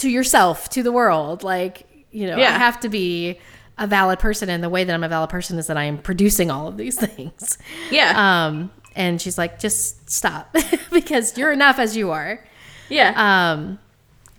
to 0.00 0.10
yourself, 0.10 0.68
to 0.70 0.82
the 0.82 0.92
world. 0.92 1.42
Like, 1.42 1.86
you 2.10 2.26
know, 2.26 2.36
I 2.36 2.58
have 2.58 2.80
to 2.80 2.88
be 2.88 3.38
a 3.78 3.86
valid 3.86 4.18
person. 4.18 4.48
And 4.50 4.62
the 4.62 4.68
way 4.68 4.84
that 4.84 4.92
I'm 4.92 5.04
a 5.04 5.08
valid 5.08 5.30
person 5.30 5.58
is 5.58 5.66
that 5.68 5.76
I 5.76 5.84
am 5.84 5.98
producing 5.98 6.50
all 6.50 6.68
of 6.68 6.76
these 6.76 6.96
things. 7.06 7.58
Yeah. 7.90 8.46
Um, 8.46 8.70
and 8.94 9.20
she's 9.20 9.38
like, 9.38 9.58
just 9.58 10.10
stop 10.10 10.54
because 10.92 11.38
you're 11.38 11.52
enough 11.52 11.78
as 11.78 11.96
you 11.96 12.10
are. 12.10 12.44
yeah. 12.88 13.52
Um, 13.52 13.78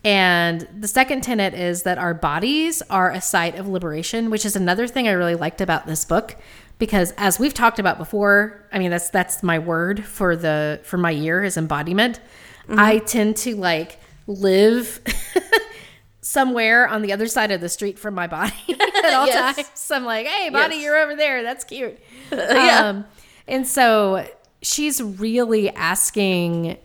and 0.04 0.68
the 0.80 0.88
second 0.88 1.22
tenet 1.22 1.54
is 1.54 1.84
that 1.84 2.00
our 2.00 2.16
bodies 2.16 2.82
are 2.90 3.12
a 3.12 3.22
site 3.22 3.56
of 3.56 3.68
liberation, 3.68 4.32
which 4.32 4.46
is 4.46 4.56
another 4.56 4.88
thing 4.88 5.08
I 5.08 5.12
really 5.12 5.36
liked 5.36 5.62
about 5.62 5.86
this 5.86 6.06
book 6.06 6.38
because 6.82 7.14
as 7.16 7.38
we've 7.38 7.54
talked 7.54 7.78
about 7.78 8.00
before, 8.00 8.66
I 8.74 8.80
mean 8.80 8.90
that's 8.90 9.12
that's 9.12 9.44
my 9.44 9.60
word 9.60 10.04
for 10.04 10.36
the 10.36 10.80
for 10.82 10.98
my 10.98 11.12
year 11.12 11.44
is 11.44 11.56
embodiment. 11.56 12.20
I 12.68 12.98
tend 13.00 13.38
to 13.38 13.56
like 13.56 14.00
live 14.34 15.02
somewhere 16.22 16.88
on 16.88 17.02
the 17.02 17.12
other 17.14 17.28
side 17.28 17.52
of 17.52 17.62
the 17.62 17.70
street 17.70 17.98
from 17.98 18.14
my 18.14 18.28
body 18.28 18.54
at 18.70 19.14
all 19.14 19.26
Yes. 19.28 19.56
times. 19.56 19.92
I'm 19.92 20.06
like, 20.06 20.28
"Hey, 20.28 20.50
body, 20.50 20.76
Yes. 20.76 20.84
you're 20.84 20.98
over 20.98 21.16
there. 21.16 21.44
That's 21.44 21.64
cute." 21.64 22.00
Yeah. 22.32 22.88
Um, 22.90 23.06
and 23.48 23.68
so 23.68 24.26
she's 24.62 25.02
really 25.02 25.70
asking 25.72 26.78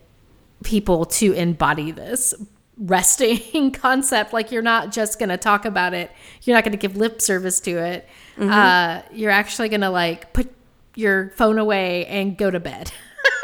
people 0.65 1.05
to 1.05 1.33
embody 1.35 1.91
this 1.93 2.35
resting 2.79 3.71
concept. 3.73 4.33
Like 4.33 4.51
you're 4.51 4.63
not 4.63 4.91
just 4.91 5.19
going 5.21 5.29
to 5.29 5.37
talk 5.37 5.65
about 5.65 5.95
it. 5.95 6.11
You're 6.43 6.57
not 6.57 6.65
going 6.65 6.73
to 6.73 6.79
give 6.79 6.97
lip 6.97 7.21
service 7.23 7.61
to 7.61 7.71
it. 7.79 8.09
Uh, 8.41 9.03
you're 9.13 9.31
actually 9.31 9.69
going 9.69 9.83
to 9.83 9.91
like 9.91 10.33
put 10.33 10.53
your 10.97 11.31
phone 11.37 11.59
away 11.59 12.07
and 12.07 12.37
go 12.37 12.51
to 12.51 12.59
bed. 12.59 12.91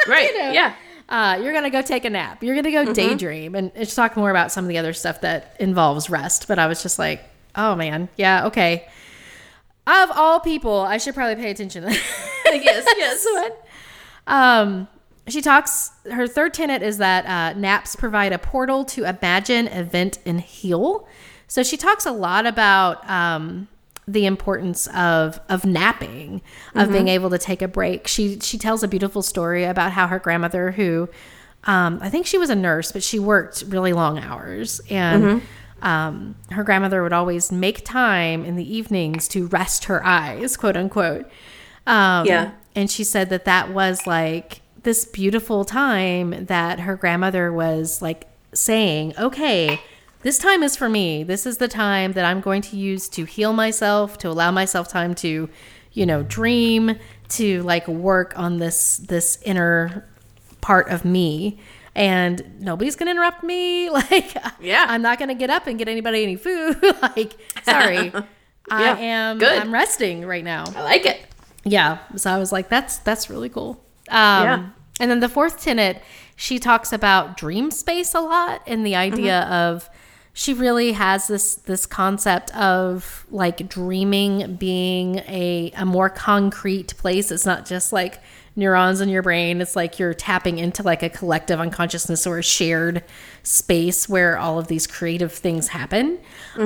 right. 0.08 0.30
know. 0.36 0.50
Yeah. 0.50 0.74
Uh, 1.12 1.38
you're 1.42 1.52
going 1.52 1.64
to 1.64 1.70
go 1.70 1.82
take 1.82 2.06
a 2.06 2.10
nap. 2.10 2.42
You're 2.42 2.54
going 2.54 2.64
to 2.64 2.72
go 2.72 2.94
daydream. 2.94 3.54
And 3.54 3.70
she's 3.76 3.94
talking 3.94 4.18
more 4.22 4.30
about 4.30 4.50
some 4.50 4.64
of 4.64 4.68
the 4.70 4.78
other 4.78 4.94
stuff 4.94 5.20
that 5.20 5.54
involves 5.60 6.08
rest. 6.08 6.48
But 6.48 6.58
I 6.58 6.66
was 6.66 6.82
just 6.82 6.98
like, 6.98 7.22
oh 7.54 7.76
man, 7.76 8.08
yeah, 8.16 8.46
okay. 8.46 8.88
Of 9.86 10.10
all 10.14 10.40
people, 10.40 10.80
I 10.80 10.96
should 10.96 11.14
probably 11.14 11.36
pay 11.36 11.50
attention 11.50 11.82
yes, 12.46 12.86
yes. 12.96 13.26
What? 13.26 13.66
Um, 14.26 14.88
she 15.28 15.42
talks. 15.42 15.90
Her 16.10 16.26
third 16.26 16.54
tenet 16.54 16.82
is 16.82 16.96
that 16.96 17.26
uh, 17.26 17.58
naps 17.58 17.94
provide 17.94 18.32
a 18.32 18.38
portal 18.38 18.82
to 18.86 19.04
imagine, 19.04 19.68
event, 19.68 20.18
and 20.24 20.40
heal. 20.40 21.06
So 21.46 21.62
she 21.62 21.76
talks 21.76 22.06
a 22.06 22.12
lot 22.12 22.46
about 22.46 23.08
um, 23.10 23.68
the 24.08 24.26
importance 24.26 24.88
of 24.88 25.40
of 25.48 25.64
napping, 25.64 26.42
of 26.74 26.90
being 26.92 27.08
able 27.08 27.30
to 27.30 27.38
take 27.38 27.62
a 27.62 27.68
break. 27.68 28.08
She 28.08 28.40
she 28.40 28.58
tells 28.58 28.82
a 28.82 28.88
beautiful 28.88 29.22
story 29.22 29.64
about 29.64 29.92
how 29.92 30.06
her 30.08 30.18
grandmother, 30.18 30.72
who 30.72 31.08
um, 31.64 31.98
I 32.02 32.10
think 32.10 32.26
she 32.26 32.38
was 32.38 32.50
a 32.50 32.56
nurse, 32.56 32.90
but 32.90 33.02
she 33.04 33.18
worked 33.20 33.62
really 33.68 33.92
long 33.92 34.18
hours, 34.18 34.80
and 34.90 35.42
um, 35.82 36.34
her 36.50 36.64
grandmother 36.64 37.02
would 37.02 37.12
always 37.12 37.52
make 37.52 37.84
time 37.84 38.44
in 38.44 38.56
the 38.56 38.76
evenings 38.76 39.28
to 39.28 39.46
rest 39.46 39.84
her 39.84 40.04
eyes, 40.04 40.56
quote 40.56 40.76
unquote. 40.76 41.26
Um, 41.86 42.26
Yeah. 42.26 42.50
and 42.74 42.90
she 42.90 43.04
said 43.04 43.30
that 43.30 43.44
that 43.44 43.70
was 43.72 44.06
like 44.06 44.60
this 44.82 45.04
beautiful 45.04 45.64
time 45.64 46.46
that 46.46 46.80
her 46.80 46.96
grandmother 46.96 47.52
was 47.52 48.02
like 48.02 48.26
saying, 48.52 49.14
okay, 49.18 49.80
this 50.22 50.38
time 50.38 50.62
is 50.62 50.76
for 50.76 50.88
me. 50.88 51.22
This 51.24 51.46
is 51.46 51.58
the 51.58 51.68
time 51.68 52.12
that 52.12 52.24
I'm 52.24 52.40
going 52.40 52.62
to 52.62 52.76
use 52.76 53.08
to 53.10 53.24
heal 53.24 53.52
myself, 53.52 54.18
to 54.18 54.28
allow 54.28 54.50
myself 54.50 54.88
time 54.88 55.14
to, 55.16 55.48
you 55.92 56.06
know, 56.06 56.22
dream, 56.22 56.96
to 57.30 57.62
like 57.62 57.86
work 57.88 58.32
on 58.38 58.58
this 58.58 58.98
this 58.98 59.38
inner 59.42 60.08
part 60.60 60.88
of 60.88 61.04
me. 61.04 61.58
And 61.94 62.42
nobody's 62.60 62.96
gonna 62.96 63.10
interrupt 63.10 63.42
me. 63.42 63.90
Like, 63.90 64.34
Yeah. 64.60 64.86
I'm 64.88 65.02
not 65.02 65.18
gonna 65.18 65.34
get 65.34 65.50
up 65.50 65.66
and 65.66 65.78
get 65.78 65.88
anybody 65.88 66.22
any 66.22 66.36
food. 66.36 66.76
like, 67.02 67.34
sorry, 67.64 68.12
I 68.70 68.82
am. 68.98 69.38
good. 69.38 69.58
I'm 69.58 69.72
resting 69.72 70.24
right 70.24 70.44
now. 70.44 70.64
I 70.76 70.82
like 70.82 71.04
it. 71.04 71.20
Yeah. 71.64 71.98
So 72.16 72.30
I 72.30 72.38
was 72.38 72.50
like, 72.52 72.68
that's 72.68 72.98
that's 72.98 73.28
really 73.28 73.48
cool. 73.48 73.84
Um, 74.08 74.44
Yeah. 74.44 74.66
And 75.00 75.10
then 75.10 75.20
the 75.20 75.28
fourth 75.28 75.60
tenet, 75.62 76.02
she 76.36 76.58
talks 76.58 76.92
about 76.92 77.36
dream 77.36 77.70
space 77.70 78.14
a 78.14 78.20
lot 78.20 78.62
and 78.66 78.86
the 78.86 78.94
idea 78.94 79.40
of 79.42 79.88
she 80.34 80.54
really 80.54 80.92
has 80.92 81.28
this 81.28 81.56
this 81.56 81.84
concept 81.86 82.54
of 82.56 83.26
like 83.30 83.68
dreaming 83.68 84.56
being 84.56 85.16
a 85.28 85.72
a 85.76 85.84
more 85.84 86.08
concrete 86.08 86.96
place. 86.96 87.30
It's 87.30 87.44
not 87.46 87.66
just 87.66 87.92
like 87.92 88.20
neurons 88.56 89.00
in 89.00 89.08
your 89.08 89.22
brain. 89.22 89.60
It's 89.60 89.76
like 89.76 89.98
you're 89.98 90.14
tapping 90.14 90.58
into 90.58 90.82
like 90.82 91.02
a 91.02 91.08
collective 91.08 91.58
unconsciousness 91.60 92.26
or 92.26 92.38
a 92.38 92.42
shared 92.42 93.02
space 93.42 94.08
where 94.08 94.38
all 94.38 94.58
of 94.58 94.68
these 94.68 94.86
creative 94.86 95.32
things 95.32 95.68
happen. 95.68 96.18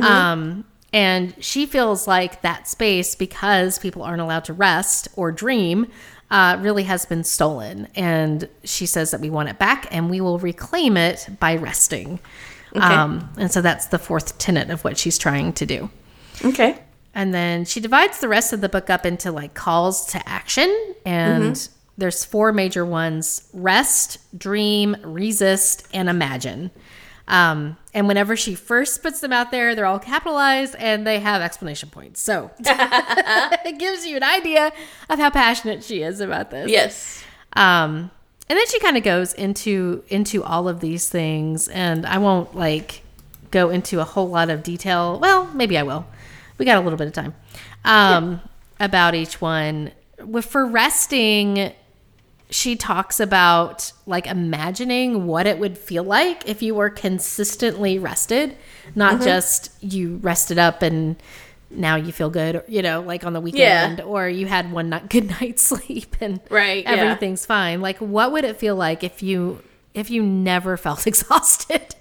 Um, 0.02 0.64
and 0.92 1.34
she 1.38 1.66
feels 1.66 2.08
like 2.08 2.42
that 2.42 2.66
space, 2.66 3.14
because 3.14 3.78
people 3.78 4.02
aren't 4.02 4.20
allowed 4.20 4.44
to 4.46 4.52
rest 4.52 5.08
or 5.14 5.30
dream, 5.30 5.86
uh, 6.30 6.56
really 6.60 6.84
has 6.84 7.04
been 7.06 7.22
stolen. 7.22 7.86
And 7.94 8.48
she 8.64 8.86
says 8.86 9.10
that 9.10 9.20
we 9.20 9.30
want 9.30 9.48
it 9.48 9.58
back 9.58 9.86
and 9.90 10.10
we 10.10 10.20
will 10.20 10.38
reclaim 10.38 10.96
it 10.96 11.28
by 11.38 11.56
resting. 11.56 12.18
Um, 12.82 13.30
and 13.38 13.50
so 13.50 13.60
that's 13.60 13.86
the 13.86 13.98
fourth 13.98 14.38
tenet 14.38 14.70
of 14.70 14.84
what 14.84 14.98
she's 14.98 15.18
trying 15.18 15.52
to 15.54 15.66
do. 15.66 15.90
Okay. 16.44 16.78
And 17.14 17.32
then 17.32 17.64
she 17.64 17.80
divides 17.80 18.20
the 18.20 18.28
rest 18.28 18.52
of 18.52 18.60
the 18.60 18.68
book 18.68 18.90
up 18.90 19.06
into 19.06 19.32
like 19.32 19.54
calls 19.54 20.06
to 20.12 20.28
action. 20.28 20.94
And 21.04 21.68
there's 21.96 22.24
four 22.24 22.52
major 22.52 22.84
ones 22.84 23.48
rest, 23.52 24.18
dream, 24.38 24.96
resist, 25.02 25.88
and 25.94 26.08
imagine. 26.08 26.70
Um, 27.28 27.76
and 27.92 28.06
whenever 28.06 28.36
she 28.36 28.54
first 28.54 29.02
puts 29.02 29.20
them 29.20 29.32
out 29.32 29.50
there, 29.50 29.74
they're 29.74 29.86
all 29.86 29.98
capitalized 29.98 30.76
and 30.78 31.06
they 31.06 31.18
have 31.18 31.42
explanation 31.42 31.88
points. 31.88 32.20
So 32.20 32.50
it 32.60 33.78
gives 33.78 34.06
you 34.06 34.16
an 34.16 34.22
idea 34.22 34.72
of 35.08 35.18
how 35.18 35.30
passionate 35.30 35.82
she 35.82 36.02
is 36.02 36.20
about 36.20 36.50
this. 36.50 36.70
Yes. 36.70 37.24
Um, 37.54 38.10
and 38.48 38.56
then 38.56 38.66
she 38.68 38.78
kind 38.80 38.96
of 38.96 39.02
goes 39.02 39.32
into 39.32 40.04
into 40.08 40.42
all 40.44 40.68
of 40.68 40.80
these 40.80 41.08
things, 41.08 41.68
and 41.68 42.06
I 42.06 42.18
won't 42.18 42.54
like 42.54 43.02
go 43.50 43.70
into 43.70 44.00
a 44.00 44.04
whole 44.04 44.28
lot 44.28 44.50
of 44.50 44.62
detail. 44.62 45.18
Well, 45.18 45.46
maybe 45.54 45.78
I 45.78 45.82
will. 45.82 46.06
We 46.58 46.64
got 46.64 46.78
a 46.78 46.80
little 46.80 46.96
bit 46.96 47.08
of 47.08 47.12
time 47.12 47.34
um, 47.84 48.40
about 48.80 49.14
each 49.14 49.40
one. 49.40 49.92
With 50.24 50.46
for 50.46 50.64
resting, 50.64 51.72
she 52.50 52.76
talks 52.76 53.20
about 53.20 53.92
like 54.06 54.26
imagining 54.26 55.26
what 55.26 55.46
it 55.46 55.58
would 55.58 55.76
feel 55.76 56.04
like 56.04 56.48
if 56.48 56.62
you 56.62 56.74
were 56.74 56.90
consistently 56.90 57.98
rested, 57.98 58.56
not 58.94 59.20
just 59.20 59.70
you 59.80 60.16
rested 60.16 60.58
up 60.58 60.82
and 60.82 61.16
now 61.70 61.96
you 61.96 62.12
feel 62.12 62.30
good, 62.30 62.62
you 62.68 62.82
know, 62.82 63.00
like 63.00 63.24
on 63.24 63.32
the 63.32 63.40
weekend, 63.40 64.00
or 64.00 64.28
you 64.28 64.46
had 64.46 64.70
one 64.72 64.90
night, 64.90 65.08
good 65.10 65.28
night's 65.40 65.62
sleep 65.62 66.16
and 66.20 66.40
Right, 66.50 66.84
yeah. 66.84 66.92
everything's 66.92 67.44
fine. 67.46 67.80
Like, 67.80 67.98
what 67.98 68.32
would 68.32 68.44
it 68.44 68.56
feel 68.56 68.76
like 68.76 69.02
if 69.04 69.22
you 69.22 69.62
if 69.94 70.10
you 70.10 70.22
never 70.22 70.76
felt 70.86 71.06
exhausted, 71.12 71.94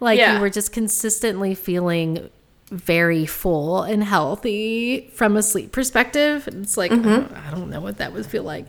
like 0.00 0.18
Yeah. 0.18 0.34
you 0.36 0.40
were 0.40 0.50
just 0.50 0.72
consistently 0.72 1.54
feeling 1.54 2.30
very 2.70 3.24
full 3.24 3.82
and 3.82 4.04
healthy 4.04 5.10
from 5.14 5.36
a 5.36 5.42
sleep 5.42 5.72
perspective? 5.72 6.46
It's 6.48 6.76
like 6.76 6.92
I, 6.92 6.96
don't, 6.96 7.32
I 7.32 7.50
don't 7.50 7.70
know 7.70 7.80
what 7.80 7.96
that 7.98 8.12
would 8.12 8.26
feel 8.26 8.42
like. 8.44 8.66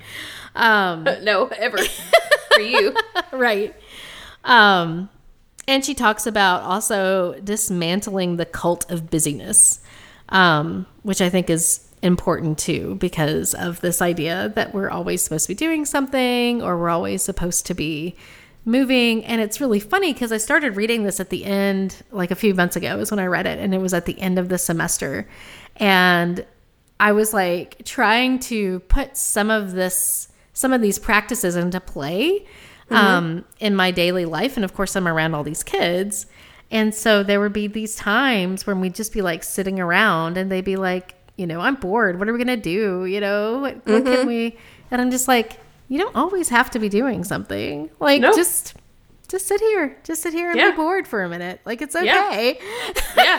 Um, 0.56 1.04
No, 1.24 1.47
ever 1.47 1.78
for 2.54 2.62
you. 2.62 2.95
right. 3.34 3.76
Um, 4.43 5.10
and 5.68 5.84
she 5.86 5.93
talks 5.93 6.26
about 6.26 6.64
also 6.64 7.34
dismantling 7.43 8.38
the 8.38 8.45
cult 8.45 8.89
of 8.89 9.10
busyness, 9.10 9.82
um, 10.30 10.86
which 11.03 11.21
I 11.21 11.30
think 11.30 11.49
is 11.49 11.86
important 12.01 12.57
too 12.57 12.95
because 12.95 13.53
of 13.53 13.82
this 13.82 14.01
idea 14.01 14.51
that 14.55 14.73
we're 14.73 14.89
always 14.89 15.21
supposed 15.21 15.45
to 15.47 15.49
be 15.49 15.55
doing 15.55 15.86
something 15.86 16.61
or 16.61 16.77
we're 16.77 16.89
always 16.89 17.21
supposed 17.21 17.65
to 17.65 17.73
be 17.73 18.15
moving. 18.65 19.25
And 19.25 19.41
it's 19.41 19.59
really 19.59 19.80
funny 19.80 20.13
because 20.13 20.32
I 20.32 20.38
started 20.38 20.75
reading 20.75 21.03
this 21.03 21.19
at 21.19 21.30
the 21.30 21.45
end, 21.45 22.03
like 22.11 22.32
a 22.32 22.36
few 22.36 22.53
months 22.53 22.75
ago, 22.75 22.99
is 22.99 23.11
when 23.11 23.19
I 23.19 23.25
read 23.25 23.47
it, 23.47 23.59
and 23.59 23.73
it 23.73 23.80
was 23.80 23.93
at 23.93 24.05
the 24.05 24.19
end 24.19 24.39
of 24.39 24.49
the 24.49 24.57
semester. 24.57 25.27
And 25.77 26.45
I 26.99 27.11
was 27.13 27.34
like 27.34 27.84
trying 27.86 28.39
to 28.39 28.80
put 28.82 29.17
some 29.17 29.49
of 29.49 29.71
this, 29.71 30.27
some 30.53 30.73
of 30.73 30.82
these 30.82 30.99
practices 30.99 31.55
into 31.55 31.80
play 31.80 32.45
um, 32.91 33.45
in 33.59 33.75
my 33.75 33.91
daily 33.91 34.25
life. 34.25 34.57
And 34.57 34.65
of 34.65 34.73
course, 34.73 34.95
I'm 34.95 35.07
around 35.07 35.36
all 35.36 35.43
these 35.43 35.63
kids. 35.63 36.25
And 36.72 36.93
so 36.93 37.24
there 37.24 37.39
would 37.39 37.53
be 37.53 37.67
these 37.67 37.95
times 37.95 38.67
when 38.67 38.80
we'd 38.80 38.93
just 38.95 39.11
be 39.13 39.22
like 39.22 39.43
sitting 39.43 39.80
around 39.80 40.38
and 40.38 40.51
they'd 40.51 40.63
be 40.65 40.76
like, 40.76 41.15
you 41.36 41.47
know, 41.47 41.59
I'm 41.61 41.76
bored. 41.76 42.20
What 42.20 42.30
are 42.30 42.34
we 42.34 42.38
going 42.43 42.55
to 42.55 42.61
do? 42.61 43.05
You 43.05 43.20
know, 43.22 43.59
what, 43.59 43.88
what 43.88 44.05
can 44.05 44.28
we? 44.28 44.57
And 44.91 45.01
I'm 45.01 45.09
just 45.09 45.28
like, 45.28 45.59
you 45.88 45.97
don't 45.97 46.15
always 46.15 46.49
have 46.49 46.70
to 46.72 46.80
be 46.80 46.89
doing 46.89 47.24
something. 47.24 47.89
Like, 47.99 48.22
Nope. 48.22 48.36
just. 48.36 48.76
Just 49.28 49.47
sit 49.47 49.61
here. 49.61 49.95
Just 50.03 50.24
sit 50.24 50.34
here 50.34 50.49
and 50.49 50.57
Yeah. 50.59 50.72
be 50.72 50.76
bored 50.78 51.07
for 51.07 51.24
a 51.24 51.30
minute. 51.30 51.61
Like 51.63 51.82
it's 51.84 51.95
okay. 51.95 52.59
Yeah. 53.15 53.38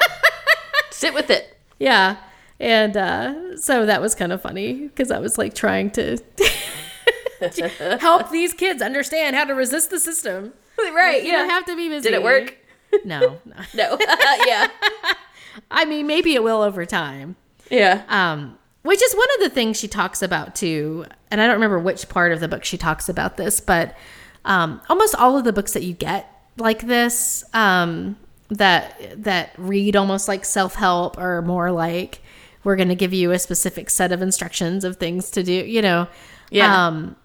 Sit 0.91 1.15
with 1.15 1.31
it. 1.31 1.57
Yeah. 1.81 2.17
And 2.61 2.95
uh, 2.97 3.57
so 3.57 3.87
that 3.87 4.03
was 4.03 4.15
kind 4.15 4.33
of 4.33 4.43
funny 4.43 4.89
because 4.89 5.11
I 5.11 5.19
was 5.19 5.39
like 5.39 5.55
trying 5.55 5.91
to 5.93 6.19
help 8.01 8.31
these 8.31 8.53
kids 8.53 8.83
understand 8.83 9.35
how 9.35 9.45
to 9.45 9.55
resist 9.55 9.91
the 9.91 9.99
system. 9.99 10.53
Right. 10.95 11.23
You 11.25 11.33
don't 11.33 11.51
have 11.51 11.67
to 11.67 11.77
be 11.77 11.89
busy. 11.91 12.09
Did 12.09 12.15
it 12.15 12.23
work? 12.23 12.57
No, 13.05 13.39
no. 13.45 13.57
No. 13.75 13.99
yeah. 14.47 14.69
I 15.71 15.85
mean, 15.85 16.07
maybe 16.07 16.35
it 16.35 16.43
will 16.43 16.63
over 16.63 16.87
time. 16.87 17.37
Yeah. 17.71 18.03
Um, 18.09 18.59
which 18.83 19.03
is 19.03 19.15
one 19.15 19.27
of 19.37 19.41
the 19.41 19.51
things 19.51 19.79
she 19.79 19.89
talks 19.89 20.23
about 20.23 20.55
too. 20.55 21.05
And 21.31 21.41
I 21.41 21.47
don't 21.47 21.55
remember 21.55 21.79
which 21.79 22.09
part 22.09 22.33
of 22.33 22.41
the 22.41 22.49
book 22.49 22.65
she 22.65 22.79
talks 22.79 23.09
about 23.09 23.37
this, 23.37 23.61
but 23.61 23.97
um, 24.45 24.81
almost 24.89 25.15
all 25.17 25.37
of 25.37 25.45
the 25.45 25.53
books 25.53 25.73
that 25.75 25.83
you 25.83 25.93
get 25.93 26.33
like 26.57 26.87
this 26.87 27.45
um, 27.53 28.17
that 28.49 29.23
that 29.23 29.53
read 29.59 29.97
almost 29.97 30.29
like 30.29 30.45
self 30.45 30.75
help 30.75 31.19
or 31.19 31.43
more 31.43 31.71
like 31.71 32.21
we're 32.65 32.77
going 32.77 32.89
to 32.89 32.95
give 32.95 33.13
you 33.13 33.33
a 33.33 33.39
specific 33.39 33.89
set 33.91 34.13
of 34.13 34.23
instructions 34.23 34.85
of 34.85 34.97
things 34.97 35.31
to 35.33 35.43
do. 35.43 35.53
You 35.53 35.83
know, 35.83 36.09
Yeah. 36.51 36.87
Um, 36.87 37.17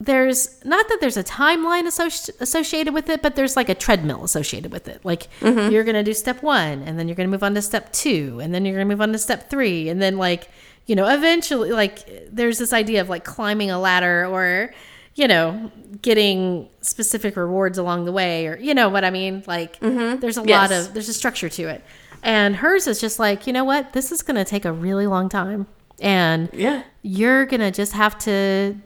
there's 0.00 0.64
not 0.64 0.88
that 0.88 0.98
there's 1.00 1.16
a 1.16 1.22
timeline 1.24 1.84
associ- 1.84 2.40
associated 2.40 2.92
with 2.92 3.08
it, 3.08 3.22
but 3.22 3.36
there's 3.36 3.56
like 3.56 3.68
a 3.68 3.74
treadmill 3.74 4.24
associated 4.24 4.72
with 4.72 4.88
it. 4.88 5.04
Like 5.04 5.28
mm-hmm. 5.40 5.72
you're 5.72 5.84
going 5.84 5.94
to 5.94 6.02
do 6.02 6.12
step 6.12 6.42
one, 6.42 6.82
and 6.82 6.98
then 6.98 7.06
you're 7.06 7.14
going 7.14 7.28
to 7.28 7.30
move 7.30 7.44
on 7.44 7.54
to 7.54 7.62
step 7.62 7.92
two, 7.92 8.40
and 8.42 8.52
then 8.52 8.64
you're 8.64 8.74
going 8.74 8.88
to 8.88 8.92
move 8.92 9.00
on 9.00 9.12
to 9.12 9.18
step 9.18 9.48
three, 9.48 9.88
and 9.88 10.02
then 10.02 10.18
like 10.18 10.48
you 10.86 10.96
know 10.96 11.08
eventually 11.08 11.70
like 11.70 12.28
there's 12.30 12.58
this 12.58 12.72
idea 12.72 13.00
of 13.00 13.08
like 13.08 13.24
climbing 13.24 13.70
a 13.70 13.78
ladder 13.78 14.26
or 14.26 14.74
you 15.14 15.28
know 15.28 15.70
getting 16.02 16.68
specific 16.80 17.36
rewards 17.36 17.78
along 17.78 18.04
the 18.04 18.12
way 18.12 18.46
or 18.46 18.58
you 18.58 18.74
know 18.74 18.88
what 18.88 19.04
I 19.04 19.10
mean. 19.10 19.44
Like 19.46 19.78
mm-hmm. 19.78 20.18
there's 20.18 20.36
a 20.36 20.42
lot 20.42 20.72
of 20.72 20.92
there's 20.92 21.08
a 21.08 21.14
structure 21.14 21.48
to 21.48 21.68
it, 21.68 21.84
and 22.22 22.56
hers 22.56 22.88
is 22.88 23.00
just 23.00 23.20
like 23.20 23.46
you 23.46 23.52
know 23.52 23.64
what 23.64 23.92
this 23.92 24.10
is 24.10 24.22
going 24.22 24.36
to 24.36 24.44
take 24.44 24.64
a 24.64 24.72
really 24.72 25.06
long 25.06 25.28
time, 25.28 25.68
and 26.00 26.50
Yeah. 26.52 26.82
you're 27.02 27.46
gonna 27.46 27.70
just 27.70 27.92
have 27.92 28.18
to 28.20 28.76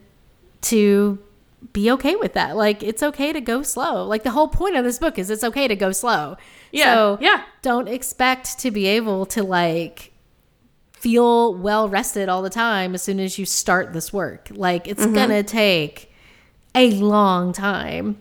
to 0.62 1.18
be 1.72 1.90
okay 1.92 2.16
with 2.16 2.34
that. 2.34 2.56
Like 2.56 2.82
it's 2.82 3.02
okay 3.02 3.32
to 3.32 3.40
go 3.40 3.62
slow. 3.62 4.04
Like 4.04 4.22
the 4.22 4.30
whole 4.30 4.48
point 4.48 4.76
of 4.76 4.84
this 4.84 4.98
book 4.98 5.18
is 5.18 5.30
it's 5.30 5.44
okay 5.44 5.68
to 5.68 5.76
go 5.76 5.92
slow. 5.92 6.36
Yeah, 6.72 6.94
So 6.94 7.18
yeah. 7.20 7.44
don't 7.62 7.88
expect 7.88 8.58
to 8.60 8.70
be 8.70 8.86
able 8.86 9.26
to 9.26 9.42
like 9.42 10.12
feel 10.92 11.54
well 11.54 11.88
rested 11.88 12.28
all 12.28 12.42
the 12.42 12.50
time 12.50 12.94
as 12.94 13.02
soon 13.02 13.20
as 13.20 13.38
you 13.38 13.44
start 13.44 13.92
this 13.92 14.12
work. 14.12 14.48
Like 14.50 14.86
it's 14.88 15.02
mm-hmm. 15.02 15.14
going 15.14 15.30
to 15.30 15.42
take 15.42 16.12
a 16.74 16.90
long 16.92 17.52
time. 17.52 18.18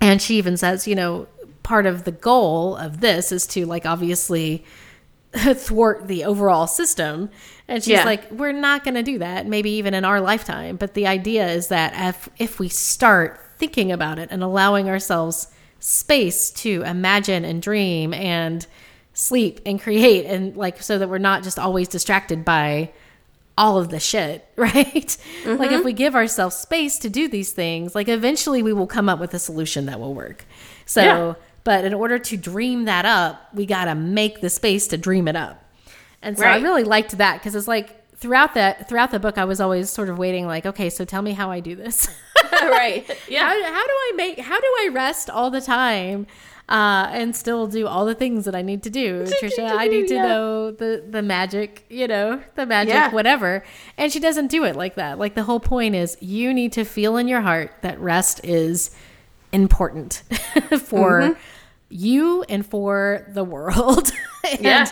And 0.00 0.20
she 0.20 0.36
even 0.36 0.56
says, 0.56 0.88
you 0.88 0.94
know, 0.94 1.28
part 1.62 1.86
of 1.86 2.04
the 2.04 2.12
goal 2.12 2.76
of 2.76 3.00
this 3.00 3.32
is 3.32 3.46
to 3.48 3.66
like 3.66 3.84
obviously 3.84 4.64
thwart 5.34 6.08
the 6.08 6.24
overall 6.24 6.66
system. 6.66 7.30
And 7.70 7.82
she's 7.84 7.92
Yeah. 7.92 8.04
like, 8.04 8.28
we're 8.32 8.52
not 8.52 8.82
going 8.82 8.96
to 8.96 9.02
do 9.02 9.18
that, 9.18 9.46
maybe 9.46 9.70
even 9.70 9.94
in 9.94 10.04
our 10.04 10.20
lifetime. 10.20 10.74
But 10.76 10.94
the 10.94 11.06
idea 11.06 11.46
is 11.48 11.68
that 11.68 11.92
if, 11.96 12.28
if 12.36 12.58
we 12.58 12.68
start 12.68 13.40
thinking 13.58 13.92
about 13.92 14.18
it 14.18 14.28
and 14.32 14.42
allowing 14.42 14.88
ourselves 14.88 15.46
space 15.78 16.50
to 16.50 16.82
imagine 16.82 17.44
and 17.44 17.62
dream 17.62 18.12
and 18.12 18.66
sleep 19.14 19.60
and 19.64 19.80
create, 19.80 20.26
and 20.26 20.56
like 20.56 20.82
so 20.82 20.98
that 20.98 21.08
we're 21.08 21.18
not 21.18 21.44
just 21.44 21.60
always 21.60 21.86
distracted 21.86 22.44
by 22.44 22.90
all 23.56 23.78
of 23.78 23.90
the 23.90 24.00
shit, 24.00 24.48
right? 24.56 25.16
Like 25.46 25.70
if 25.70 25.76
mm-hmm. 25.76 25.84
we 25.84 25.92
give 25.92 26.16
ourselves 26.16 26.56
space 26.56 26.98
to 26.98 27.08
do 27.08 27.28
these 27.28 27.52
things, 27.52 27.94
like 27.94 28.08
eventually 28.08 28.64
we 28.64 28.72
will 28.72 28.88
come 28.88 29.08
up 29.08 29.20
with 29.20 29.32
a 29.32 29.38
solution 29.38 29.86
that 29.86 30.00
will 30.00 30.14
work. 30.14 30.44
So, 30.86 31.02
Yeah. 31.02 31.34
but 31.62 31.84
in 31.84 31.94
order 31.94 32.18
to 32.18 32.36
dream 32.36 32.86
that 32.86 33.04
up, 33.04 33.54
we 33.54 33.64
got 33.64 33.84
to 33.84 33.94
make 33.94 34.40
the 34.40 34.50
space 34.50 34.88
to 34.88 34.98
dream 34.98 35.28
it 35.28 35.36
up. 35.36 35.59
And 36.22 36.38
so 36.38 36.44
I 36.46 36.58
really 36.58 36.84
liked 36.84 37.16
that 37.18 37.38
because 37.38 37.54
it's 37.54 37.68
like 37.68 37.96
throughout 38.16 38.54
that 38.54 38.88
throughout 38.88 39.10
the 39.10 39.18
book, 39.18 39.38
I 39.38 39.44
was 39.46 39.60
always 39.60 39.88
sort 39.90 40.08
of 40.10 40.18
waiting, 40.18 40.46
like, 40.46 40.66
okay, 40.66 40.90
so 40.90 41.04
tell 41.04 41.22
me 41.22 41.32
how 41.32 41.50
I 41.50 41.60
do 41.60 41.74
this. 41.74 42.08
right. 42.52 43.04
Yeah. 43.28 43.48
how, 43.48 43.54
how 43.64 43.86
do 43.86 43.92
I 43.92 44.12
make? 44.16 44.38
How 44.40 44.58
do 44.60 44.66
I 44.80 44.90
rest 44.92 45.30
all 45.30 45.50
the 45.50 45.60
time? 45.60 46.26
Uh, 46.68 47.08
and 47.10 47.34
still 47.34 47.66
do 47.66 47.88
all 47.88 48.04
the 48.06 48.14
things 48.14 48.44
that 48.44 48.54
I 48.54 48.62
need 48.62 48.84
to 48.84 48.90
do, 48.90 49.24
Tricia. 49.42 49.70
I 49.76 49.88
need 49.88 50.06
to 50.08 50.14
yeah. 50.14 50.26
know 50.28 50.70
the 50.70 51.02
the 51.08 51.20
magic, 51.22 51.84
you 51.88 52.06
know, 52.06 52.40
the 52.54 52.64
magic, 52.66 52.94
Yeah. 52.94 53.10
whatever. 53.10 53.64
And 53.98 54.12
she 54.12 54.20
doesn't 54.20 54.48
do 54.48 54.62
it 54.64 54.76
like 54.76 54.94
that. 54.94 55.18
Like 55.18 55.34
the 55.34 55.42
whole 55.44 55.58
point 55.58 55.94
is, 55.96 56.16
you 56.20 56.54
need 56.54 56.72
to 56.74 56.84
feel 56.84 57.16
in 57.16 57.26
your 57.26 57.40
heart 57.40 57.72
that 57.82 57.98
rest 57.98 58.44
is 58.44 58.90
important 59.52 60.22
for 60.86 61.20
Mm-hmm. 61.22 61.40
you 61.88 62.44
and 62.48 62.64
for 62.64 63.26
the 63.30 63.42
world. 63.44 64.12
and 64.48 64.60
Yeah. 64.60 64.86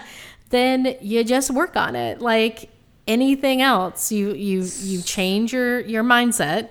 Then 0.51 0.96
you 1.01 1.24
just 1.24 1.51
work 1.51 1.76
on 1.76 1.96
it. 1.96 2.20
Like 2.20 2.70
anything 3.07 3.62
else. 3.62 4.12
You 4.12 4.34
you 4.34 4.68
you 4.80 5.03
change 5.03 5.53
your 5.53 5.80
your 5.80 6.05
mindset. 6.05 6.70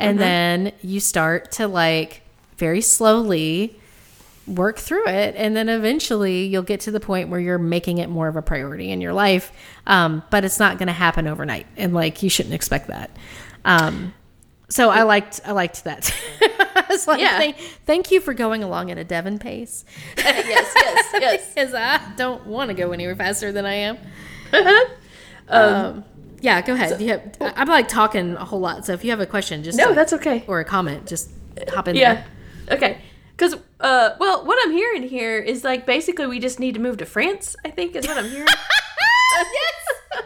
And 0.00 0.20
then 0.20 0.72
you 0.80 1.00
start 1.00 1.50
to 1.52 1.66
like 1.66 2.22
very 2.56 2.80
slowly 2.80 3.76
work 4.46 4.78
through 4.78 5.08
it. 5.08 5.34
And 5.36 5.56
then 5.56 5.68
eventually 5.68 6.44
you'll 6.44 6.62
get 6.62 6.78
to 6.82 6.92
the 6.92 7.00
point 7.00 7.30
where 7.30 7.40
you're 7.40 7.58
making 7.58 7.98
it 7.98 8.08
more 8.08 8.28
of 8.28 8.36
a 8.36 8.42
priority 8.42 8.92
in 8.92 9.00
your 9.00 9.12
life. 9.12 9.50
Um, 9.88 10.22
but 10.30 10.44
it's 10.44 10.60
not 10.60 10.78
going 10.78 10.86
to 10.86 10.92
happen 10.92 11.26
overnight. 11.26 11.66
And 11.76 11.94
like 11.94 12.22
you 12.22 12.30
shouldn't 12.30 12.54
expect 12.54 12.86
that. 12.86 13.10
Um, 13.64 14.14
so 14.68 14.90
i 14.90 15.02
liked 15.02 15.40
i 15.44 15.52
liked 15.52 15.84
that 15.84 16.14
It's 16.94 17.06
like, 17.06 17.20
Yeah. 17.20 17.38
thank, 17.38 17.56
thank 17.86 18.10
you 18.10 18.20
for 18.20 18.34
going 18.34 18.62
along 18.62 18.90
at 18.90 18.98
a 18.98 19.04
devon 19.04 19.38
pace 19.38 19.84
yes. 20.16 20.72
Yes. 20.74 21.06
Yes. 21.14 21.48
because 21.54 21.74
i 21.74 22.00
don't 22.16 22.46
want 22.46 22.68
to 22.68 22.74
go 22.74 22.92
anywhere 22.92 23.16
faster 23.16 23.52
than 23.52 23.66
i 23.66 23.74
am 23.74 23.98
um, 24.52 24.86
um, 25.48 26.04
yeah 26.40 26.60
go 26.62 26.74
ahead 26.74 27.00
you 27.00 27.08
have, 27.08 27.36
i'm 27.40 27.68
like 27.68 27.88
talking 27.88 28.34
a 28.36 28.44
whole 28.44 28.60
lot 28.60 28.86
so 28.86 28.92
if 28.92 29.04
you 29.04 29.10
have 29.10 29.20
a 29.20 29.26
question 29.26 29.62
just 29.62 29.76
no, 29.78 29.86
like- 29.86 29.94
that's 29.94 30.12
okay. 30.12 30.44
or 30.46 30.60
a 30.60 30.64
comment 30.64 31.06
just 31.06 31.30
hop 31.68 31.88
in 31.88 31.96
Yeah. 31.96 32.14
there 32.14 32.26
Okay. 32.70 33.00
Because, 33.34 33.54
uh, 33.80 34.10
well, 34.18 34.44
what 34.44 34.58
I'm 34.62 34.72
hearing 34.72 35.08
here 35.08 35.38
is 35.38 35.64
like 35.64 35.86
basically 35.86 36.26
we 36.26 36.38
just 36.38 36.60
need 36.60 36.74
to 36.74 36.80
move 36.80 36.98
to 36.98 37.06
France. 37.06 37.56
I 37.64 37.70
think 37.70 37.94
is 37.96 38.06
what 38.06 38.18
I'm 38.18 38.28
hearing. 38.28 38.46
yes. 39.38 40.24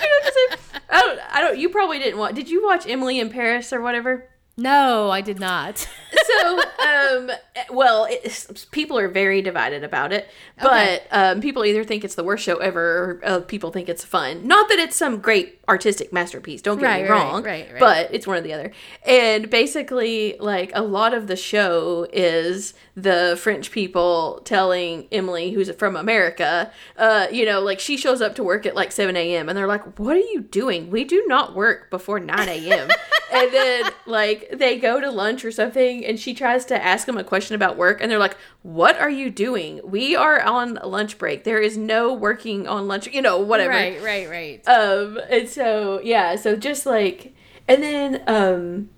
you 0.00 0.06
know, 0.06 0.56
I 0.88 1.00
don't. 1.00 1.20
I 1.32 1.40
don't. 1.40 1.58
You 1.58 1.68
probably 1.68 1.98
didn't 1.98 2.18
watch. 2.18 2.34
Did 2.34 2.48
you 2.48 2.64
watch 2.64 2.86
Emily 2.88 3.18
in 3.20 3.28
Paris 3.30 3.72
or 3.72 3.82
whatever? 3.82 4.28
No 4.56 5.10
i 5.10 5.20
did 5.20 5.38
not 5.38 5.88
so 6.26 6.60
um 6.86 7.30
well 7.70 8.06
it's, 8.10 8.64
people 8.66 8.98
are 8.98 9.08
very 9.08 9.42
divided 9.42 9.84
about 9.84 10.12
it 10.12 10.28
but 10.60 10.66
Okay. 10.66 11.02
um 11.10 11.40
people 11.40 11.64
either 11.64 11.84
think 11.84 12.04
it's 12.04 12.14
the 12.14 12.24
worst 12.24 12.44
show 12.44 12.56
ever 12.56 12.80
or 12.82 13.20
uh, 13.24 13.40
people 13.40 13.70
think 13.70 13.88
it's 13.88 14.04
fun 14.04 14.46
not 14.46 14.68
that 14.68 14.78
it's 14.78 14.96
some 14.96 15.18
great 15.20 15.60
artistic 15.68 16.12
masterpiece 16.12 16.62
don't 16.62 16.78
get 16.78 16.86
Right, 16.86 17.02
me 17.04 17.08
wrong 17.10 17.42
right, 17.42 17.68
right. 17.72 17.80
but 17.80 18.08
it's 18.14 18.26
one 18.26 18.36
or 18.38 18.40
the 18.40 18.52
other 18.52 18.72
and 19.04 19.50
basically 19.50 20.36
like 20.38 20.70
a 20.74 20.82
lot 20.82 21.12
of 21.14 21.26
the 21.26 21.36
show 21.36 22.06
is 22.12 22.74
the 22.96 23.38
french 23.40 23.70
people 23.70 24.40
telling 24.44 25.06
emily 25.12 25.50
who's 25.52 25.70
from 25.72 25.96
america 25.96 26.70
uh 26.96 27.26
you 27.32 27.44
know 27.44 27.60
like 27.60 27.80
she 27.80 27.96
shows 27.96 28.20
up 28.22 28.34
to 28.36 28.44
work 28.44 28.64
at 28.66 28.74
like 28.74 28.92
7 28.92 29.16
a.m 29.16 29.48
and 29.48 29.56
they're 29.58 29.66
like 29.66 29.98
what 29.98 30.16
are 30.16 30.20
you 30.20 30.40
doing 30.40 30.90
we 30.90 31.04
do 31.04 31.24
not 31.26 31.54
work 31.54 31.90
before 31.90 32.20
9 32.20 32.48
a.m 32.48 32.88
and 33.32 33.52
then 33.52 33.90
like 34.06 34.48
they 34.52 34.78
go 34.78 35.00
to 35.00 35.10
lunch 35.10 35.44
or 35.44 35.50
something 35.50 36.04
and 36.06 36.15
she 36.18 36.34
tries 36.34 36.64
to 36.66 36.84
ask 36.84 37.06
them 37.06 37.16
a 37.16 37.24
question 37.24 37.54
about 37.54 37.76
work 37.76 38.00
and 38.00 38.10
they're 38.10 38.18
like 38.18 38.36
what 38.62 38.98
are 38.98 39.10
you 39.10 39.30
doing? 39.30 39.80
We 39.84 40.16
are 40.16 40.40
on 40.40 40.78
lunch 40.84 41.18
break. 41.18 41.44
There 41.44 41.60
is 41.60 41.76
no 41.76 42.12
working 42.12 42.66
on 42.66 42.88
lunch 42.88 43.06
you 43.06 43.22
know 43.22 43.38
whatever. 43.38 43.70
Right 43.70 44.02
right 44.02 44.28
right. 44.28 44.68
Um 44.68 45.18
and 45.30 45.48
so 45.48 46.00
yeah 46.02 46.36
so 46.36 46.56
just 46.56 46.86
like 46.86 47.34
and 47.68 47.82
then 47.82 48.22
um 48.26 48.90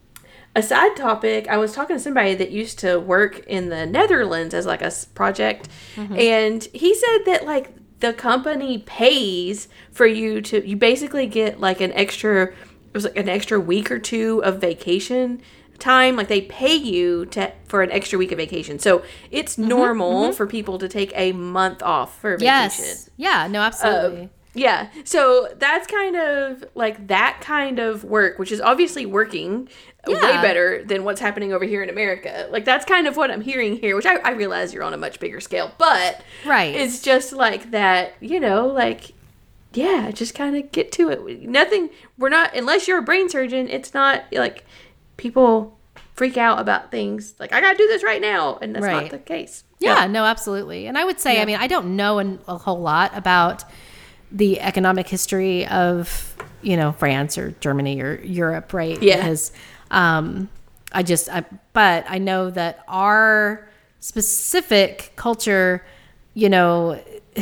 a 0.56 0.62
side 0.62 0.96
topic 0.96 1.46
i 1.48 1.56
was 1.56 1.72
talking 1.72 1.94
to 1.94 2.00
somebody 2.02 2.34
that 2.34 2.50
used 2.50 2.78
to 2.80 2.98
work 2.98 3.38
in 3.46 3.68
the 3.68 3.86
netherlands 3.86 4.54
as 4.54 4.66
like 4.66 4.82
a 4.82 4.90
project 5.14 5.68
and 5.96 6.64
he 6.72 6.94
said 6.94 7.18
that 7.26 7.44
like 7.44 7.70
the 8.00 8.12
company 8.12 8.78
pays 8.78 9.68
for 9.92 10.06
you 10.06 10.40
to 10.40 10.66
you 10.66 10.74
basically 10.74 11.26
get 11.26 11.60
like 11.60 11.80
an 11.80 11.92
extra 11.92 12.46
it 12.46 12.94
was 12.94 13.04
like 13.04 13.16
an 13.16 13.28
extra 13.28 13.60
week 13.60 13.90
or 13.90 13.98
two 13.98 14.42
of 14.42 14.60
vacation 14.60 15.40
time 15.78 16.16
like 16.16 16.28
they 16.28 16.40
pay 16.42 16.74
you 16.74 17.24
to 17.26 17.52
for 17.66 17.82
an 17.82 17.90
extra 17.92 18.18
week 18.18 18.32
of 18.32 18.38
vacation 18.38 18.78
so 18.78 19.02
it's 19.30 19.56
normal 19.58 20.32
for 20.32 20.46
people 20.46 20.78
to 20.78 20.88
take 20.88 21.12
a 21.14 21.32
month 21.32 21.82
off 21.82 22.18
for 22.20 22.32
vacation 22.36 22.84
Yes. 22.84 23.10
Yeah. 23.16 23.46
No. 23.48 23.60
Absolutely. 23.60 24.22
um, 24.22 24.30
yeah. 24.54 24.88
So 25.04 25.48
that's 25.58 25.86
kind 25.86 26.16
of 26.16 26.64
like 26.74 27.06
that 27.08 27.38
kind 27.40 27.78
of 27.78 28.02
work, 28.02 28.38
which 28.40 28.50
is 28.50 28.60
obviously 28.60 29.06
working 29.06 29.68
way 30.06 30.20
better 30.20 30.82
than 30.84 31.04
what's 31.04 31.20
happening 31.20 31.52
over 31.52 31.64
here 31.64 31.82
in 31.82 31.90
America. 31.90 32.48
Like 32.50 32.64
that's 32.64 32.84
kind 32.84 33.06
of 33.06 33.16
what 33.16 33.30
I'm 33.30 33.42
hearing 33.42 33.76
here, 33.76 33.94
which 33.94 34.06
I, 34.06 34.16
I 34.16 34.30
realize 34.30 34.72
you're 34.74 34.82
on 34.82 34.94
a 34.94 34.96
much 34.96 35.20
bigger 35.20 35.38
scale, 35.40 35.70
but 35.78 36.22
Right. 36.46 36.74
it's 36.74 37.00
just 37.02 37.32
like 37.32 37.70
that, 37.70 38.14
you 38.20 38.40
know, 38.40 38.66
like 38.66 39.12
yeah, 39.74 40.10
just 40.10 40.34
kind 40.34 40.56
of 40.56 40.72
get 40.72 40.90
to 40.92 41.10
it. 41.10 41.42
Nothing. 41.42 41.90
We're 42.16 42.30
not 42.30 42.56
unless 42.56 42.88
you're 42.88 42.98
a 42.98 43.02
brain 43.02 43.28
surgeon. 43.28 43.68
It's 43.68 43.92
not 43.94 44.24
like 44.32 44.64
people 45.18 45.78
freak 46.14 46.36
out 46.38 46.58
about 46.58 46.90
things 46.90 47.34
like 47.38 47.52
I 47.52 47.60
got 47.60 47.72
to 47.72 47.76
do 47.78 47.86
this 47.86 48.02
right 48.02 48.20
now, 48.22 48.58
and 48.62 48.74
that's 48.74 48.84
Right. 48.86 49.02
not 49.02 49.10
the 49.10 49.18
case. 49.18 49.64
yeah. 49.78 50.06
No. 50.06 50.24
Absolutely. 50.24 50.86
And 50.86 50.96
I 50.96 51.04
would 51.04 51.20
say, 51.20 51.40
I 51.40 51.44
mean, 51.44 51.56
I 51.60 51.66
don't 51.66 51.94
know 51.94 52.18
an, 52.18 52.40
a 52.48 52.56
whole 52.56 52.80
lot 52.80 53.12
about 53.16 53.64
the 54.32 54.60
economic 54.60 55.06
history 55.08 55.66
of 55.68 56.34
you 56.62 56.76
know 56.76 56.92
France 56.92 57.38
or 57.38 57.52
Germany 57.60 58.00
or 58.00 58.20
Europe, 58.24 58.72
right? 58.72 59.00
Yeah. 59.02 59.16
Because 59.16 59.52
um, 59.90 60.48
I 60.92 61.02
just, 61.02 61.28
I, 61.28 61.44
but 61.72 62.04
I 62.08 62.18
know 62.18 62.50
that 62.50 62.82
our 62.88 63.68
specific 64.00 65.12
culture, 65.16 65.84
you 66.34 66.48
know, 66.48 67.00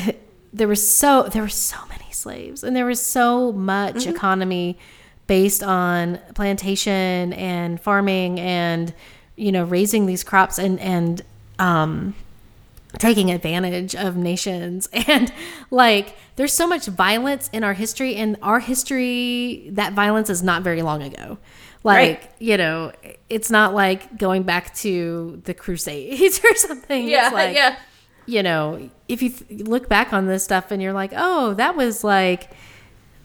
there 0.53 0.68
was 0.68 0.87
so 0.87 1.22
there 1.24 1.43
were 1.43 1.49
so 1.49 1.79
many 1.89 2.11
slaves, 2.12 2.62
and 2.62 2.77
there 2.77 2.87
was 2.87 3.01
so 3.05 3.53
much 3.53 4.07
economy 4.07 4.79
based 5.27 5.62
on 5.62 6.18
plantation 6.35 7.33
and 7.33 7.81
farming 7.81 8.39
and 8.41 8.95
you 9.37 9.51
know 9.53 9.64
raising 9.64 10.07
these 10.07 10.22
crops 10.24 10.59
and 10.59 10.79
and 10.81 11.22
um 11.59 12.14
taking 12.99 13.31
advantage 13.31 13.95
of 13.95 14.16
nations 14.16 14.89
and 15.09 15.33
like 15.70 16.16
there's 16.37 16.53
so 16.53 16.66
much 16.66 16.87
violence 16.87 17.51
in 17.53 17.62
our 17.64 17.74
history 17.74 18.14
and 18.16 18.37
our 18.43 18.61
history 18.61 19.68
that 19.72 19.93
violence 19.93 20.31
is 20.31 20.43
not 20.43 20.62
very 20.62 20.83
long 20.83 21.03
ago 21.03 21.37
like 21.85 22.20
Right. 22.20 22.31
you 22.39 22.57
know 22.57 22.93
it's 23.29 23.51
not 23.51 23.74
like 23.74 24.16
going 24.18 24.45
back 24.45 24.74
to 24.77 25.43
the 25.45 25.55
crusades 25.55 26.41
or 26.51 26.55
something 26.55 27.07
Yeah. 27.09 27.27
it's 27.27 27.35
like 27.41 27.55
yeah. 27.55 27.77
you 28.27 28.43
know 28.43 28.89
if 29.09 29.20
you 29.22 29.31
th- 29.31 29.62
look 29.62 29.89
back 29.89 30.12
on 30.12 30.27
this 30.27 30.43
stuff 30.45 30.70
and 30.70 30.81
you're 30.81 30.93
like 30.95 31.12
oh 31.16 31.53
that 31.55 31.77
was 31.77 32.03
like 32.03 32.51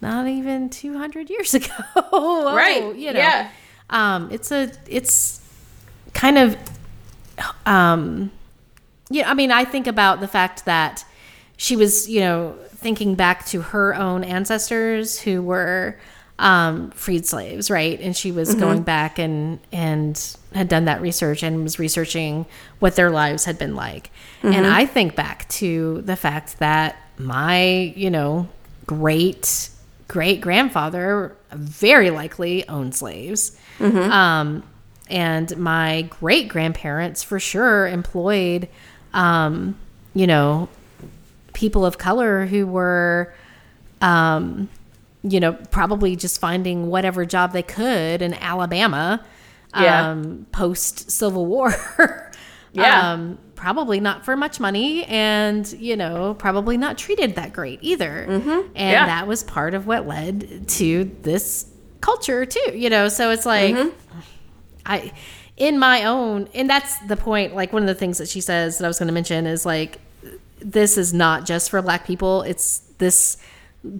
not 0.02 0.26
even 0.28 0.68
200 0.68 1.30
years 1.30 1.54
ago 1.60 1.68
Oh, 2.12 2.54
Right. 2.54 2.94
you 2.96 3.12
know 3.12 3.18
Yeah. 3.20 3.48
um 3.88 4.28
it's 4.30 4.50
a 4.52 4.70
it's 4.88 5.40
kind 6.12 6.36
of 6.36 6.56
um 7.66 8.30
yeah 9.10 9.30
i 9.30 9.34
mean 9.34 9.50
i 9.50 9.64
think 9.64 9.86
about 9.86 10.20
the 10.20 10.28
fact 10.28 10.64
that 10.66 11.04
she 11.56 11.76
was 11.76 12.08
you 12.08 12.20
know 12.20 12.54
thinking 12.68 13.14
back 13.14 13.46
to 13.46 13.62
her 13.62 13.94
own 13.94 14.24
ancestors 14.24 15.20
who 15.20 15.40
were 15.42 15.98
um 16.38 16.90
freed 16.92 17.24
slaves 17.24 17.70
right 17.70 18.00
and 18.00 18.16
she 18.16 18.32
was 18.32 18.54
going 18.54 18.82
back 18.82 19.18
and 19.18 19.60
and 19.70 20.36
had 20.54 20.68
done 20.68 20.86
that 20.86 21.00
research 21.00 21.42
and 21.42 21.62
was 21.62 21.78
researching 21.78 22.44
what 22.80 22.96
their 22.96 23.10
lives 23.10 23.44
had 23.44 23.58
been 23.58 23.74
like 23.76 24.10
and 24.42 24.66
i 24.66 24.84
think 24.84 25.14
back 25.14 25.48
to 25.48 26.02
the 26.02 26.16
fact 26.16 26.58
that 26.58 26.96
my 27.18 27.92
you 27.96 28.10
know 28.10 28.48
great 28.86 29.68
great 30.12 30.40
grandfather 30.42 31.34
very 31.52 32.10
likely 32.10 32.68
owned 32.68 32.94
slaves. 32.94 33.56
Um, 33.80 34.62
and 35.08 35.56
my 35.56 36.02
great 36.20 36.48
grandparents 36.48 37.22
for 37.22 37.40
sure 37.40 37.86
employed, 37.88 38.68
um, 39.14 39.74
you 40.14 40.26
know, 40.26 40.68
people 41.54 41.84
of 41.86 41.96
color 41.98 42.44
who 42.46 42.66
were, 42.66 43.32
um, 44.02 44.68
you 45.22 45.40
know, 45.40 45.52
probably 45.70 46.14
just 46.16 46.40
finding 46.40 46.88
whatever 46.88 47.24
job 47.24 47.52
they 47.52 47.62
could 47.62 48.20
in 48.22 48.34
Alabama 48.34 49.24
Yeah. 49.74 50.10
um, 50.10 50.46
post 50.52 51.10
Civil 51.10 51.46
War. 51.46 51.74
Yeah. 52.74 53.12
Probably 53.62 54.00
not 54.00 54.24
for 54.24 54.36
much 54.36 54.58
money 54.58 55.04
and, 55.04 55.70
you 55.74 55.96
know, 55.96 56.34
probably 56.34 56.76
not 56.76 56.98
treated 56.98 57.36
that 57.36 57.52
great 57.52 57.78
either. 57.80 58.22
And 58.22 58.42
Mm-hmm. 58.42 58.76
Yeah. 58.76 59.06
that 59.06 59.28
was 59.28 59.44
part 59.44 59.74
of 59.74 59.86
what 59.86 60.04
led 60.04 60.66
to 60.68 61.04
this 61.22 61.66
culture, 62.00 62.44
too, 62.44 62.72
you 62.76 62.90
know? 62.90 63.08
So 63.08 63.30
it's 63.30 63.46
like, 63.46 63.74
Mm-hmm. 63.76 64.18
I, 64.84 65.12
in 65.56 65.78
my 65.78 66.06
own, 66.06 66.48
and 66.54 66.68
that's 66.68 66.98
the 67.06 67.16
point. 67.16 67.54
Like, 67.54 67.72
one 67.72 67.82
of 67.82 67.86
the 67.86 67.94
things 67.94 68.18
that 68.18 68.28
she 68.28 68.40
says 68.40 68.78
that 68.78 68.84
I 68.84 68.88
was 68.88 68.98
going 68.98 69.06
to 69.06 69.12
mention 69.14 69.46
is 69.46 69.64
like, 69.64 70.00
this 70.58 70.98
is 70.98 71.14
not 71.14 71.46
just 71.46 71.70
for 71.70 71.80
black 71.82 72.04
people. 72.04 72.42
It's 72.42 72.78
this 72.98 73.36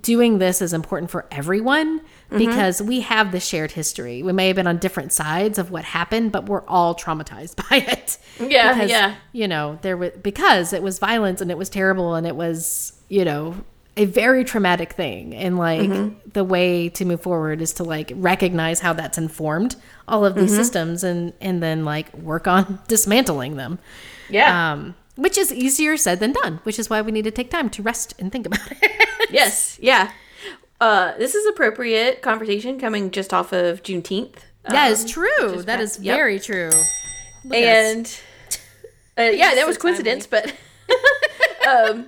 doing 0.00 0.38
this 0.38 0.60
is 0.60 0.72
important 0.72 1.10
for 1.12 1.26
everyone 1.30 2.00
Mm-hmm. 2.33 2.47
because 2.51 2.80
we 2.83 3.01
have 3.01 3.30
the 3.33 3.41
shared 3.41 3.72
history. 3.72 4.22
We 4.22 4.33
may 4.33 4.47
have 4.49 4.57
been 4.57 4.66
on 4.66 4.78
different 4.78 5.12
sides 5.12 5.59
of 5.59 5.70
what 5.70 5.85
happened, 5.85 6.33
but 6.33 6.47
we're 6.47 6.64
all 6.66 6.95
traumatized 6.95 7.57
by 7.70 7.76
it. 7.78 8.18
Yeah, 8.41 8.72
because, 8.74 8.91
yeah. 8.91 9.14
You 9.33 9.49
know, 9.49 9.78
there 9.83 9.97
was 9.97 10.11
because 10.22 10.72
it 10.72 10.83
was 10.83 10.99
violence 10.99 11.41
and 11.41 11.51
it 11.51 11.59
was 11.59 11.68
terrible 11.68 12.14
and 12.14 12.26
it 12.26 12.35
was, 12.37 12.93
you 13.09 13.24
know, 13.24 13.55
a 13.97 14.07
very 14.07 14.43
traumatic 14.45 14.95
thing. 14.95 15.35
And 15.35 15.59
like 15.59 15.80
Mm-hmm. 15.91 16.30
the 16.33 16.45
way 16.45 16.89
to 16.91 17.05
move 17.05 17.20
forward 17.20 17.61
is 17.61 17.74
to 17.74 17.85
like 17.85 18.11
recognize 18.16 18.80
how 18.80 18.95
that's 18.95 19.18
informed 19.18 19.76
all 20.09 20.24
of 20.24 20.35
these 20.35 20.51
Mm-hmm. 20.51 20.57
systems 20.62 21.05
and 21.05 21.33
and 21.41 21.62
then 21.62 21.85
like 21.85 22.12
work 22.16 22.47
on 22.49 22.78
dismantling 22.89 23.57
them. 23.57 23.78
Yeah. 24.30 24.72
Um, 24.72 24.95
which 25.16 25.37
is 25.37 25.53
easier 25.53 25.99
said 25.99 26.20
than 26.20 26.33
done, 26.33 26.61
which 26.62 26.78
is 26.78 26.89
why 26.89 27.03
we 27.03 27.12
need 27.12 27.24
to 27.24 27.30
take 27.30 27.51
time 27.51 27.68
to 27.68 27.83
rest 27.83 28.14
and 28.18 28.33
think 28.33 28.47
about 28.47 28.61
it. 28.70 29.30
yes. 29.30 29.78
Yeah. 29.83 30.11
Uh, 30.83 31.16
this 31.16 31.37
is 31.37 31.47
appropriate 31.47 32.22
conversation 32.22 32.76
coming 32.76 33.12
just 33.12 33.33
off 33.33 33.53
of 33.53 33.85
Juneteenth. 33.85 34.35
that 34.64 34.91
is 34.91 35.03
Um, 35.05 35.09
true. 35.11 35.53
just 35.53 35.66
That 35.66 35.78
yep. 36.01 36.16
very 36.16 36.41
true. 36.41 36.70
Look 37.45 37.55
and 37.57 38.20
uh, 39.16 39.22
yeah, 39.33 39.55
that 39.55 39.64
was 39.64 39.76
So 39.76 39.83
coincidence, 39.83 40.26
but 40.26 40.53
um, 41.68 42.07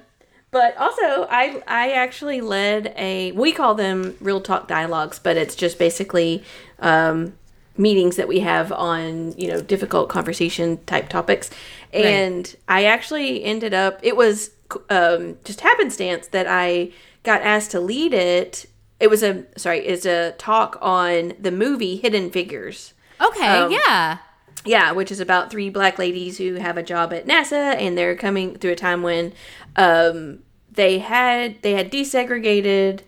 but 0.51 0.77
also 0.77 1.29
I 1.31 1.63
I 1.69 1.93
actually 1.93 2.41
led 2.41 2.93
a 2.97 3.31
we 3.31 3.53
call 3.53 3.77
them 3.77 4.17
real 4.21 4.41
talk 4.41 4.67
dialogues, 4.67 5.21
but 5.21 5.37
it's 5.37 5.55
just 5.55 5.79
basically 5.79 6.43
um, 6.81 7.35
meetings 7.77 8.17
that 8.17 8.27
we 8.27 8.41
have 8.41 8.73
on 8.73 9.39
you 9.39 9.47
know 9.47 9.61
difficult 9.61 10.09
conversation 10.09 10.79
type 10.87 11.09
topics, 11.09 11.49
and 11.93 12.57
I 12.67 12.87
actually 12.87 13.45
ended 13.45 13.73
up 13.73 14.01
it 14.03 14.17
was 14.17 14.51
um, 14.91 15.37
just 15.45 15.61
happenstance 15.61 16.27
that 16.29 16.47
I 16.49 16.91
got 17.25 17.43
asked 17.43 17.73
to 17.73 17.81
lead 17.81 18.15
it. 18.15 18.67
It 19.01 19.11
was 19.11 19.23
a 19.25 19.45
sorry, 19.57 19.81
it's 19.81 20.07
a 20.07 20.33
talk 20.39 20.79
on 20.81 21.33
the 21.39 21.51
movie 21.51 21.97
Hidden 21.97 22.31
Figures. 22.31 22.95
okay, 23.21 23.59
um, 23.59 23.73
yeah. 23.73 24.19
Yeah, 24.67 24.93
which 24.93 25.13
is 25.13 25.21
about 25.21 25.51
three 25.51 25.69
black 25.69 25.99
ladies 25.99 26.39
who 26.39 26.55
have 26.55 26.79
a 26.79 26.83
job 26.83 27.13
at 27.13 27.27
NASA, 27.27 27.77
and 27.77 27.99
they're 27.99 28.17
coming 28.17 28.57
through 28.57 28.73
a 28.73 28.77
time 28.77 29.03
when 29.03 29.35
um, 29.77 30.39
they 30.73 31.01
had 31.01 31.61
they 31.63 31.73
had 31.73 31.91
desegregated, 31.91 33.01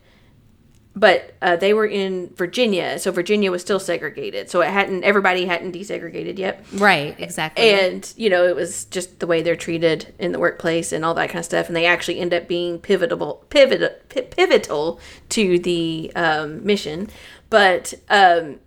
but 0.99 1.35
uh, 1.41 1.55
they 1.55 1.73
were 1.73 1.85
in 1.85 2.33
Virginia, 2.35 2.97
so 2.97 3.11
Virginia 3.11 3.51
was 3.51 3.61
still 3.61 3.79
segregated, 3.79 4.49
so 4.49 4.61
it 4.61 4.69
hadn't 4.69 5.03
everybody 5.03 5.45
hadn't 5.45 5.73
desegregated 5.73 6.37
yet, 6.39 6.65
Right, 6.73 7.15
exactly. 7.19 7.69
and 7.69 8.11
you 8.17 8.29
know 8.29 8.45
it 8.47 8.55
was 8.55 8.85
just 8.85 9.19
the 9.19 9.27
way 9.27 9.41
they're 9.41 9.55
treated 9.55 10.13
in 10.17 10.31
the 10.31 10.39
workplace 10.39 10.91
and 10.91 11.05
all 11.05 11.13
that 11.13 11.27
kind 11.29 11.39
of 11.39 11.45
stuff, 11.45 11.67
and 11.67 11.75
they 11.75 11.85
actually 11.85 12.19
end 12.19 12.33
up 12.33 12.47
being 12.47 12.79
pivotal 12.79 13.45
pivot 13.49 14.09
pi- 14.09 14.21
pivotal 14.21 14.99
to 15.29 15.59
the 15.59 16.11
um, 16.15 16.65
mission, 16.65 17.09
but. 17.49 17.93
Um, 18.09 18.59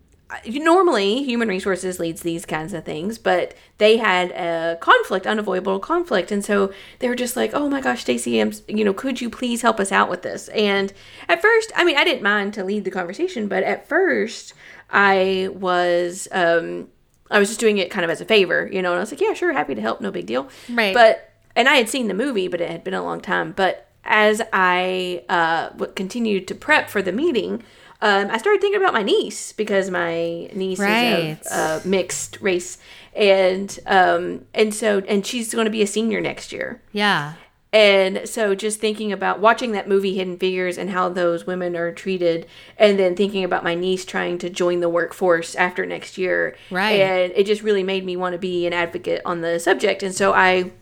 normally 0.46 1.22
human 1.22 1.48
resources 1.48 1.98
leads 1.98 2.22
these 2.22 2.46
kinds 2.46 2.72
of 2.72 2.84
things 2.84 3.18
but 3.18 3.54
they 3.78 3.96
had 3.96 4.30
a 4.32 4.76
conflict 4.80 5.26
unavoidable 5.26 5.78
conflict 5.78 6.30
and 6.30 6.44
so 6.44 6.72
they 7.00 7.08
were 7.08 7.14
just 7.16 7.36
like 7.36 7.50
oh 7.54 7.68
my 7.68 7.80
gosh 7.80 8.02
stacy 8.02 8.38
i'm 8.40 8.52
you 8.68 8.84
know 8.84 8.92
could 8.92 9.20
you 9.20 9.28
please 9.28 9.62
help 9.62 9.80
us 9.80 9.90
out 9.92 10.08
with 10.08 10.22
this 10.22 10.48
and 10.48 10.92
at 11.28 11.42
first 11.42 11.72
i 11.74 11.84
mean 11.84 11.96
i 11.96 12.04
didn't 12.04 12.22
mind 12.22 12.54
to 12.54 12.62
lead 12.64 12.84
the 12.84 12.90
conversation 12.90 13.48
but 13.48 13.62
at 13.64 13.88
first 13.88 14.54
i 14.90 15.48
was 15.52 16.28
um 16.32 16.88
i 17.30 17.38
was 17.38 17.48
just 17.48 17.60
doing 17.60 17.78
it 17.78 17.90
kind 17.90 18.04
of 18.04 18.10
as 18.10 18.20
a 18.20 18.24
favor 18.24 18.68
you 18.72 18.80
know 18.82 18.90
and 18.92 18.98
i 18.98 19.00
was 19.00 19.10
like 19.10 19.20
yeah 19.20 19.32
sure 19.34 19.52
happy 19.52 19.74
to 19.74 19.80
help 19.80 20.00
no 20.00 20.10
big 20.10 20.26
deal 20.26 20.48
Right. 20.68 20.94
but 20.94 21.32
and 21.56 21.68
i 21.68 21.74
had 21.74 21.88
seen 21.88 22.08
the 22.08 22.14
movie 22.14 22.48
but 22.48 22.60
it 22.60 22.70
had 22.70 22.84
been 22.84 22.94
a 22.94 23.02
long 23.02 23.20
time 23.20 23.52
but 23.52 23.88
as 24.04 24.40
i 24.52 25.24
uh 25.28 25.70
continued 25.94 26.48
to 26.48 26.54
prep 26.54 26.88
for 26.88 27.02
the 27.02 27.12
meeting 27.12 27.62
um, 28.02 28.30
I 28.30 28.38
started 28.38 28.60
thinking 28.60 28.80
about 28.80 28.94
my 28.94 29.02
niece 29.02 29.52
because 29.52 29.90
my 29.90 30.48
niece 30.54 30.78
Right. 30.78 31.38
is 31.40 31.46
of 31.48 31.52
uh, 31.52 31.88
mixed 31.88 32.38
race, 32.40 32.78
and 33.14 33.78
um, 33.86 34.46
and 34.54 34.74
so 34.74 35.00
and 35.08 35.24
she's 35.26 35.52
going 35.54 35.66
to 35.66 35.70
be 35.70 35.82
a 35.82 35.86
senior 35.86 36.20
next 36.20 36.52
year, 36.52 36.80
yeah. 36.92 37.34
and 37.72 38.22
so 38.28 38.54
just 38.54 38.80
thinking 38.80 39.12
about 39.12 39.40
watching 39.40 39.72
that 39.72 39.88
movie 39.88 40.14
Hidden 40.16 40.38
Figures 40.38 40.78
and 40.78 40.90
how 40.90 41.08
those 41.08 41.46
women 41.46 41.76
are 41.76 41.92
treated, 41.92 42.46
and 42.78 42.98
then 42.98 43.14
thinking 43.14 43.44
about 43.44 43.62
my 43.64 43.74
niece 43.74 44.04
trying 44.04 44.38
to 44.38 44.50
join 44.50 44.80
the 44.80 44.88
workforce 44.88 45.54
after 45.54 45.84
next 45.86 46.16
year, 46.18 46.56
Right. 46.70 47.00
And 47.00 47.32
it 47.36 47.44
just 47.46 47.62
really 47.62 47.82
made 47.82 48.04
me 48.04 48.16
want 48.16 48.32
to 48.32 48.38
be 48.38 48.66
an 48.66 48.72
advocate 48.72 49.22
on 49.24 49.40
the 49.40 49.58
subject, 49.60 50.02
and 50.02 50.14
so 50.14 50.32
I 50.32 50.72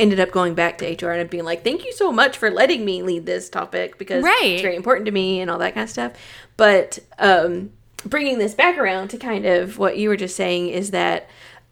ended 0.00 0.18
up 0.18 0.30
going 0.32 0.54
back 0.54 0.78
to 0.78 0.86
HR 0.86 1.10
and 1.12 1.28
being 1.30 1.44
like, 1.44 1.62
"Thank 1.62 1.84
you 1.84 1.92
so 1.92 2.10
much 2.10 2.36
for 2.36 2.50
letting 2.50 2.84
me 2.84 3.02
lead 3.02 3.26
this 3.26 3.48
topic 3.48 3.98
because 3.98 4.24
Right. 4.24 4.40
it's 4.42 4.62
very 4.62 4.74
important 4.76 5.06
to 5.06 5.12
me 5.12 5.40
and 5.40 5.50
all 5.50 5.58
that 5.58 5.74
kind 5.74 5.84
of 5.84 5.90
stuff." 5.90 6.12
But 6.56 6.98
um, 7.18 7.70
bringing 8.04 8.38
this 8.38 8.54
back 8.54 8.78
around 8.78 9.08
to 9.08 9.18
kind 9.18 9.44
of 9.46 9.78
what 9.78 9.96
you 9.98 10.08
were 10.08 10.16
just 10.16 10.34
saying 10.36 10.68
is 10.70 10.90
that 10.90 11.28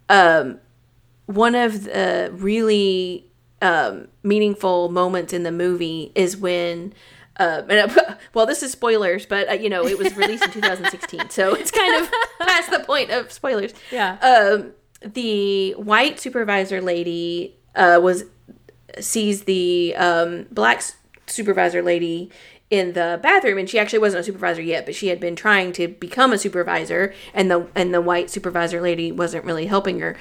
um, 0.08 0.60
one 1.26 1.54
of 1.54 1.84
the 1.84 2.30
really 2.34 3.26
um, 3.60 4.08
meaningful 4.22 4.88
moments 4.88 5.32
in 5.32 5.42
the 5.42 5.52
movie 5.52 6.12
is 6.14 6.36
when. 6.36 6.92
Uh, 7.40 7.62
and 7.68 7.92
uh, 7.96 8.14
well, 8.34 8.46
this 8.46 8.62
is 8.64 8.72
spoilers, 8.72 9.24
but 9.24 9.48
uh, 9.48 9.52
you 9.52 9.68
know 9.68 9.86
it 9.86 9.96
was 9.96 10.16
released 10.16 10.42
in 10.44 10.50
2016, 10.60 11.30
so 11.30 11.54
it's 11.54 11.70
kind 11.70 12.02
of 12.02 12.10
past 12.40 12.70
the 12.70 12.80
point 12.80 13.10
of 13.10 13.30
spoilers. 13.30 13.72
Yeah. 13.92 14.16
Um, 14.20 14.72
the 15.02 15.72
white 15.74 16.18
supervisor 16.18 16.80
lady 16.80 17.54
uh, 17.78 17.98
was 18.02 18.24
sees 19.00 19.44
the 19.44 19.94
um, 19.96 20.46
black 20.50 20.82
supervisor 21.26 21.82
lady 21.82 22.30
in 22.70 22.92
the 22.92 23.18
bathroom 23.22 23.56
and 23.56 23.70
she 23.70 23.78
actually 23.78 23.98
wasn't 23.98 24.20
a 24.20 24.24
supervisor 24.24 24.60
yet 24.60 24.84
but 24.84 24.94
she 24.94 25.08
had 25.08 25.18
been 25.18 25.34
trying 25.34 25.72
to 25.72 25.88
become 25.88 26.32
a 26.32 26.38
supervisor 26.38 27.14
and 27.32 27.50
the 27.50 27.66
and 27.74 27.94
the 27.94 28.00
white 28.00 28.28
supervisor 28.28 28.80
lady 28.80 29.10
wasn't 29.10 29.44
really 29.44 29.66
helping 29.66 30.00
her. 30.00 30.16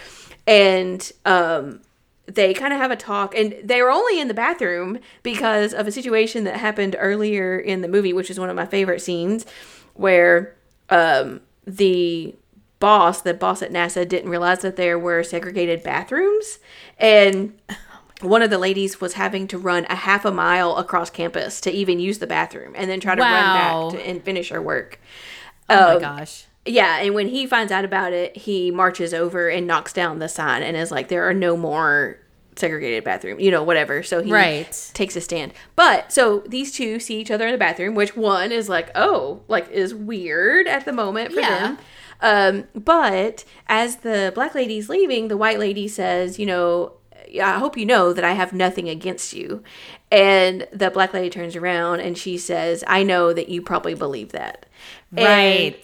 And 0.46 1.12
um 1.26 1.82
they 2.26 2.54
kind 2.54 2.74
of 2.74 2.80
have 2.80 2.92
a 2.92 2.96
talk 2.96 3.36
and 3.36 3.56
they 3.64 3.82
were 3.82 3.90
only 3.90 4.20
in 4.20 4.28
the 4.28 4.34
bathroom 4.34 5.00
because 5.24 5.74
of 5.74 5.88
a 5.88 5.92
situation 5.92 6.44
that 6.44 6.58
happened 6.58 6.96
earlier 7.00 7.58
in 7.58 7.82
the 7.82 7.88
movie 7.88 8.14
which 8.14 8.30
is 8.30 8.40
one 8.40 8.50
of 8.50 8.56
my 8.56 8.66
favorite 8.66 9.02
scenes 9.02 9.46
where 9.94 10.56
um 10.90 11.42
the 11.66 12.34
boss 12.80 13.22
the 13.22 13.34
boss 13.34 13.62
at 13.62 13.72
nasa 13.72 14.08
didn't 14.08 14.30
realize 14.30 14.60
that 14.60 14.76
there 14.76 15.00
were 15.00 15.24
segregated 15.24 15.84
bathrooms 15.84 16.60
and 17.00 17.54
one 18.22 18.42
of 18.42 18.50
the 18.50 18.58
ladies 18.58 19.00
was 19.00 19.14
having 19.14 19.48
to 19.48 19.58
run 19.58 19.86
a 19.90 19.96
half 19.96 20.26
a 20.26 20.32
mile 20.32 20.76
across 20.78 21.10
campus 21.10 21.62
to 21.62 21.72
even 21.72 22.00
use 22.00 22.18
the 22.20 22.28
bathroom 22.28 22.74
and 22.76 22.90
then 22.90 23.00
try 23.00 23.14
to 23.16 23.22
Wow. 23.22 23.32
run 23.32 23.54
back 23.54 23.90
to, 23.92 24.08
and 24.10 24.24
finish 24.24 24.50
her 24.50 24.62
work 24.62 25.00
Oh 25.70 25.76
Um, 25.76 25.94
my 25.96 26.00
gosh. 26.00 26.46
yeah, 26.66 26.98
and 27.00 27.14
when 27.14 27.28
he 27.28 27.46
finds 27.46 27.72
out 27.72 27.86
about 27.86 28.14
it, 28.14 28.36
he 28.38 28.72
marches 28.72 29.14
over 29.14 29.50
and 29.50 29.68
knocks 29.68 29.94
down 29.94 30.20
the 30.20 30.30
sign 30.30 30.64
and 30.64 30.76
is 30.78 30.92
like, 30.92 31.10
"There 31.10 31.28
are 31.30 31.34
no 31.34 31.56
more 31.58 32.18
segregated 32.56 33.04
bathroom," 33.04 33.40
you 33.40 33.52
know, 33.52 33.62
whatever. 33.64 34.02
So 34.02 34.24
he 34.24 34.32
Right. 34.32 34.92
takes 34.94 35.16
a 35.16 35.22
stand. 35.22 35.54
But 35.76 36.12
so 36.12 36.40
these 36.48 36.72
two 36.72 37.00
see 37.00 37.20
each 37.20 37.30
other 37.32 37.46
in 37.46 37.52
the 37.52 37.58
bathroom, 37.58 37.96
which 37.96 38.16
one 38.18 38.52
is 38.52 38.68
like, 38.70 38.90
"Oh, 38.96 39.42
like 39.48 39.70
is 39.70 39.94
weird 39.94 40.68
at 40.68 40.86
the 40.86 40.94
moment 40.94 41.34
for 41.34 41.42
Yeah. 41.42 41.50
them." 41.50 41.78
Um, 42.22 42.66
but 42.74 43.44
as 43.68 43.98
the 43.98 44.32
black 44.34 44.56
lady's 44.56 44.90
leaving, 44.90 45.28
the 45.28 45.38
white 45.38 45.60
lady 45.60 45.88
says, 45.88 46.40
"You 46.40 46.46
know." 46.46 46.94
I 47.44 47.60
hope 47.60 47.76
you 47.76 47.86
know 47.86 48.14
that 48.14 48.24
I 48.24 48.32
have 48.34 48.54
nothing 48.54 48.88
against 48.88 49.34
you. 49.34 49.62
And 50.10 50.66
the 50.72 50.90
black 50.90 51.14
lady 51.14 51.30
turns 51.30 51.58
around 51.58 52.00
and 52.00 52.18
she 52.18 52.38
says, 52.38 52.86
I 52.88 53.04
know 53.04 53.34
that 53.34 53.50
you 53.50 53.62
probably 53.62 53.96
believe 53.96 54.32
that. 54.32 54.66
And 55.14 55.26
Right. 55.26 55.84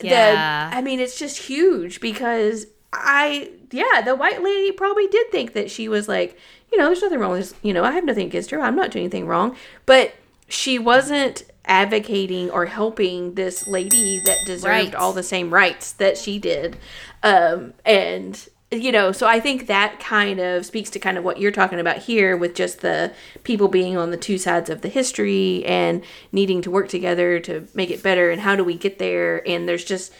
the- 0.00 0.08
Yeah. 0.08 0.70
I 0.70 0.82
mean, 0.82 1.00
it's 1.00 1.18
just 1.18 1.38
huge 1.38 1.98
because 1.98 2.66
I, 2.92 3.48
yeah, 3.70 4.02
the 4.04 4.14
white 4.14 4.42
lady 4.42 4.70
probably 4.70 5.06
did 5.06 5.30
think 5.32 5.54
that 5.54 5.70
she 5.70 5.88
was 5.88 6.08
like, 6.08 6.36
you 6.70 6.76
know, 6.76 6.86
there's 6.88 7.00
nothing 7.00 7.20
wrong 7.20 7.30
with 7.32 7.40
this. 7.40 7.54
You 7.62 7.72
know, 7.72 7.84
I 7.84 7.92
have 7.92 8.04
nothing 8.04 8.26
against 8.26 8.50
her. 8.50 8.60
I'm 8.60 8.76
not 8.76 8.90
doing 8.90 9.04
anything 9.04 9.26
wrong. 9.26 9.56
But 9.86 10.12
she 10.46 10.78
wasn't 10.78 11.44
advocating 11.64 12.50
or 12.50 12.66
helping 12.66 13.34
this 13.34 13.66
lady 13.68 14.20
that 14.24 14.38
deserved 14.46 14.64
Right. 14.68 14.94
all 14.94 15.12
the 15.12 15.22
same 15.22 15.52
rights 15.52 15.92
that 15.92 16.18
she 16.18 16.38
did. 16.38 16.76
Um, 17.22 17.74
and 17.84 18.48
you 18.70 18.90
know, 18.90 19.12
so 19.12 19.26
I 19.26 19.38
think 19.38 19.66
that 19.66 20.00
kind 20.00 20.40
of 20.40 20.64
speaks 20.64 20.88
to 20.90 20.98
kind 20.98 21.18
of 21.18 21.24
what 21.24 21.38
you're 21.38 21.52
talking 21.52 21.78
about 21.78 21.98
here 21.98 22.34
with 22.38 22.54
just 22.54 22.80
the 22.80 23.12
people 23.44 23.68
being 23.68 23.98
on 23.98 24.10
the 24.10 24.16
two 24.16 24.38
sides 24.38 24.70
of 24.70 24.80
the 24.80 24.88
history 24.88 25.62
and 25.66 26.02
needing 26.32 26.62
to 26.62 26.70
work 26.70 26.88
together 26.88 27.38
to 27.40 27.68
make 27.74 27.90
it 27.90 28.02
better 28.02 28.30
and 28.30 28.40
how 28.40 28.56
do 28.56 28.64
we 28.64 28.74
get 28.74 28.98
there 28.98 29.46
and 29.46 29.68
there's 29.68 29.84
just 29.84 30.10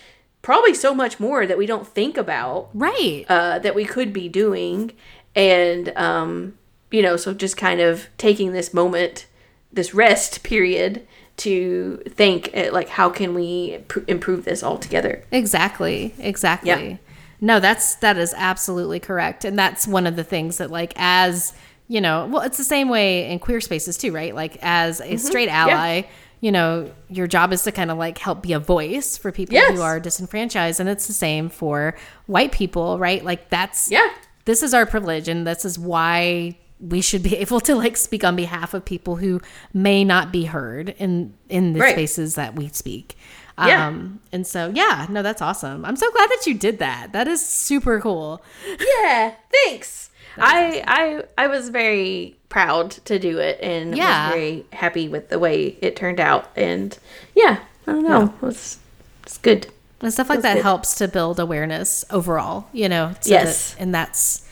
probably 0.43 0.75
so 0.75 0.95
much 0.95 1.19
more 1.19 1.47
that 1.47 1.57
we 1.57 1.65
don't 1.65 1.87
think 1.87 2.19
about 2.19 2.69
Right. 2.75 3.25
uh, 3.27 3.59
that 3.61 3.75
we 3.75 3.87
could 3.87 4.13
be 4.13 4.29
doing 4.29 4.93
and 5.35 5.89
um, 5.97 6.59
you 6.91 7.01
know 7.01 7.17
so 7.17 7.33
just 7.33 7.57
kind 7.57 7.81
of 7.81 8.09
taking 8.19 8.53
this 8.53 8.75
moment 8.75 9.25
this 9.73 9.95
rest 9.95 10.43
period 10.43 11.07
to 11.45 12.03
think 12.09 12.51
uh, 12.55 12.71
like 12.73 12.89
how 12.89 13.09
can 13.11 13.35
we 13.35 13.79
pr- 13.89 14.01
improve 14.09 14.45
this 14.45 14.63
all 14.63 14.79
together 14.79 15.23
Exactly. 15.31 16.15
Exactly. 16.19 16.69
Yeah. 16.91 16.97
No, 17.41 17.59
that's 17.61 17.97
that 17.97 18.17
is 18.17 18.33
absolutely 18.37 19.01
correct. 19.01 19.45
And 19.45 19.59
that's 19.59 19.87
one 19.89 20.07
of 20.07 20.15
the 20.17 20.23
things 20.25 20.59
that 20.59 20.71
like 20.71 20.93
as, 20.97 21.53
you 21.89 22.01
know, 22.01 22.27
well, 22.31 22.43
it's 22.43 22.57
the 22.59 22.65
same 22.65 22.89
way 22.89 23.29
in 23.31 23.39
queer 23.41 23.61
spaces 23.61 23.97
too, 23.99 24.13
right? 24.13 24.35
Like 24.35 24.59
as 24.63 25.01
a 25.01 25.17
straight 25.17 25.49
ally, 25.49 26.03
you 26.41 26.53
know, 26.53 26.91
your 27.09 27.27
job 27.27 27.53
is 27.53 27.63
to 27.65 27.73
kind 27.73 27.91
of 27.91 27.99
like 27.99 28.19
help 28.19 28.43
be 28.43 28.53
a 28.53 28.61
voice 28.61 29.17
for 29.19 29.33
people 29.33 29.55
Yes. 29.55 29.75
who 29.75 29.83
are 29.83 29.99
disenfranchised 29.99 30.79
and 30.81 30.89
it's 30.89 31.07
the 31.09 31.13
same 31.13 31.49
for 31.49 31.97
white 32.27 32.53
people, 32.53 32.99
right? 32.99 33.25
Like 33.25 33.49
that's 33.51 33.91
Yeah. 33.91 34.09
This 34.45 34.63
is 34.63 34.73
our 34.75 34.87
privilege 34.87 35.29
and 35.29 35.47
this 35.47 35.65
is 35.65 35.79
why 35.79 36.57
we 36.87 37.01
should 37.01 37.23
be 37.23 37.37
able 37.45 37.61
to 37.61 37.75
like 37.75 37.97
speak 37.97 38.25
on 38.25 38.37
behalf 38.37 38.75
of 38.75 38.85
people 38.85 39.17
who 39.17 39.41
may 39.73 40.05
not 40.05 40.33
be 40.33 40.45
heard 40.47 40.91
in 40.99 41.33
in 41.49 41.73
the 41.75 41.81
Right. 41.81 41.93
spaces 41.93 42.35
that 42.35 42.55
we 42.57 42.69
speak. 42.69 43.17
Yeah. 43.59 43.87
Um, 43.87 44.21
and 44.33 44.47
so, 44.47 44.73
yeah, 44.75 45.07
no, 45.11 45.23
that's 45.23 45.43
awesome. 45.43 45.85
I'm 45.85 45.95
so 45.97 46.11
glad 46.11 46.29
that 46.31 46.47
you 46.47 46.55
did 46.55 46.79
that. 46.79 47.13
That 47.13 47.29
is 47.29 47.45
super 47.47 48.01
cool. 48.01 48.43
yeah 49.03 49.35
thanks 49.65 50.11
I, 50.39 50.83
I 50.87 51.25
I 51.45 51.47
was 51.49 51.69
very 51.69 52.37
proud 52.49 52.93
to 53.05 53.19
do 53.19 53.39
it 53.39 53.61
and 53.63 53.95
Yeah. 53.97 54.29
was 54.29 54.35
very 54.35 54.67
happy 54.73 55.09
with 55.09 55.29
the 55.29 55.39
way 55.39 55.77
it 55.83 55.95
turned 55.97 56.19
out 56.21 56.51
and 56.57 56.99
yeah 57.35 57.59
I 57.87 57.93
don't 57.93 58.05
know 58.09 58.25
it 58.41 58.43
was 58.43 58.79
it's 59.25 59.37
good 59.39 59.67
And 60.01 60.11
stuff 60.13 60.31
like 60.31 60.41
that 60.43 60.55
good. 60.55 60.63
helps 60.63 60.95
to 60.97 61.07
build 61.07 61.39
awareness 61.39 62.05
overall, 62.11 62.67
you 62.73 62.89
know? 62.89 63.15
so 63.21 63.31
Yes. 63.31 63.75
that- 63.75 63.83
and 63.83 63.95
that's 63.95 64.49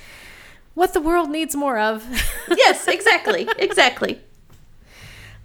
what 0.75 0.93
the 0.95 1.01
world 1.01 1.31
needs 1.31 1.55
more 1.57 1.79
of. 1.79 2.05
yes 2.49 2.87
exactly 2.89 3.49
exactly 3.59 4.21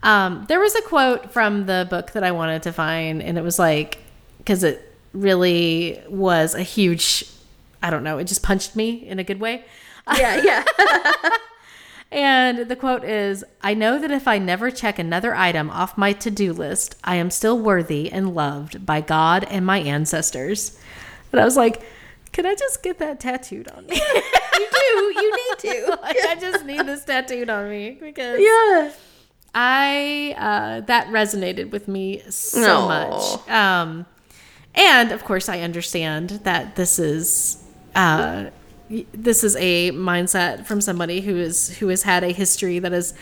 Um, 0.04 0.46
there 0.48 0.60
was 0.60 0.76
a 0.76 0.82
quote 0.84 1.32
from 1.32 1.66
the 1.66 1.88
book 1.90 2.12
that 2.12 2.24
I 2.24 2.32
wanted 2.32 2.62
to 2.64 2.72
find, 2.74 3.24
and 3.24 3.38
it 3.38 3.42
was 3.42 3.58
like, 3.58 3.98
because 4.38 4.64
it 4.64 4.94
really 5.14 6.00
was 6.08 6.54
a 6.54 6.62
huge, 6.62 7.26
I 7.82 7.90
don't 7.90 8.04
know, 8.04 8.20
it 8.20 8.26
just 8.26 8.44
punched 8.44 8.76
me 8.76 9.08
in 9.08 9.18
a 9.18 9.24
good 9.24 9.40
way. 9.40 9.66
yeah 10.18 10.42
yeah 10.44 10.64
And 12.12 12.70
the 12.70 12.76
quote 12.76 13.04
is 13.04 13.44
I 13.62 13.74
know 13.74 14.00
that 14.00 14.12
if 14.12 14.28
I 14.28 14.38
never 14.38 14.72
check 14.72 15.00
another 15.00 15.34
item 15.36 15.70
off 15.70 15.98
my 15.98 16.14
to 16.14 16.32
do 16.32 16.54
list, 16.54 16.96
I 17.04 17.16
am 17.16 17.30
still 17.32 17.58
worthy 17.60 18.12
and 18.12 18.34
loved 18.36 18.86
by 18.86 19.02
God 19.02 19.44
and 19.46 19.66
my 19.66 19.80
ancestors. 19.80 20.80
And 21.32 21.42
I 21.42 21.46
was 21.46 21.58
like, 21.58 21.82
can 22.36 22.46
I 22.46 22.54
just 22.54 22.84
get 22.84 23.00
that 23.00 23.22
tattooed 23.22 23.70
on 23.70 23.86
me? 23.86 23.96
you 24.54 24.68
do 24.72 25.22
you 25.22 25.32
need 25.32 25.60
to 25.60 25.98
like, 26.02 26.18
I 26.22 26.36
just 26.36 26.66
need 26.66 26.86
this 26.86 27.06
tattooed 27.06 27.50
on 27.50 27.70
me 27.70 27.92
because 27.92 28.42
yeah 28.42 28.92
I 29.54 30.36
uh, 30.38 30.82
that 30.82 31.08
resonated 31.08 31.72
with 31.72 31.88
me 31.88 32.22
so 32.30 32.76
Aw. 32.76 32.88
much. 32.90 33.50
Um, 33.50 34.06
and 34.76 35.14
of 35.14 35.24
course, 35.24 35.48
I 35.48 35.62
understand 35.62 36.42
that 36.44 36.76
this 36.76 37.00
is 37.00 37.64
uh, 37.96 38.48
this 38.90 39.46
is 39.46 39.56
a 39.56 39.92
mindset 39.92 40.66
from 40.66 40.82
somebody 40.82 41.22
who 41.22 41.38
is 41.38 41.70
who 41.78 41.88
has 41.88 42.04
had 42.04 42.26
a 42.26 42.34
history 42.34 42.80
that 42.80 42.92
is 42.92 43.14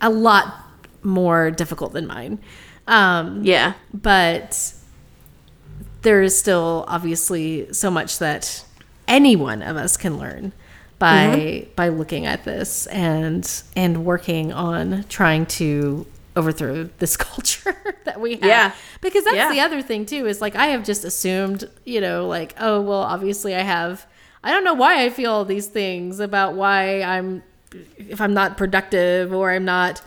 a 0.00 0.10
lot 0.10 0.64
more 1.02 1.50
difficult 1.50 1.92
than 1.92 2.06
mine. 2.06 2.38
Um, 2.86 3.44
yeah 3.44 3.74
but 3.92 4.74
there 6.02 6.22
is 6.22 6.38
still 6.38 6.84
obviously 6.88 7.72
so 7.72 7.90
much 7.90 8.18
that 8.18 8.64
any 9.08 9.36
one 9.36 9.62
of 9.62 9.76
us 9.76 9.96
can 9.96 10.18
learn 10.18 10.52
by 10.98 11.14
mm-hmm. 11.36 11.70
by 11.74 11.88
looking 11.88 12.26
at 12.26 12.44
this 12.44 12.86
and 12.88 13.62
and 13.74 14.04
working 14.04 14.52
on 14.52 15.04
trying 15.08 15.46
to 15.46 16.06
overthrow 16.36 16.84
this 16.98 17.16
culture 17.28 17.74
that 18.04 18.20
we 18.20 18.32
have. 18.34 18.44
Yeah. 18.44 18.72
Because 19.00 19.24
that's 19.24 19.36
Yeah. 19.36 19.50
the 19.50 19.60
other 19.60 19.82
thing 19.82 20.06
too 20.06 20.26
is 20.26 20.40
like 20.40 20.54
I 20.56 20.66
have 20.66 20.84
just 20.84 21.04
assumed, 21.04 21.68
you 21.84 22.00
know, 22.00 22.26
like 22.26 22.54
oh 22.60 22.80
well 22.80 23.00
obviously 23.02 23.54
I 23.54 23.62
have 23.62 24.06
I 24.44 24.52
don't 24.52 24.64
know 24.64 24.74
why 24.74 25.04
I 25.04 25.10
feel 25.10 25.32
all 25.32 25.44
these 25.44 25.66
things 25.66 26.20
about 26.20 26.54
why 26.54 27.02
I'm 27.02 27.42
if 27.98 28.20
I'm 28.20 28.34
not 28.34 28.56
productive 28.56 29.32
or 29.32 29.50
I'm 29.50 29.64
not 29.64 30.02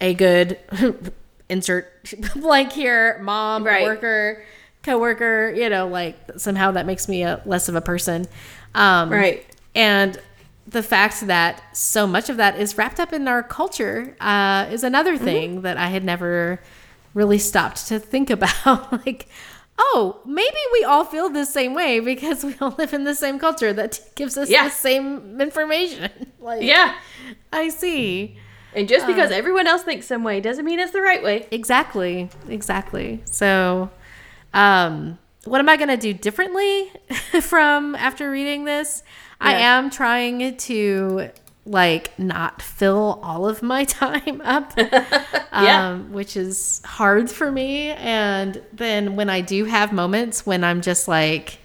a 0.00 0.14
good 0.14 0.58
insert 1.48 1.86
blank 2.36 2.72
here 2.72 3.18
mom 3.22 3.64
Right. 3.64 3.84
worker 3.84 4.44
coworker 4.86 5.50
you 5.54 5.68
know 5.68 5.86
like 5.88 6.16
somehow 6.38 6.70
that 6.70 6.86
makes 6.86 7.08
me 7.08 7.22
a 7.22 7.42
less 7.44 7.68
of 7.68 7.74
a 7.74 7.80
person 7.82 8.26
um 8.74 9.10
Right. 9.10 9.44
and 9.74 10.18
the 10.68 10.82
fact 10.82 11.26
that 11.26 11.62
so 11.76 12.06
much 12.06 12.28
of 12.30 12.38
that 12.38 12.58
is 12.58 12.76
wrapped 12.78 12.98
up 12.98 13.12
in 13.12 13.28
our 13.28 13.42
culture 13.42 14.16
uh, 14.20 14.66
is 14.70 14.82
another 14.82 15.16
thing 15.16 15.60
that 15.62 15.76
I 15.76 15.86
had 15.88 16.02
never 16.04 16.60
really 17.14 17.38
stopped 17.38 17.86
to 17.86 18.00
think 18.00 18.30
about. 18.36 18.90
like, 19.06 19.28
oh, 19.78 20.20
maybe 20.26 20.56
we 20.72 20.82
all 20.82 21.04
feel 21.04 21.28
the 21.30 21.44
same 21.46 21.72
way 21.72 22.00
because 22.00 22.42
we 22.42 22.56
all 22.60 22.74
live 22.78 22.92
in 22.92 23.04
the 23.04 23.14
same 23.14 23.38
culture 23.38 23.72
that 23.72 24.00
gives 24.16 24.36
us 24.36 24.48
Yeah. 24.50 24.64
the 24.64 24.70
same 24.74 25.40
information. 25.40 26.10
like, 26.40 26.62
yeah 26.64 26.96
I 27.52 27.68
see. 27.68 28.36
and 28.74 28.88
just 28.88 29.06
because 29.06 29.30
everyone 29.30 29.68
else 29.68 29.84
thinks 29.84 30.06
some 30.06 30.24
way 30.24 30.40
doesn't 30.40 30.64
mean 30.64 30.80
it's 30.80 30.90
the 30.92 31.00
right 31.00 31.22
way 31.22 31.46
Exactly. 31.52 32.28
Exactly. 32.48 33.22
So, 33.26 33.88
um, 34.56 35.18
what 35.44 35.60
am 35.60 35.68
I 35.68 35.76
going 35.76 35.88
to 35.90 35.96
do 35.96 36.12
differently 36.12 36.90
from 37.42 37.94
after 37.94 38.30
reading 38.30 38.64
this? 38.64 39.02
I 39.40 39.54
am 39.54 39.90
trying 39.90 40.56
to 40.56 41.30
like 41.66 42.16
not 42.18 42.62
fill 42.62 43.20
all 43.22 43.46
of 43.48 43.62
my 43.62 43.84
time 44.00 44.40
up, 44.44 44.72
Yeah. 44.78 45.90
um, 45.90 46.12
which 46.12 46.36
is 46.36 46.80
hard 46.84 47.30
for 47.30 47.52
me. 47.52 47.90
And 47.90 48.62
then 48.72 49.14
when 49.16 49.28
I 49.28 49.40
do 49.40 49.64
have 49.66 49.92
moments 49.92 50.46
when 50.46 50.64
I'm 50.64 50.80
just 50.80 51.06
like, 51.06 51.58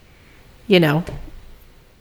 you 0.67 0.79
know, 0.79 1.03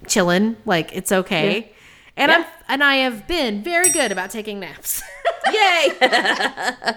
chilling, 0.07 0.57
like 0.65 0.91
it's 0.95 1.13
okay. 1.13 1.73
And 2.17 2.33
I'm 2.33 2.41
Yeah. 2.41 2.49
And 2.71 2.83
I 2.85 2.97
have 2.97 3.27
been 3.27 3.63
very 3.63 3.91
good 3.91 4.13
about 4.13 4.31
taking 4.31 4.61
naps. 4.61 5.03
Yay! 5.47 5.53
I 6.01 6.95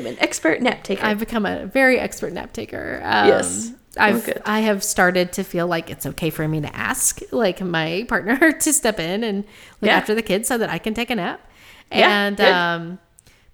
am 0.00 0.06
an 0.06 0.16
expert 0.18 0.60
nap 0.60 0.82
taker. 0.84 1.04
I've 1.04 1.18
become 1.18 1.46
a 1.46 1.66
very 1.66 1.98
expert 1.98 2.32
nap 2.32 2.52
taker. 2.52 3.00
Um, 3.04 3.28
Yes. 3.28 3.72
I've 3.98 4.24
good. 4.24 4.40
I 4.46 4.60
have 4.60 4.82
started 4.82 5.32
to 5.34 5.44
feel 5.44 5.66
like 5.66 5.90
it's 5.90 6.06
okay 6.06 6.30
for 6.30 6.48
me 6.48 6.62
to 6.62 6.74
ask 6.74 7.20
like 7.30 7.60
my 7.60 8.06
partner 8.08 8.50
to 8.60 8.72
step 8.72 8.98
in 8.98 9.22
and 9.22 9.38
look 9.82 9.88
Yeah. 9.90 9.96
after 9.96 10.14
the 10.14 10.22
kids 10.22 10.48
so 10.48 10.56
that 10.58 10.70
I 10.70 10.78
can 10.78 10.94
take 10.94 11.10
a 11.10 11.14
nap. 11.14 11.46
Yeah, 11.90 12.08
and 12.26 12.40
um, 12.40 12.98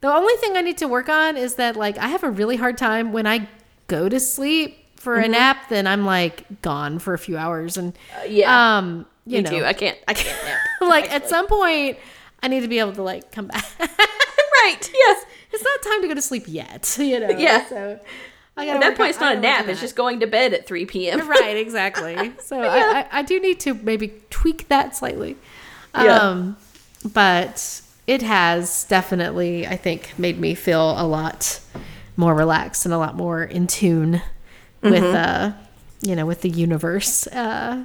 the 0.00 0.06
only 0.14 0.34
thing 0.36 0.56
I 0.56 0.60
need 0.60 0.78
to 0.78 0.86
work 0.86 1.08
on 1.08 1.36
is 1.36 1.56
that 1.56 1.74
like 1.74 1.98
I 1.98 2.06
have 2.08 2.22
a 2.22 2.30
really 2.30 2.54
hard 2.54 2.78
time 2.78 3.12
when 3.12 3.26
I 3.26 3.48
go 3.88 4.08
to 4.08 4.20
sleep 4.20 4.76
for 4.94 5.16
Mm-hmm. 5.16 5.24
a 5.24 5.28
nap. 5.28 5.68
Then 5.70 5.86
I'm 5.88 6.04
like 6.06 6.44
gone 6.62 7.00
for 7.00 7.14
a 7.14 7.18
few 7.18 7.36
hours 7.36 7.76
and 7.76 7.98
yeah. 8.28 8.78
um, 8.78 9.06
you 9.28 9.38
Me 9.38 9.42
know, 9.42 9.50
too. 9.50 9.64
I 9.64 9.72
can't. 9.72 9.98
I 10.08 10.14
can't 10.14 10.44
nap. 10.44 10.58
like 10.80 11.10
at 11.12 11.28
some 11.28 11.46
point 11.46 11.98
I 12.42 12.48
need 12.48 12.60
to 12.60 12.68
be 12.68 12.78
able 12.78 12.92
to 12.94 13.02
like 13.02 13.30
come 13.32 13.46
back. 13.48 13.64
right. 13.78 14.90
Yes. 14.94 15.24
it's 15.52 15.62
not 15.64 15.82
time 15.82 16.02
to 16.02 16.08
go 16.08 16.14
to 16.14 16.22
sleep 16.22 16.44
yet. 16.46 16.96
You 17.00 17.20
know. 17.20 17.30
Yeah. 17.30 17.66
So 17.68 18.00
I 18.56 18.66
At 18.68 18.80
that 18.80 18.96
point, 18.96 19.00
on- 19.00 19.08
it's 19.10 19.20
not 19.20 19.36
a 19.36 19.40
nap. 19.40 19.68
It's 19.68 19.80
just 19.80 19.94
going 19.96 20.20
to 20.20 20.26
bed 20.26 20.52
at 20.52 20.66
3 20.66 20.84
p.m. 20.86 21.28
right 21.28 21.56
exactly 21.56 22.32
so 22.40 22.60
I, 22.60 23.00
I, 23.00 23.06
I 23.18 23.22
do 23.22 23.38
need 23.40 23.60
to 23.60 23.74
maybe 23.74 24.12
tweak 24.30 24.66
that 24.68 24.96
slightly 24.96 25.36
Yeah. 25.94 26.16
um 26.16 26.56
but 27.14 27.82
it 28.08 28.22
has 28.22 28.82
definitely 28.84 29.64
i 29.66 29.76
think 29.76 30.12
made 30.18 30.40
me 30.40 30.54
feel 30.54 31.00
a 31.00 31.06
lot 31.06 31.60
more 32.16 32.34
relaxed 32.34 32.84
and 32.84 32.92
a 32.92 32.98
lot 32.98 33.14
more 33.14 33.44
in 33.44 33.68
tune 33.68 34.20
with 34.82 35.04
uh 35.04 35.52
you 36.00 36.16
know 36.16 36.26
with 36.26 36.40
the 36.42 36.48
universe 36.50 37.28
uh 37.28 37.84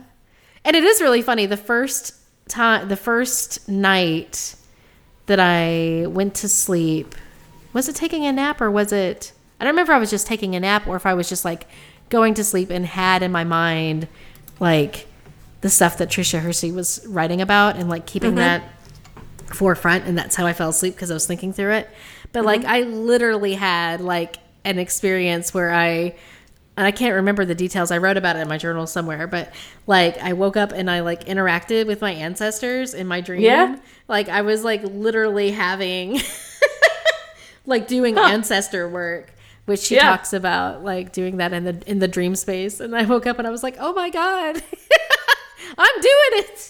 and 0.65 0.75
it 0.75 0.83
is 0.83 1.01
really 1.01 1.21
funny. 1.21 1.45
The 1.45 1.57
first 1.57 2.15
time 2.47 2.87
the 2.89 2.95
first 2.95 3.67
night 3.69 4.55
that 5.27 5.39
i 5.39 6.05
went 6.07 6.35
to 6.35 6.49
sleep 6.49 7.15
was 7.71 7.87
it 7.87 7.95
taking 7.95 8.25
a 8.25 8.31
nap 8.31 8.59
or 8.59 8.69
was 8.69 8.91
it 8.91 9.31
i 9.59 9.63
don't 9.63 9.71
remember 9.71 9.93
if 9.93 9.95
i 9.95 9.99
was 9.99 10.09
just 10.09 10.27
taking 10.27 10.55
a 10.55 10.59
nap 10.59 10.85
or 10.85 10.95
if 10.95 11.05
i 11.05 11.13
was 11.13 11.29
just 11.29 11.45
like 11.45 11.67
going 12.09 12.33
to 12.33 12.43
sleep 12.43 12.69
and 12.69 12.85
had 12.85 13.23
in 13.23 13.31
my 13.31 13.43
mind 13.43 14.07
like 14.59 15.07
the 15.61 15.69
stuff 15.69 15.97
that 15.97 16.09
tricia 16.09 16.39
hersey 16.39 16.71
was 16.71 17.05
writing 17.07 17.39
about 17.39 17.77
and 17.77 17.89
like 17.89 18.05
keeping 18.05 18.31
mm-hmm. 18.31 18.39
that 18.39 18.63
forefront 19.45 20.03
and 20.05 20.17
that's 20.17 20.35
how 20.35 20.45
i 20.45 20.51
fell 20.51 20.69
asleep 20.69 20.93
because 20.93 21.09
i 21.09 21.13
was 21.13 21.25
thinking 21.25 21.53
through 21.53 21.71
it. 21.71 21.89
But 22.33 22.39
mm-hmm. 22.39 22.47
like 22.47 22.65
I 22.65 22.81
literally 22.81 23.53
had 23.53 24.01
like 24.01 24.37
an 24.65 24.79
experience 24.79 25.53
where 25.53 25.71
I 25.71 26.15
and 26.75 26.85
I 26.87 26.91
can't 26.91 27.15
remember 27.15 27.45
the 27.45 27.55
details. 27.55 27.91
I 27.91 27.97
wrote 27.99 28.17
about 28.17 28.35
it 28.35 28.39
in 28.39 28.47
my 28.47 28.57
journal 28.57 28.87
somewhere, 28.87 29.27
but 29.27 29.53
like 29.87 30.17
I 30.17 30.33
woke 30.33 30.57
up 30.57 30.71
and 30.71 30.89
I 30.89 31.01
like 31.01 31.25
interacted 31.25 31.85
with 31.87 32.01
my 32.01 32.11
ancestors 32.11 32.93
in 32.93 33.07
my 33.07 33.21
dream. 33.21 33.41
Yeah. 33.41 33.77
Like 34.07 34.27
I 34.29 34.41
was 34.41 34.63
like 34.63 34.81
literally 34.83 35.51
having 35.51 36.19
like 37.65 37.87
doing 37.87 38.17
ancestor 38.17 38.87
work, 38.89 39.31
which 39.65 39.81
she 39.81 39.95
Yeah. 39.95 40.03
talks 40.09 40.33
about 40.33 40.83
like 40.83 41.13
doing 41.13 41.37
that 41.37 41.53
in 41.53 41.63
the 41.63 41.81
in 41.85 41.99
the 41.99 42.07
dream 42.07 42.35
space. 42.35 42.79
And 42.79 42.95
I 42.95 43.03
woke 43.05 43.27
up 43.27 43.37
and 43.39 43.47
I 43.47 43.51
was 43.51 43.63
like, 43.63 43.75
"Oh 43.79 43.93
my 43.93 44.09
god. 44.09 44.55
I'm 45.77 46.01
doing 46.01 46.43
it." 46.43 46.69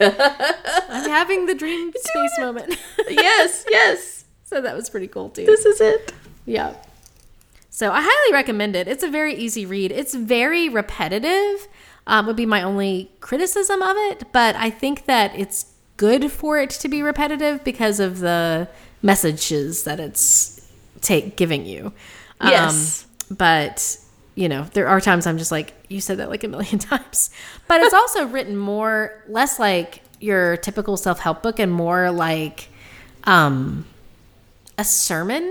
I'm 0.88 1.10
having 1.10 1.46
the 1.46 1.54
dream 1.54 1.92
space 1.94 2.38
moment. 2.38 2.76
yes, 3.08 3.64
yes. 3.68 4.24
so 4.44 4.60
that 4.60 4.74
was 4.74 4.88
pretty 4.88 5.08
cool 5.08 5.28
too. 5.30 5.44
This 5.44 5.66
is 5.66 5.80
it. 5.80 6.12
Yeah. 6.46 6.74
So 7.80 7.90
I 7.90 8.02
highly 8.04 8.34
recommend 8.34 8.76
it. 8.76 8.88
It's 8.88 9.02
a 9.02 9.08
very 9.08 9.34
easy 9.34 9.64
read. 9.64 9.90
It's 9.90 10.14
very 10.14 10.68
repetitive. 10.68 11.66
Um, 12.06 12.26
would 12.26 12.36
be 12.36 12.44
my 12.44 12.62
only 12.62 13.10
criticism 13.20 13.80
of 13.80 13.96
it, 13.96 14.24
but 14.32 14.54
I 14.54 14.68
think 14.68 15.06
that 15.06 15.32
it's 15.34 15.64
good 15.96 16.30
for 16.30 16.58
it 16.58 16.68
to 16.68 16.90
be 16.90 17.00
repetitive 17.00 17.64
because 17.64 17.98
of 17.98 18.18
the 18.18 18.68
messages 19.00 19.84
that 19.84 19.98
it's 19.98 20.60
take 21.00 21.36
giving 21.36 21.64
you. 21.64 21.94
Um, 22.38 22.50
Yes. 22.50 23.06
but 23.30 23.96
you 24.34 24.50
know, 24.50 24.66
there 24.74 24.86
are 24.86 25.00
times 25.00 25.26
I'm 25.26 25.38
just 25.38 25.50
like, 25.50 25.72
you 25.88 26.02
said 26.02 26.18
that 26.18 26.28
like 26.28 26.44
a 26.44 26.48
million 26.48 26.78
times. 26.92 27.30
But 27.66 27.80
it's 27.80 27.94
also 28.02 28.26
written 28.26 28.58
more, 28.58 29.24
less 29.26 29.58
like 29.58 30.02
your 30.20 30.58
typical 30.58 30.98
self 30.98 31.18
help 31.18 31.42
book 31.42 31.58
and 31.58 31.72
more 31.72 32.10
like 32.10 32.68
um, 33.24 33.86
a 34.80 34.84
sermon 34.84 35.44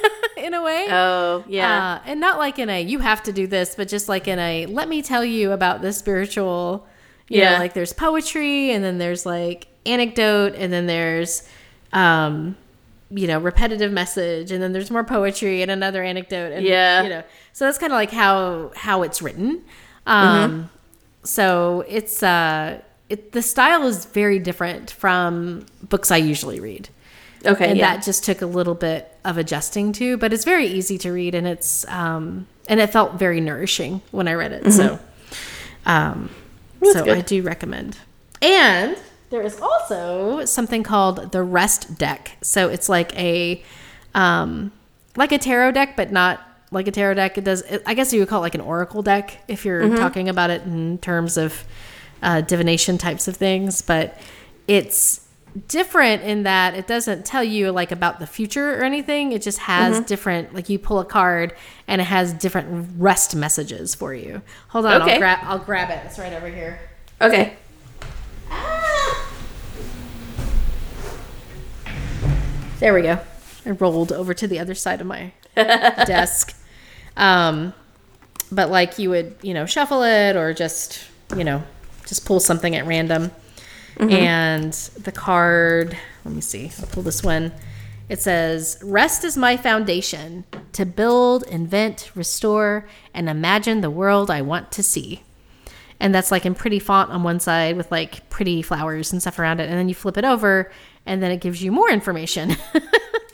in 0.36 0.54
a 0.54 0.62
way. 0.62 0.86
Oh, 0.88 1.44
yeah. 1.48 1.94
Uh, 1.96 2.02
and 2.06 2.20
not 2.20 2.38
like 2.38 2.58
in 2.58 2.70
a 2.70 2.80
you 2.80 3.00
have 3.00 3.22
to 3.24 3.32
do 3.32 3.46
this, 3.46 3.74
but 3.74 3.88
just 3.88 4.08
like 4.08 4.28
in 4.28 4.38
a 4.38 4.66
let 4.66 4.88
me 4.88 5.02
tell 5.02 5.24
you 5.24 5.52
about 5.52 5.82
the 5.82 5.92
spiritual. 5.92 6.86
You 7.28 7.40
Yeah. 7.40 7.52
know, 7.54 7.58
like 7.58 7.74
there's 7.74 7.92
poetry, 7.92 8.70
and 8.70 8.82
then 8.84 8.98
there's 8.98 9.26
like 9.26 9.66
anecdote, 9.84 10.54
and 10.56 10.72
then 10.72 10.86
there's, 10.86 11.42
um, 11.92 12.56
you 13.10 13.26
know, 13.26 13.38
repetitive 13.38 13.92
message, 13.92 14.50
and 14.52 14.62
then 14.62 14.72
there's 14.72 14.90
more 14.90 15.04
poetry 15.04 15.60
and 15.62 15.70
another 15.70 16.02
anecdote. 16.02 16.52
And, 16.52 16.64
Yeah. 16.64 17.02
You 17.02 17.08
know, 17.10 17.22
so 17.52 17.64
that's 17.66 17.78
kind 17.78 17.92
of 17.92 17.96
like 17.96 18.10
how 18.12 18.70
how 18.76 19.02
it's 19.02 19.20
written. 19.20 19.62
Um, 20.06 20.70
so 21.24 21.84
it's 21.88 22.22
uh, 22.22 22.80
it 23.10 23.32
the 23.32 23.42
style 23.42 23.82
is 23.86 24.06
very 24.06 24.38
different 24.38 24.90
from 24.92 25.66
books 25.82 26.10
I 26.10 26.16
usually 26.18 26.60
read 26.60 26.88
okay, 27.44 27.70
and 27.70 27.78
yeah. 27.78 27.94
that 27.94 28.04
just 28.04 28.24
took 28.24 28.42
a 28.42 28.46
little 28.46 28.74
bit 28.74 29.12
of 29.24 29.38
adjusting 29.38 29.92
to 29.92 30.16
but 30.16 30.32
it's 30.32 30.44
very 30.44 30.66
easy 30.66 30.98
to 30.98 31.12
read 31.12 31.34
and 31.34 31.46
it's 31.46 31.86
um 31.88 32.46
and 32.68 32.80
it 32.80 32.90
felt 32.90 33.14
very 33.14 33.40
nourishing 33.40 34.00
when 34.10 34.26
i 34.26 34.32
read 34.32 34.52
it 34.52 34.72
so 34.72 34.98
um 35.86 36.30
so 36.84 37.04
good. 37.04 37.18
i 37.18 37.20
do 37.20 37.42
recommend. 37.42 37.98
And 38.40 38.96
there 39.30 39.42
is 39.42 39.60
also 39.60 40.44
something 40.44 40.82
called 40.82 41.32
the 41.32 41.42
rest 41.42 41.98
deck. 41.98 42.36
So 42.42 42.68
it's 42.68 42.88
like 42.88 43.16
a 43.18 43.62
um 44.14 44.72
like 45.16 45.32
a 45.32 45.38
tarot 45.38 45.72
deck 45.72 45.96
but 45.96 46.12
not 46.12 46.40
like 46.70 46.86
a 46.86 46.90
tarot 46.90 47.14
deck. 47.14 47.38
It 47.38 47.44
does 47.44 47.62
i 47.86 47.94
guess 47.94 48.12
you 48.12 48.20
would 48.20 48.28
call 48.28 48.40
it 48.40 48.42
like 48.42 48.54
an 48.54 48.60
oracle 48.60 49.02
deck 49.02 49.42
if 49.48 49.64
you're 49.64 49.96
talking 49.96 50.28
about 50.28 50.50
it 50.50 50.62
in 50.62 50.98
terms 50.98 51.36
of 51.36 51.64
uh, 52.20 52.40
divination 52.40 52.98
types 52.98 53.28
of 53.28 53.36
things 53.36 53.80
but 53.80 54.18
it's 54.66 55.27
different 55.66 56.22
in 56.22 56.42
that 56.44 56.74
it 56.74 56.86
doesn't 56.86 57.24
tell 57.24 57.42
you 57.42 57.70
like 57.72 57.90
about 57.90 58.18
the 58.20 58.26
future 58.26 58.78
or 58.78 58.82
anything 58.84 59.32
it 59.32 59.42
just 59.42 59.58
has 59.58 60.00
different 60.00 60.54
like 60.54 60.68
you 60.68 60.78
pull 60.78 61.00
a 61.00 61.04
card 61.04 61.54
and 61.86 62.00
it 62.00 62.04
has 62.04 62.32
different 62.34 62.88
rest 62.98 63.34
messages 63.34 63.94
for 63.94 64.14
you 64.14 64.40
hold 64.68 64.86
on 64.86 65.02
Okay. 65.02 65.12
i'll 65.14 65.18
grab 65.18 65.38
i'll 65.42 65.58
grab 65.58 65.90
it 65.90 66.00
it's 66.06 66.18
right 66.18 66.32
over 66.32 66.48
here 66.48 66.78
okay. 67.20 67.56
There 72.80 72.94
we 72.94 73.02
go. 73.02 73.18
I 73.66 73.70
rolled 73.70 74.12
over 74.12 74.32
to 74.34 74.46
the 74.46 74.58
other 74.60 74.74
side 74.74 75.00
of 75.00 75.06
my 75.06 75.32
desk. 75.56 76.56
Um, 77.16 77.74
but 78.52 78.70
like 78.70 78.98
you 78.98 79.10
would, 79.10 79.34
you 79.42 79.52
know, 79.52 79.66
shuffle 79.66 80.02
it 80.04 80.36
or 80.36 80.54
just, 80.54 81.00
you 81.36 81.42
know, 81.44 81.62
just 82.06 82.24
pull 82.24 82.38
something 82.40 82.76
at 82.76 82.86
random. 82.86 83.32
Mm-hmm. 83.98 84.10
And 84.10 84.72
the 84.72 85.12
card, 85.12 85.96
let 86.24 86.34
me 86.34 86.40
see, 86.40 86.70
I'll 86.80 86.86
pull 86.86 87.02
this 87.02 87.22
one. 87.22 87.52
It 88.08 88.20
says, 88.20 88.78
Rest 88.82 89.24
is 89.24 89.36
my 89.36 89.56
foundation 89.56 90.44
to 90.72 90.86
build, 90.86 91.42
invent, 91.44 92.10
restore, 92.14 92.88
and 93.12 93.28
imagine 93.28 93.80
the 93.80 93.90
world 93.90 94.30
I 94.30 94.40
want 94.40 94.72
to 94.72 94.82
see. 94.82 95.22
And 96.00 96.14
that's 96.14 96.30
like 96.30 96.46
in 96.46 96.54
pretty 96.54 96.78
font 96.78 97.10
on 97.10 97.22
one 97.22 97.40
side 97.40 97.76
with 97.76 97.90
like 97.90 98.30
pretty 98.30 98.62
flowers 98.62 99.12
and 99.12 99.20
stuff 99.20 99.38
around 99.38 99.60
it. 99.60 99.68
And 99.68 99.76
then 99.76 99.88
you 99.88 99.94
flip 99.94 100.16
it 100.16 100.24
over 100.24 100.70
and 101.04 101.22
then 101.22 101.32
it 101.32 101.40
gives 101.40 101.62
you 101.62 101.72
more 101.72 101.90
information. 101.90 102.56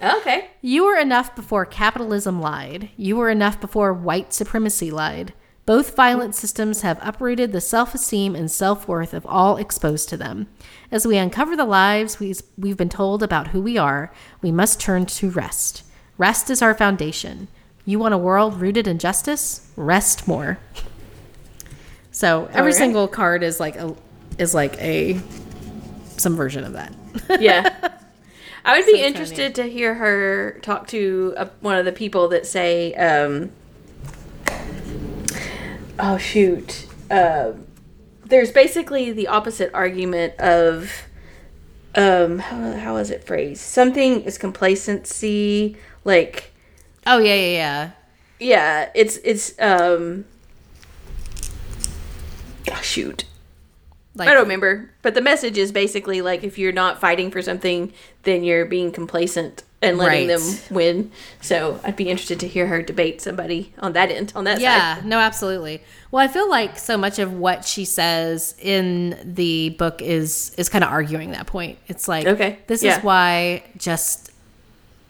Oh, 0.04 0.18
okay. 0.18 0.50
You 0.60 0.84
were 0.84 0.98
enough 0.98 1.34
before 1.34 1.64
capitalism 1.64 2.38
lied. 2.38 2.90
You 2.96 3.16
were 3.16 3.30
enough 3.30 3.58
before 3.58 3.94
white 3.94 4.34
supremacy 4.34 4.90
lied. 4.90 5.32
Both 5.66 5.96
violent 5.96 6.34
systems 6.34 6.82
have 6.82 6.98
uprooted 7.00 7.52
the 7.52 7.60
self 7.60 7.94
esteem 7.94 8.36
and 8.36 8.50
self 8.50 8.86
worth 8.86 9.14
of 9.14 9.24
all 9.26 9.56
exposed 9.56 10.08
to 10.10 10.16
them. 10.16 10.46
As 10.90 11.06
we 11.06 11.16
uncover 11.16 11.56
the 11.56 11.64
lives 11.64 12.20
we've, 12.20 12.42
we've 12.58 12.76
been 12.76 12.90
told 12.90 13.22
about 13.22 13.48
who 13.48 13.62
we 13.62 13.78
are, 13.78 14.12
we 14.42 14.52
must 14.52 14.80
turn 14.80 15.06
to 15.06 15.30
rest. 15.30 15.82
Rest 16.18 16.50
is 16.50 16.60
our 16.60 16.74
foundation. 16.74 17.48
You 17.86 17.98
want 17.98 18.14
a 18.14 18.18
world 18.18 18.60
rooted 18.60 18.86
in 18.86 18.98
justice? 18.98 19.70
Rest 19.76 20.28
more. 20.28 20.58
So 22.14 22.48
every 22.52 22.70
right. 22.70 22.74
single 22.74 23.08
card 23.08 23.42
is 23.42 23.58
like 23.58 23.74
a 23.74 23.92
is 24.38 24.54
like 24.54 24.80
a 24.80 25.20
some 26.16 26.36
version 26.36 26.62
of 26.62 26.74
that. 26.74 26.94
Yeah. 27.40 27.90
I 28.64 28.78
would 28.78 28.86
be 28.86 28.92
kinda 28.92 29.08
interested 29.08 29.56
to 29.56 29.64
hear 29.64 29.94
her 29.94 30.60
talk 30.62 30.86
to 30.88 31.34
uh, 31.36 31.46
one 31.60 31.76
of 31.76 31.84
the 31.84 31.92
people 31.92 32.28
that 32.28 32.46
say, 32.46 32.94
um, 32.94 33.50
oh, 35.98 36.18
shoot. 36.18 36.86
Uh, 37.10 37.52
there's 38.24 38.50
basically 38.50 39.12
the 39.12 39.28
opposite 39.28 39.70
argument 39.74 40.34
of, 40.40 40.90
um, 41.94 42.38
how, 42.38 42.72
how 42.72 42.96
is 42.96 43.10
it 43.10 43.24
phrased? 43.24 43.60
Something 43.60 44.22
is 44.22 44.38
complacency, 44.38 45.76
like, 46.04 46.52
Oh 47.06 47.18
yeah, 47.18 47.34
yeah, 47.34 47.50
yeah. 47.50 47.90
yeah, 48.40 48.90
it's, 48.94 49.18
it's, 49.18 49.60
um, 49.60 50.24
oh, 52.70 52.80
shoot. 52.82 53.24
Like 54.16 54.28
I 54.28 54.34
don't 54.34 54.44
remember, 54.44 54.90
but 55.02 55.14
the 55.14 55.20
message 55.20 55.58
is 55.58 55.72
basically 55.72 56.22
like 56.22 56.44
if 56.44 56.56
you're 56.58 56.72
not 56.72 57.00
fighting 57.00 57.30
for 57.30 57.42
something, 57.42 57.92
then 58.22 58.44
you're 58.44 58.64
being 58.64 58.92
complacent 58.92 59.64
and 59.82 59.98
letting 59.98 60.28
Right. 60.28 60.38
them 60.38 60.58
win. 60.70 61.12
So 61.40 61.80
I'd 61.84 61.96
be 61.96 62.08
interested 62.08 62.40
to 62.40 62.48
hear 62.48 62.66
her 62.68 62.82
debate 62.82 63.20
somebody 63.20 63.72
on 63.78 63.92
that 63.94 64.10
end, 64.10 64.32
on 64.34 64.44
that 64.44 64.56
side. 64.56 64.62
Yeah, 64.62 64.94
side. 64.96 65.04
no, 65.04 65.18
absolutely. 65.18 65.82
Well, 66.10 66.22
I 66.24 66.28
feel 66.28 66.48
like 66.48 66.78
so 66.78 66.96
much 66.96 67.18
of 67.18 67.34
what 67.34 67.64
she 67.64 67.84
says 67.84 68.54
in 68.60 69.18
the 69.24 69.70
book 69.70 70.00
is 70.00 70.54
is 70.56 70.68
kind 70.68 70.84
of 70.84 70.90
arguing 70.90 71.32
that 71.32 71.46
point. 71.46 71.78
It's 71.88 72.08
like, 72.08 72.26
Okay, 72.26 72.60
this 72.66 72.82
yeah. 72.82 72.98
is 72.98 73.04
why 73.04 73.64
just 73.76 74.30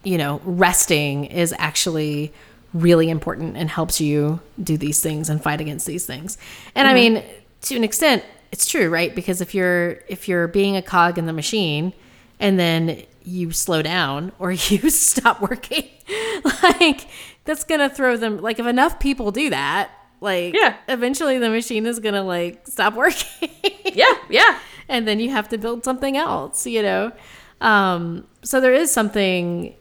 you 0.02 0.18
know 0.18 0.40
resting 0.44 1.26
is 1.26 1.54
actually 1.58 2.32
really 2.72 3.08
important 3.08 3.56
and 3.56 3.70
helps 3.70 4.00
you 4.00 4.40
do 4.62 4.76
these 4.76 5.00
things 5.00 5.30
and 5.30 5.42
fight 5.42 5.60
against 5.60 5.86
these 5.86 6.04
things. 6.04 6.36
And 6.74 6.88
I 6.88 6.94
mm-hmm. 6.94 7.14
mean, 7.14 7.24
to 7.62 7.76
an 7.76 7.84
extent, 7.84 8.24
it's 8.54 8.66
true, 8.66 8.88
right? 8.88 9.12
Because 9.12 9.40
if 9.40 9.52
you're 9.52 9.98
if 10.06 10.28
you're 10.28 10.46
being 10.46 10.76
a 10.76 10.82
cog 10.82 11.18
in 11.18 11.26
the 11.26 11.32
machine 11.32 11.92
and 12.38 12.56
then 12.56 13.02
you 13.24 13.50
slow 13.50 13.82
down 13.82 14.30
or 14.38 14.52
you 14.52 14.90
stop 14.90 15.40
working, 15.40 15.88
like 16.62 17.08
that's 17.44 17.64
gonna 17.64 17.90
throw 17.90 18.16
them. 18.16 18.38
Like 18.40 18.60
if 18.60 18.66
enough 18.66 19.00
people 19.00 19.32
do 19.32 19.50
that, 19.50 19.90
like 20.20 20.54
Yeah. 20.54 20.76
eventually 20.88 21.38
the 21.38 21.50
machine 21.50 21.84
is 21.84 21.98
gonna 21.98 22.22
like 22.22 22.64
stop 22.68 22.94
working. 23.04 23.50
Yeah, 23.92 24.14
yeah. 24.30 24.60
and 24.88 25.06
then 25.08 25.18
you 25.18 25.30
have 25.30 25.48
to 25.48 25.58
build 25.58 25.82
something 25.84 26.16
else, 26.16 26.64
you 26.64 26.80
know. 26.82 27.10
Um, 27.60 28.26
so 28.42 28.60
there 28.60 28.74
is 28.74 28.92
something. 28.92 29.74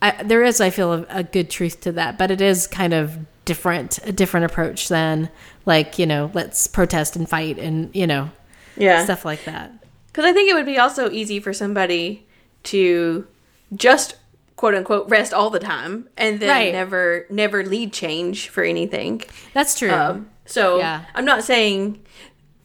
I, 0.00 0.22
there 0.22 0.42
is, 0.44 0.60
I 0.60 0.70
feel, 0.70 0.92
a, 0.92 1.06
a 1.10 1.22
good 1.24 1.50
truth 1.50 1.80
to 1.82 1.92
that, 1.92 2.16
but 2.18 2.30
it 2.30 2.40
is 2.40 2.66
kind 2.68 2.94
of 2.94 3.18
different, 3.48 3.98
a 4.04 4.12
different 4.12 4.46
approach 4.46 4.88
than 4.88 5.28
like 5.66 5.98
you 5.98 6.06
know, 6.06 6.30
let's 6.34 6.66
protest 6.66 7.16
and 7.16 7.28
fight 7.28 7.58
and 7.58 7.90
you 7.94 8.06
know, 8.06 8.30
Yeah. 8.76 9.02
stuff 9.04 9.24
like 9.24 9.44
that. 9.46 9.72
Because 10.08 10.24
I 10.24 10.32
think 10.32 10.50
it 10.50 10.54
would 10.54 10.66
be 10.66 10.78
also 10.78 11.10
easy 11.10 11.40
for 11.40 11.52
somebody 11.52 12.26
to 12.64 13.26
just 13.74 14.16
quote 14.56 14.74
unquote 14.74 15.08
rest 15.08 15.32
all 15.32 15.50
the 15.50 15.58
time 15.60 16.08
and 16.16 16.40
then 16.40 16.48
Right. 16.50 16.72
never 16.72 17.26
never 17.30 17.64
lead 17.64 17.92
change 17.92 18.48
for 18.48 18.62
anything. 18.64 19.22
That's 19.54 19.78
true. 19.78 19.90
Um, 19.92 20.28
so 20.46 20.78
Yeah. 20.78 21.02
I'm 21.14 21.24
not 21.24 21.42
saying, 21.44 22.00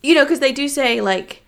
you 0.02 0.16
know, 0.16 0.24
because 0.26 0.40
they 0.40 0.52
do 0.52 0.68
say 0.68 1.02
like, 1.02 1.44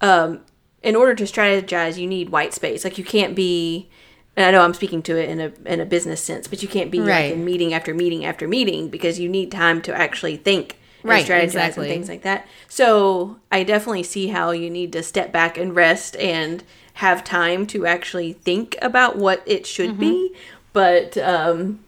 um, 0.00 0.40
in 0.82 0.96
order 0.96 1.14
to 1.14 1.24
strategize, 1.24 1.96
you 1.96 2.06
need 2.06 2.28
white 2.30 2.52
space. 2.54 2.84
Like 2.84 2.98
you 2.98 3.04
can't 3.04 3.34
be 3.34 3.88
and 4.36 4.46
I 4.46 4.50
know 4.50 4.62
I'm 4.62 4.74
speaking 4.74 5.02
to 5.04 5.16
it 5.16 5.28
in 5.28 5.40
a 5.40 5.52
in 5.66 5.80
a 5.80 5.84
business 5.84 6.22
sense, 6.22 6.48
but 6.48 6.62
you 6.62 6.68
can't 6.68 6.90
be 6.90 7.00
Right. 7.00 7.26
like 7.26 7.32
in 7.34 7.44
meeting 7.44 7.74
after 7.74 7.92
meeting 7.94 8.24
after 8.24 8.46
meeting 8.48 8.88
because 8.88 9.18
you 9.20 9.28
need 9.28 9.50
time 9.52 9.82
to 9.82 9.94
actually 9.94 10.36
think 10.36 10.78
and 11.02 11.10
Right, 11.10 11.24
strategize 11.26 11.42
exactly. 11.44 11.86
and 11.88 11.94
things 11.94 12.08
like 12.08 12.22
that. 12.22 12.46
So 12.68 13.36
I 13.50 13.62
definitely 13.64 14.04
see 14.04 14.28
how 14.28 14.52
you 14.52 14.70
need 14.70 14.92
to 14.94 15.02
step 15.02 15.32
back 15.32 15.58
and 15.58 15.74
rest 15.74 16.16
and 16.16 16.62
have 16.94 17.24
time 17.24 17.66
to 17.68 17.86
actually 17.86 18.34
think 18.34 18.76
about 18.82 19.16
what 19.16 19.42
it 19.46 19.66
should 19.66 19.98
be. 19.98 20.30
Mm-hmm. 20.32 20.38
But 20.72 21.18
um, 21.18 21.80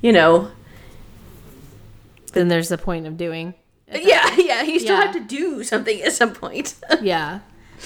you 0.00 0.12
know, 0.12 0.50
Then 2.32 2.48
there's 2.48 2.68
the 2.68 2.78
point 2.78 3.06
of 3.06 3.16
doing. 3.16 3.54
yeah, 3.92 4.34
yeah, 4.38 4.62
you 4.62 4.78
still 4.78 4.96
Yeah. 4.96 5.04
have 5.04 5.14
to 5.14 5.20
do 5.20 5.62
something 5.64 6.00
at 6.02 6.12
some 6.12 6.32
point. 6.32 6.74
Yeah. 7.02 7.40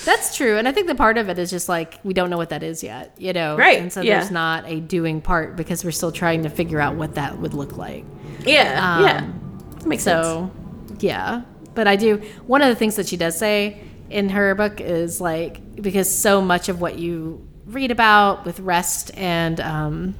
That's 0.05 0.37
true. 0.37 0.59
And 0.59 0.69
I 0.69 0.73
think 0.73 0.87
the 0.87 0.95
part 0.95 1.19
of 1.19 1.29
it 1.29 1.39
is 1.39 1.51
just 1.51 1.69
like 1.69 1.99
we 2.05 2.15
don't 2.15 2.31
know 2.31 2.37
what 2.37 2.51
that 2.51 2.63
is 2.63 2.83
yet, 2.83 3.15
you 3.19 3.33
know? 3.33 3.57
Right, 3.57 3.81
And 3.81 3.93
so 3.93 4.01
yeah. 4.03 4.19
there's 4.19 4.31
not 4.31 4.65
a 4.67 4.81
doing 4.81 5.21
part 5.21 5.57
because 5.57 5.85
we're 5.85 5.91
still 5.91 6.13
trying 6.13 6.43
to 6.45 6.51
figure 6.51 6.81
out 6.81 6.95
what 6.97 7.15
that 7.15 7.39
would 7.39 7.55
look 7.55 7.77
like. 7.77 8.05
yeah, 8.41 9.01
yeah, 9.01 9.31
that 9.79 9.87
makes 9.87 10.03
sense. 10.03 10.27
So, 10.27 10.51
yeah. 10.99 11.43
But 11.75 11.87
I 11.87 11.97
do. 11.97 12.19
One 12.47 12.63
of 12.63 12.69
the 12.69 12.75
things 12.75 12.97
that 12.97 13.07
she 13.07 13.17
does 13.17 13.37
say 13.39 13.81
in 14.09 14.31
her 14.31 14.55
book 14.55 14.81
is 14.81 15.21
like, 15.21 15.83
because 15.83 16.13
so 16.13 16.41
much 16.41 16.69
of 16.69 16.81
what 16.81 16.99
you 16.99 17.47
read 17.67 17.91
about 17.91 18.45
with 18.47 18.61
rest 18.61 19.11
and, 19.17 19.61
um, 19.61 20.15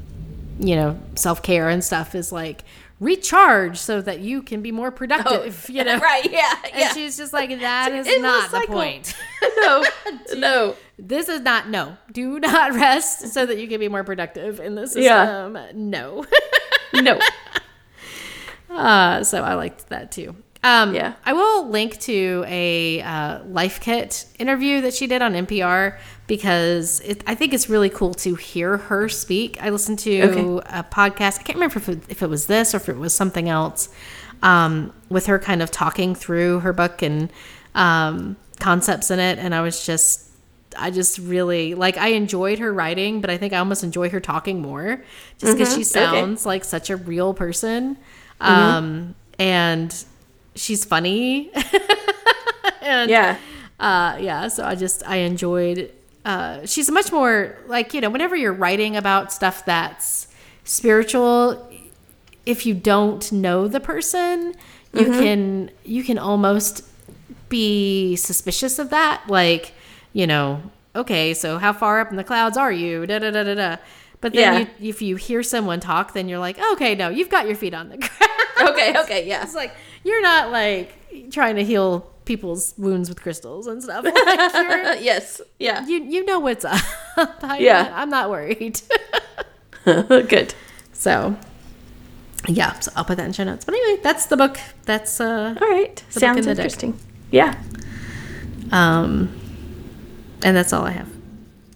you 0.59 0.75
know, 0.77 0.99
self 1.15 1.43
care 1.43 1.69
and 1.69 1.83
stuff 1.83 2.15
is 2.15 2.33
like 2.33 2.63
recharge 2.99 3.79
so 3.79 4.01
that 4.01 4.21
you 4.21 4.43
can 4.43 4.63
be 4.63 4.73
more 4.73 4.91
productive, 4.91 5.69
you 5.69 5.85
know? 5.85 5.97
Oh, 5.97 5.99
right? 6.01 6.31
Yeah, 6.31 6.53
And 6.65 6.73
yeah. 6.81 6.93
she's 6.95 7.17
just 7.17 7.33
like, 7.33 7.51
that 7.61 7.93
is 7.93 8.07
not 8.23 8.51
the 8.51 8.67
point. 8.67 9.15
no, 9.59 9.85
no. 10.37 10.77
this 10.99 11.29
is 11.29 11.41
not 11.43 11.69
no 11.69 11.97
do 12.13 12.39
not 12.41 12.73
rest 12.73 13.29
so 13.35 13.45
that 13.45 13.59
you 13.59 13.69
can 13.69 13.79
be 13.81 13.89
more 13.89 14.03
productive 14.05 14.61
in 14.61 14.75
the 14.75 14.87
system 14.87 15.03
Yeah. 15.05 15.71
no 15.75 16.25
No. 16.95 17.19
uh, 18.71 19.23
so 19.25 19.43
i 19.43 19.55
liked 19.55 19.89
that 19.89 20.11
too 20.13 20.35
um, 20.65 20.95
Yeah. 20.95 21.15
i 21.25 21.33
will 21.33 21.69
link 21.69 21.99
to 22.01 22.45
a 22.49 23.01
uh, 23.03 23.45
life 23.45 23.81
kit 23.81 24.27
interview 24.39 24.81
that 24.83 24.95
she 24.95 25.07
did 25.07 25.21
on 25.23 25.35
npr 25.35 25.99
because 26.27 27.01
it, 27.01 27.23
i 27.27 27.35
think 27.35 27.53
it's 27.55 27.69
really 27.69 27.89
cool 27.91 28.15
to 28.15 28.35
hear 28.35 28.77
her 28.77 29.09
speak 29.09 29.61
i 29.63 29.69
listened 29.71 29.99
to 29.99 30.23
Okay. 30.23 30.41
a 30.79 30.83
podcast 30.85 31.41
i 31.41 31.43
can't 31.43 31.57
remember 31.57 31.79
if 31.79 31.89
it, 31.89 31.99
if 32.09 32.23
it 32.23 32.29
was 32.29 32.47
this 32.47 32.75
or 32.75 32.79
if 32.79 32.89
it 32.89 32.97
was 32.97 33.15
something 33.15 33.49
else 33.49 33.89
um, 34.43 34.93
with 35.09 35.27
her 35.27 35.39
kind 35.39 35.63
of 35.63 35.71
talking 35.71 36.15
through 36.15 36.61
her 36.61 36.73
book 36.75 37.01
and 37.03 37.31
um, 37.75 38.37
concepts 38.61 39.11
in 39.11 39.19
it 39.19 39.39
and 39.39 39.55
i 39.55 39.61
was 39.61 39.85
just 39.87 40.23
I 40.79 40.91
just 40.91 41.19
really 41.19 41.75
like 41.75 41.97
I 41.97 42.09
enjoyed 42.09 42.59
her 42.59 42.71
writing, 42.71 43.23
but 43.23 43.31
I 43.31 43.39
think 43.39 43.55
I 43.55 43.59
almost 43.61 43.83
enjoy 43.83 44.11
her 44.11 44.21
talking 44.21 44.61
more 44.61 45.03
just 45.39 45.57
because 45.57 45.75
she 45.75 45.85
sounds 45.85 46.45
like 46.45 46.65
such 46.65 46.91
a 46.91 46.97
real 46.99 47.33
person. 47.33 47.97
Um 48.43 49.15
and 49.39 49.95
she's 50.55 50.85
funny. 50.85 51.51
and 52.83 53.11
Yeah. 53.11 53.39
uh 53.81 54.19
yeah, 54.21 54.49
so 54.49 54.67
I 54.67 54.75
just 54.75 55.03
I 55.09 55.17
enjoyed 55.19 55.93
uh 56.27 56.67
she's 56.67 56.91
much 56.91 57.11
more 57.13 57.57
like, 57.69 57.95
you 57.95 58.01
know, 58.03 58.11
whenever 58.11 58.37
you're 58.37 58.53
writing 58.53 58.97
about 58.97 59.33
stuff 59.33 59.65
that's 59.65 60.27
spiritual, 60.65 61.71
if 62.45 62.67
you 62.67 62.75
don't 62.75 63.31
know 63.33 63.67
the 63.69 63.81
person, 63.81 64.55
you 64.93 65.07
can 65.07 65.71
you 65.85 66.03
can 66.05 66.19
almost 66.19 66.83
be 67.49 68.17
suspicious 68.17 68.79
of 68.79 68.91
that. 68.91 69.23
Like, 69.29 69.73
you 70.13 70.27
know, 70.27 70.61
okay, 70.95 71.33
so 71.35 71.59
how 71.59 71.73
far 71.73 72.01
up 72.01 72.11
in 72.11 72.17
the 72.17 72.25
clouds 72.25 72.57
are 72.57 72.73
you? 72.73 73.07
Da 73.07 73.19
da 73.21 73.31
da 73.31 73.43
da 73.45 73.55
da. 73.55 73.77
But 74.21 74.33
then 74.33 74.53
Yeah. 74.63 74.69
you, 74.81 74.89
if 74.91 75.03
you 75.03 75.17
hear 75.17 75.43
someone 75.43 75.79
talk, 75.81 76.13
then 76.15 76.29
you're 76.29 76.39
like, 76.39 76.59
okay, 76.73 76.95
no, 76.95 77.09
you've 77.11 77.29
got 77.29 77.47
your 77.47 77.55
feet 77.57 77.75
on 77.75 77.89
the 77.91 77.97
ground. 78.05 78.71
Okay. 78.71 78.99
Okay. 79.01 79.29
Yeah. 79.29 79.43
it's 79.43 79.55
like 79.55 79.73
you're 80.05 80.23
not 80.23 80.51
like 80.51 81.31
trying 81.31 81.57
to 81.57 81.65
heal 81.65 82.11
people's 82.27 82.75
wounds 82.77 83.09
with 83.09 83.23
crystals 83.23 83.67
and 83.67 83.83
stuff. 83.83 84.05
Like, 84.15 84.15
yes. 85.03 85.41
Yeah. 85.59 85.87
you 85.87 86.03
you 86.05 86.25
know 86.27 86.39
what's 86.41 86.65
up. 86.65 86.81
I, 87.43 87.59
Yeah. 87.59 87.91
I'm 87.95 88.11
not 88.11 88.29
worried. 88.29 88.81
Good. 89.85 90.55
so 90.93 91.37
yeah, 92.49 92.79
so 92.81 92.93
I'll 92.95 93.05
put 93.05 93.17
that 93.17 93.27
in 93.27 93.33
show 93.33 93.45
notes. 93.45 93.65
But 93.65 93.75
anyway, 93.75 94.01
that's 94.03 94.27
the 94.27 94.37
book. 94.37 94.59
That's 94.85 95.21
uh 95.21 95.55
All 95.61 95.69
right. 95.69 95.95
book 95.97 96.15
in 96.15 96.21
Sounds 96.21 96.47
deck. 96.47 96.59
interesting. 96.59 96.99
Yeah. 97.31 97.55
um 98.73 99.31
and 100.43 100.55
that's 100.57 100.73
all 100.73 100.85
I 100.85 100.91
have. 100.91 101.09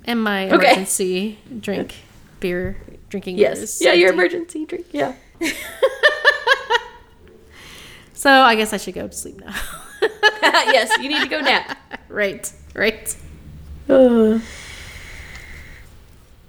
And 0.05 0.23
my 0.23 0.51
Okay. 0.51 0.67
emergency 0.73 1.39
drink 1.61 1.95
beer 2.41 2.77
drinking 3.09 3.39
Yes. 3.39 3.81
Yeah. 3.81 3.93
Your 3.95 4.13
emergency 4.13 4.67
drink. 4.67 4.87
Yeah. 4.93 5.15
So 8.15 8.31
I 8.31 8.55
guess 8.55 8.73
I 8.73 8.77
should 8.77 8.95
go 8.95 9.09
to 9.09 9.17
sleep 9.17 9.41
now. 9.41 9.55
yes. 10.43 10.91
You 11.01 11.09
need 11.09 11.23
to 11.23 11.29
go 11.29 11.41
nap. 11.41 11.77
right. 12.09 12.51
Right. 12.75 13.17
Uh, 13.89 14.39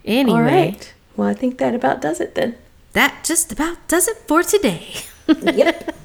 Anyway, 0.04 0.32
all 0.36 0.42
right. 0.42 0.94
Well, 1.16 1.28
I 1.28 1.34
think 1.36 1.60
that 1.60 1.76
about 1.76 2.02
does 2.02 2.20
it 2.20 2.34
then. 2.34 2.56
that 2.94 3.24
just 3.24 3.52
about 3.52 3.78
does 3.88 4.08
it 4.08 4.18
for 4.28 4.44
today. 4.44 4.96
Yep. 5.28 5.96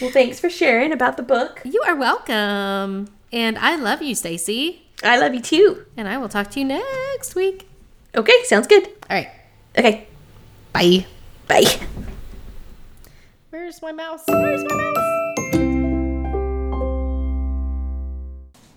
well, 0.00 0.10
thanks 0.10 0.38
for 0.40 0.50
sharing 0.50 0.92
about 0.92 1.16
the 1.16 1.22
book. 1.22 1.62
You 1.64 1.80
are 1.86 1.94
welcome. 1.94 3.08
And 3.32 3.56
I 3.58 3.76
love 3.76 4.02
you, 4.02 4.14
Stacy. 4.14 4.82
I 5.02 5.18
love 5.18 5.32
you 5.32 5.40
too. 5.40 5.86
And 5.96 6.06
I 6.08 6.18
will 6.18 6.28
talk 6.28 6.50
to 6.52 6.60
you 6.60 6.66
next 6.66 7.34
week. 7.34 7.66
Okay. 8.14 8.42
Sounds 8.44 8.66
good. 8.66 8.84
All 9.08 9.16
right. 9.16 9.30
Okay. 9.78 10.06
Bye. 10.74 11.06
Bye. 11.48 11.64
Where's 13.50 13.80
my 13.80 13.92
mouse? 13.92 14.24
Where's 14.28 14.62
my 14.64 14.74
mouse? 14.74 15.03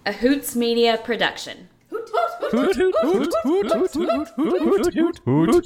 A 0.08 0.14
Hoots 0.14 0.56
Media 0.56 0.98
production. 0.98 1.68
Hoot, 1.90 2.10
hoot, 2.14 2.32
hoot, 2.40 2.96
hoot, 3.02 3.34
hoot, 3.44 3.72
hoot, 3.74 3.92
hoot, 3.92 4.30
hoot, 4.38 4.94
hoot, 4.96 4.96
hoot, 4.96 5.50
hoot. 5.50 5.66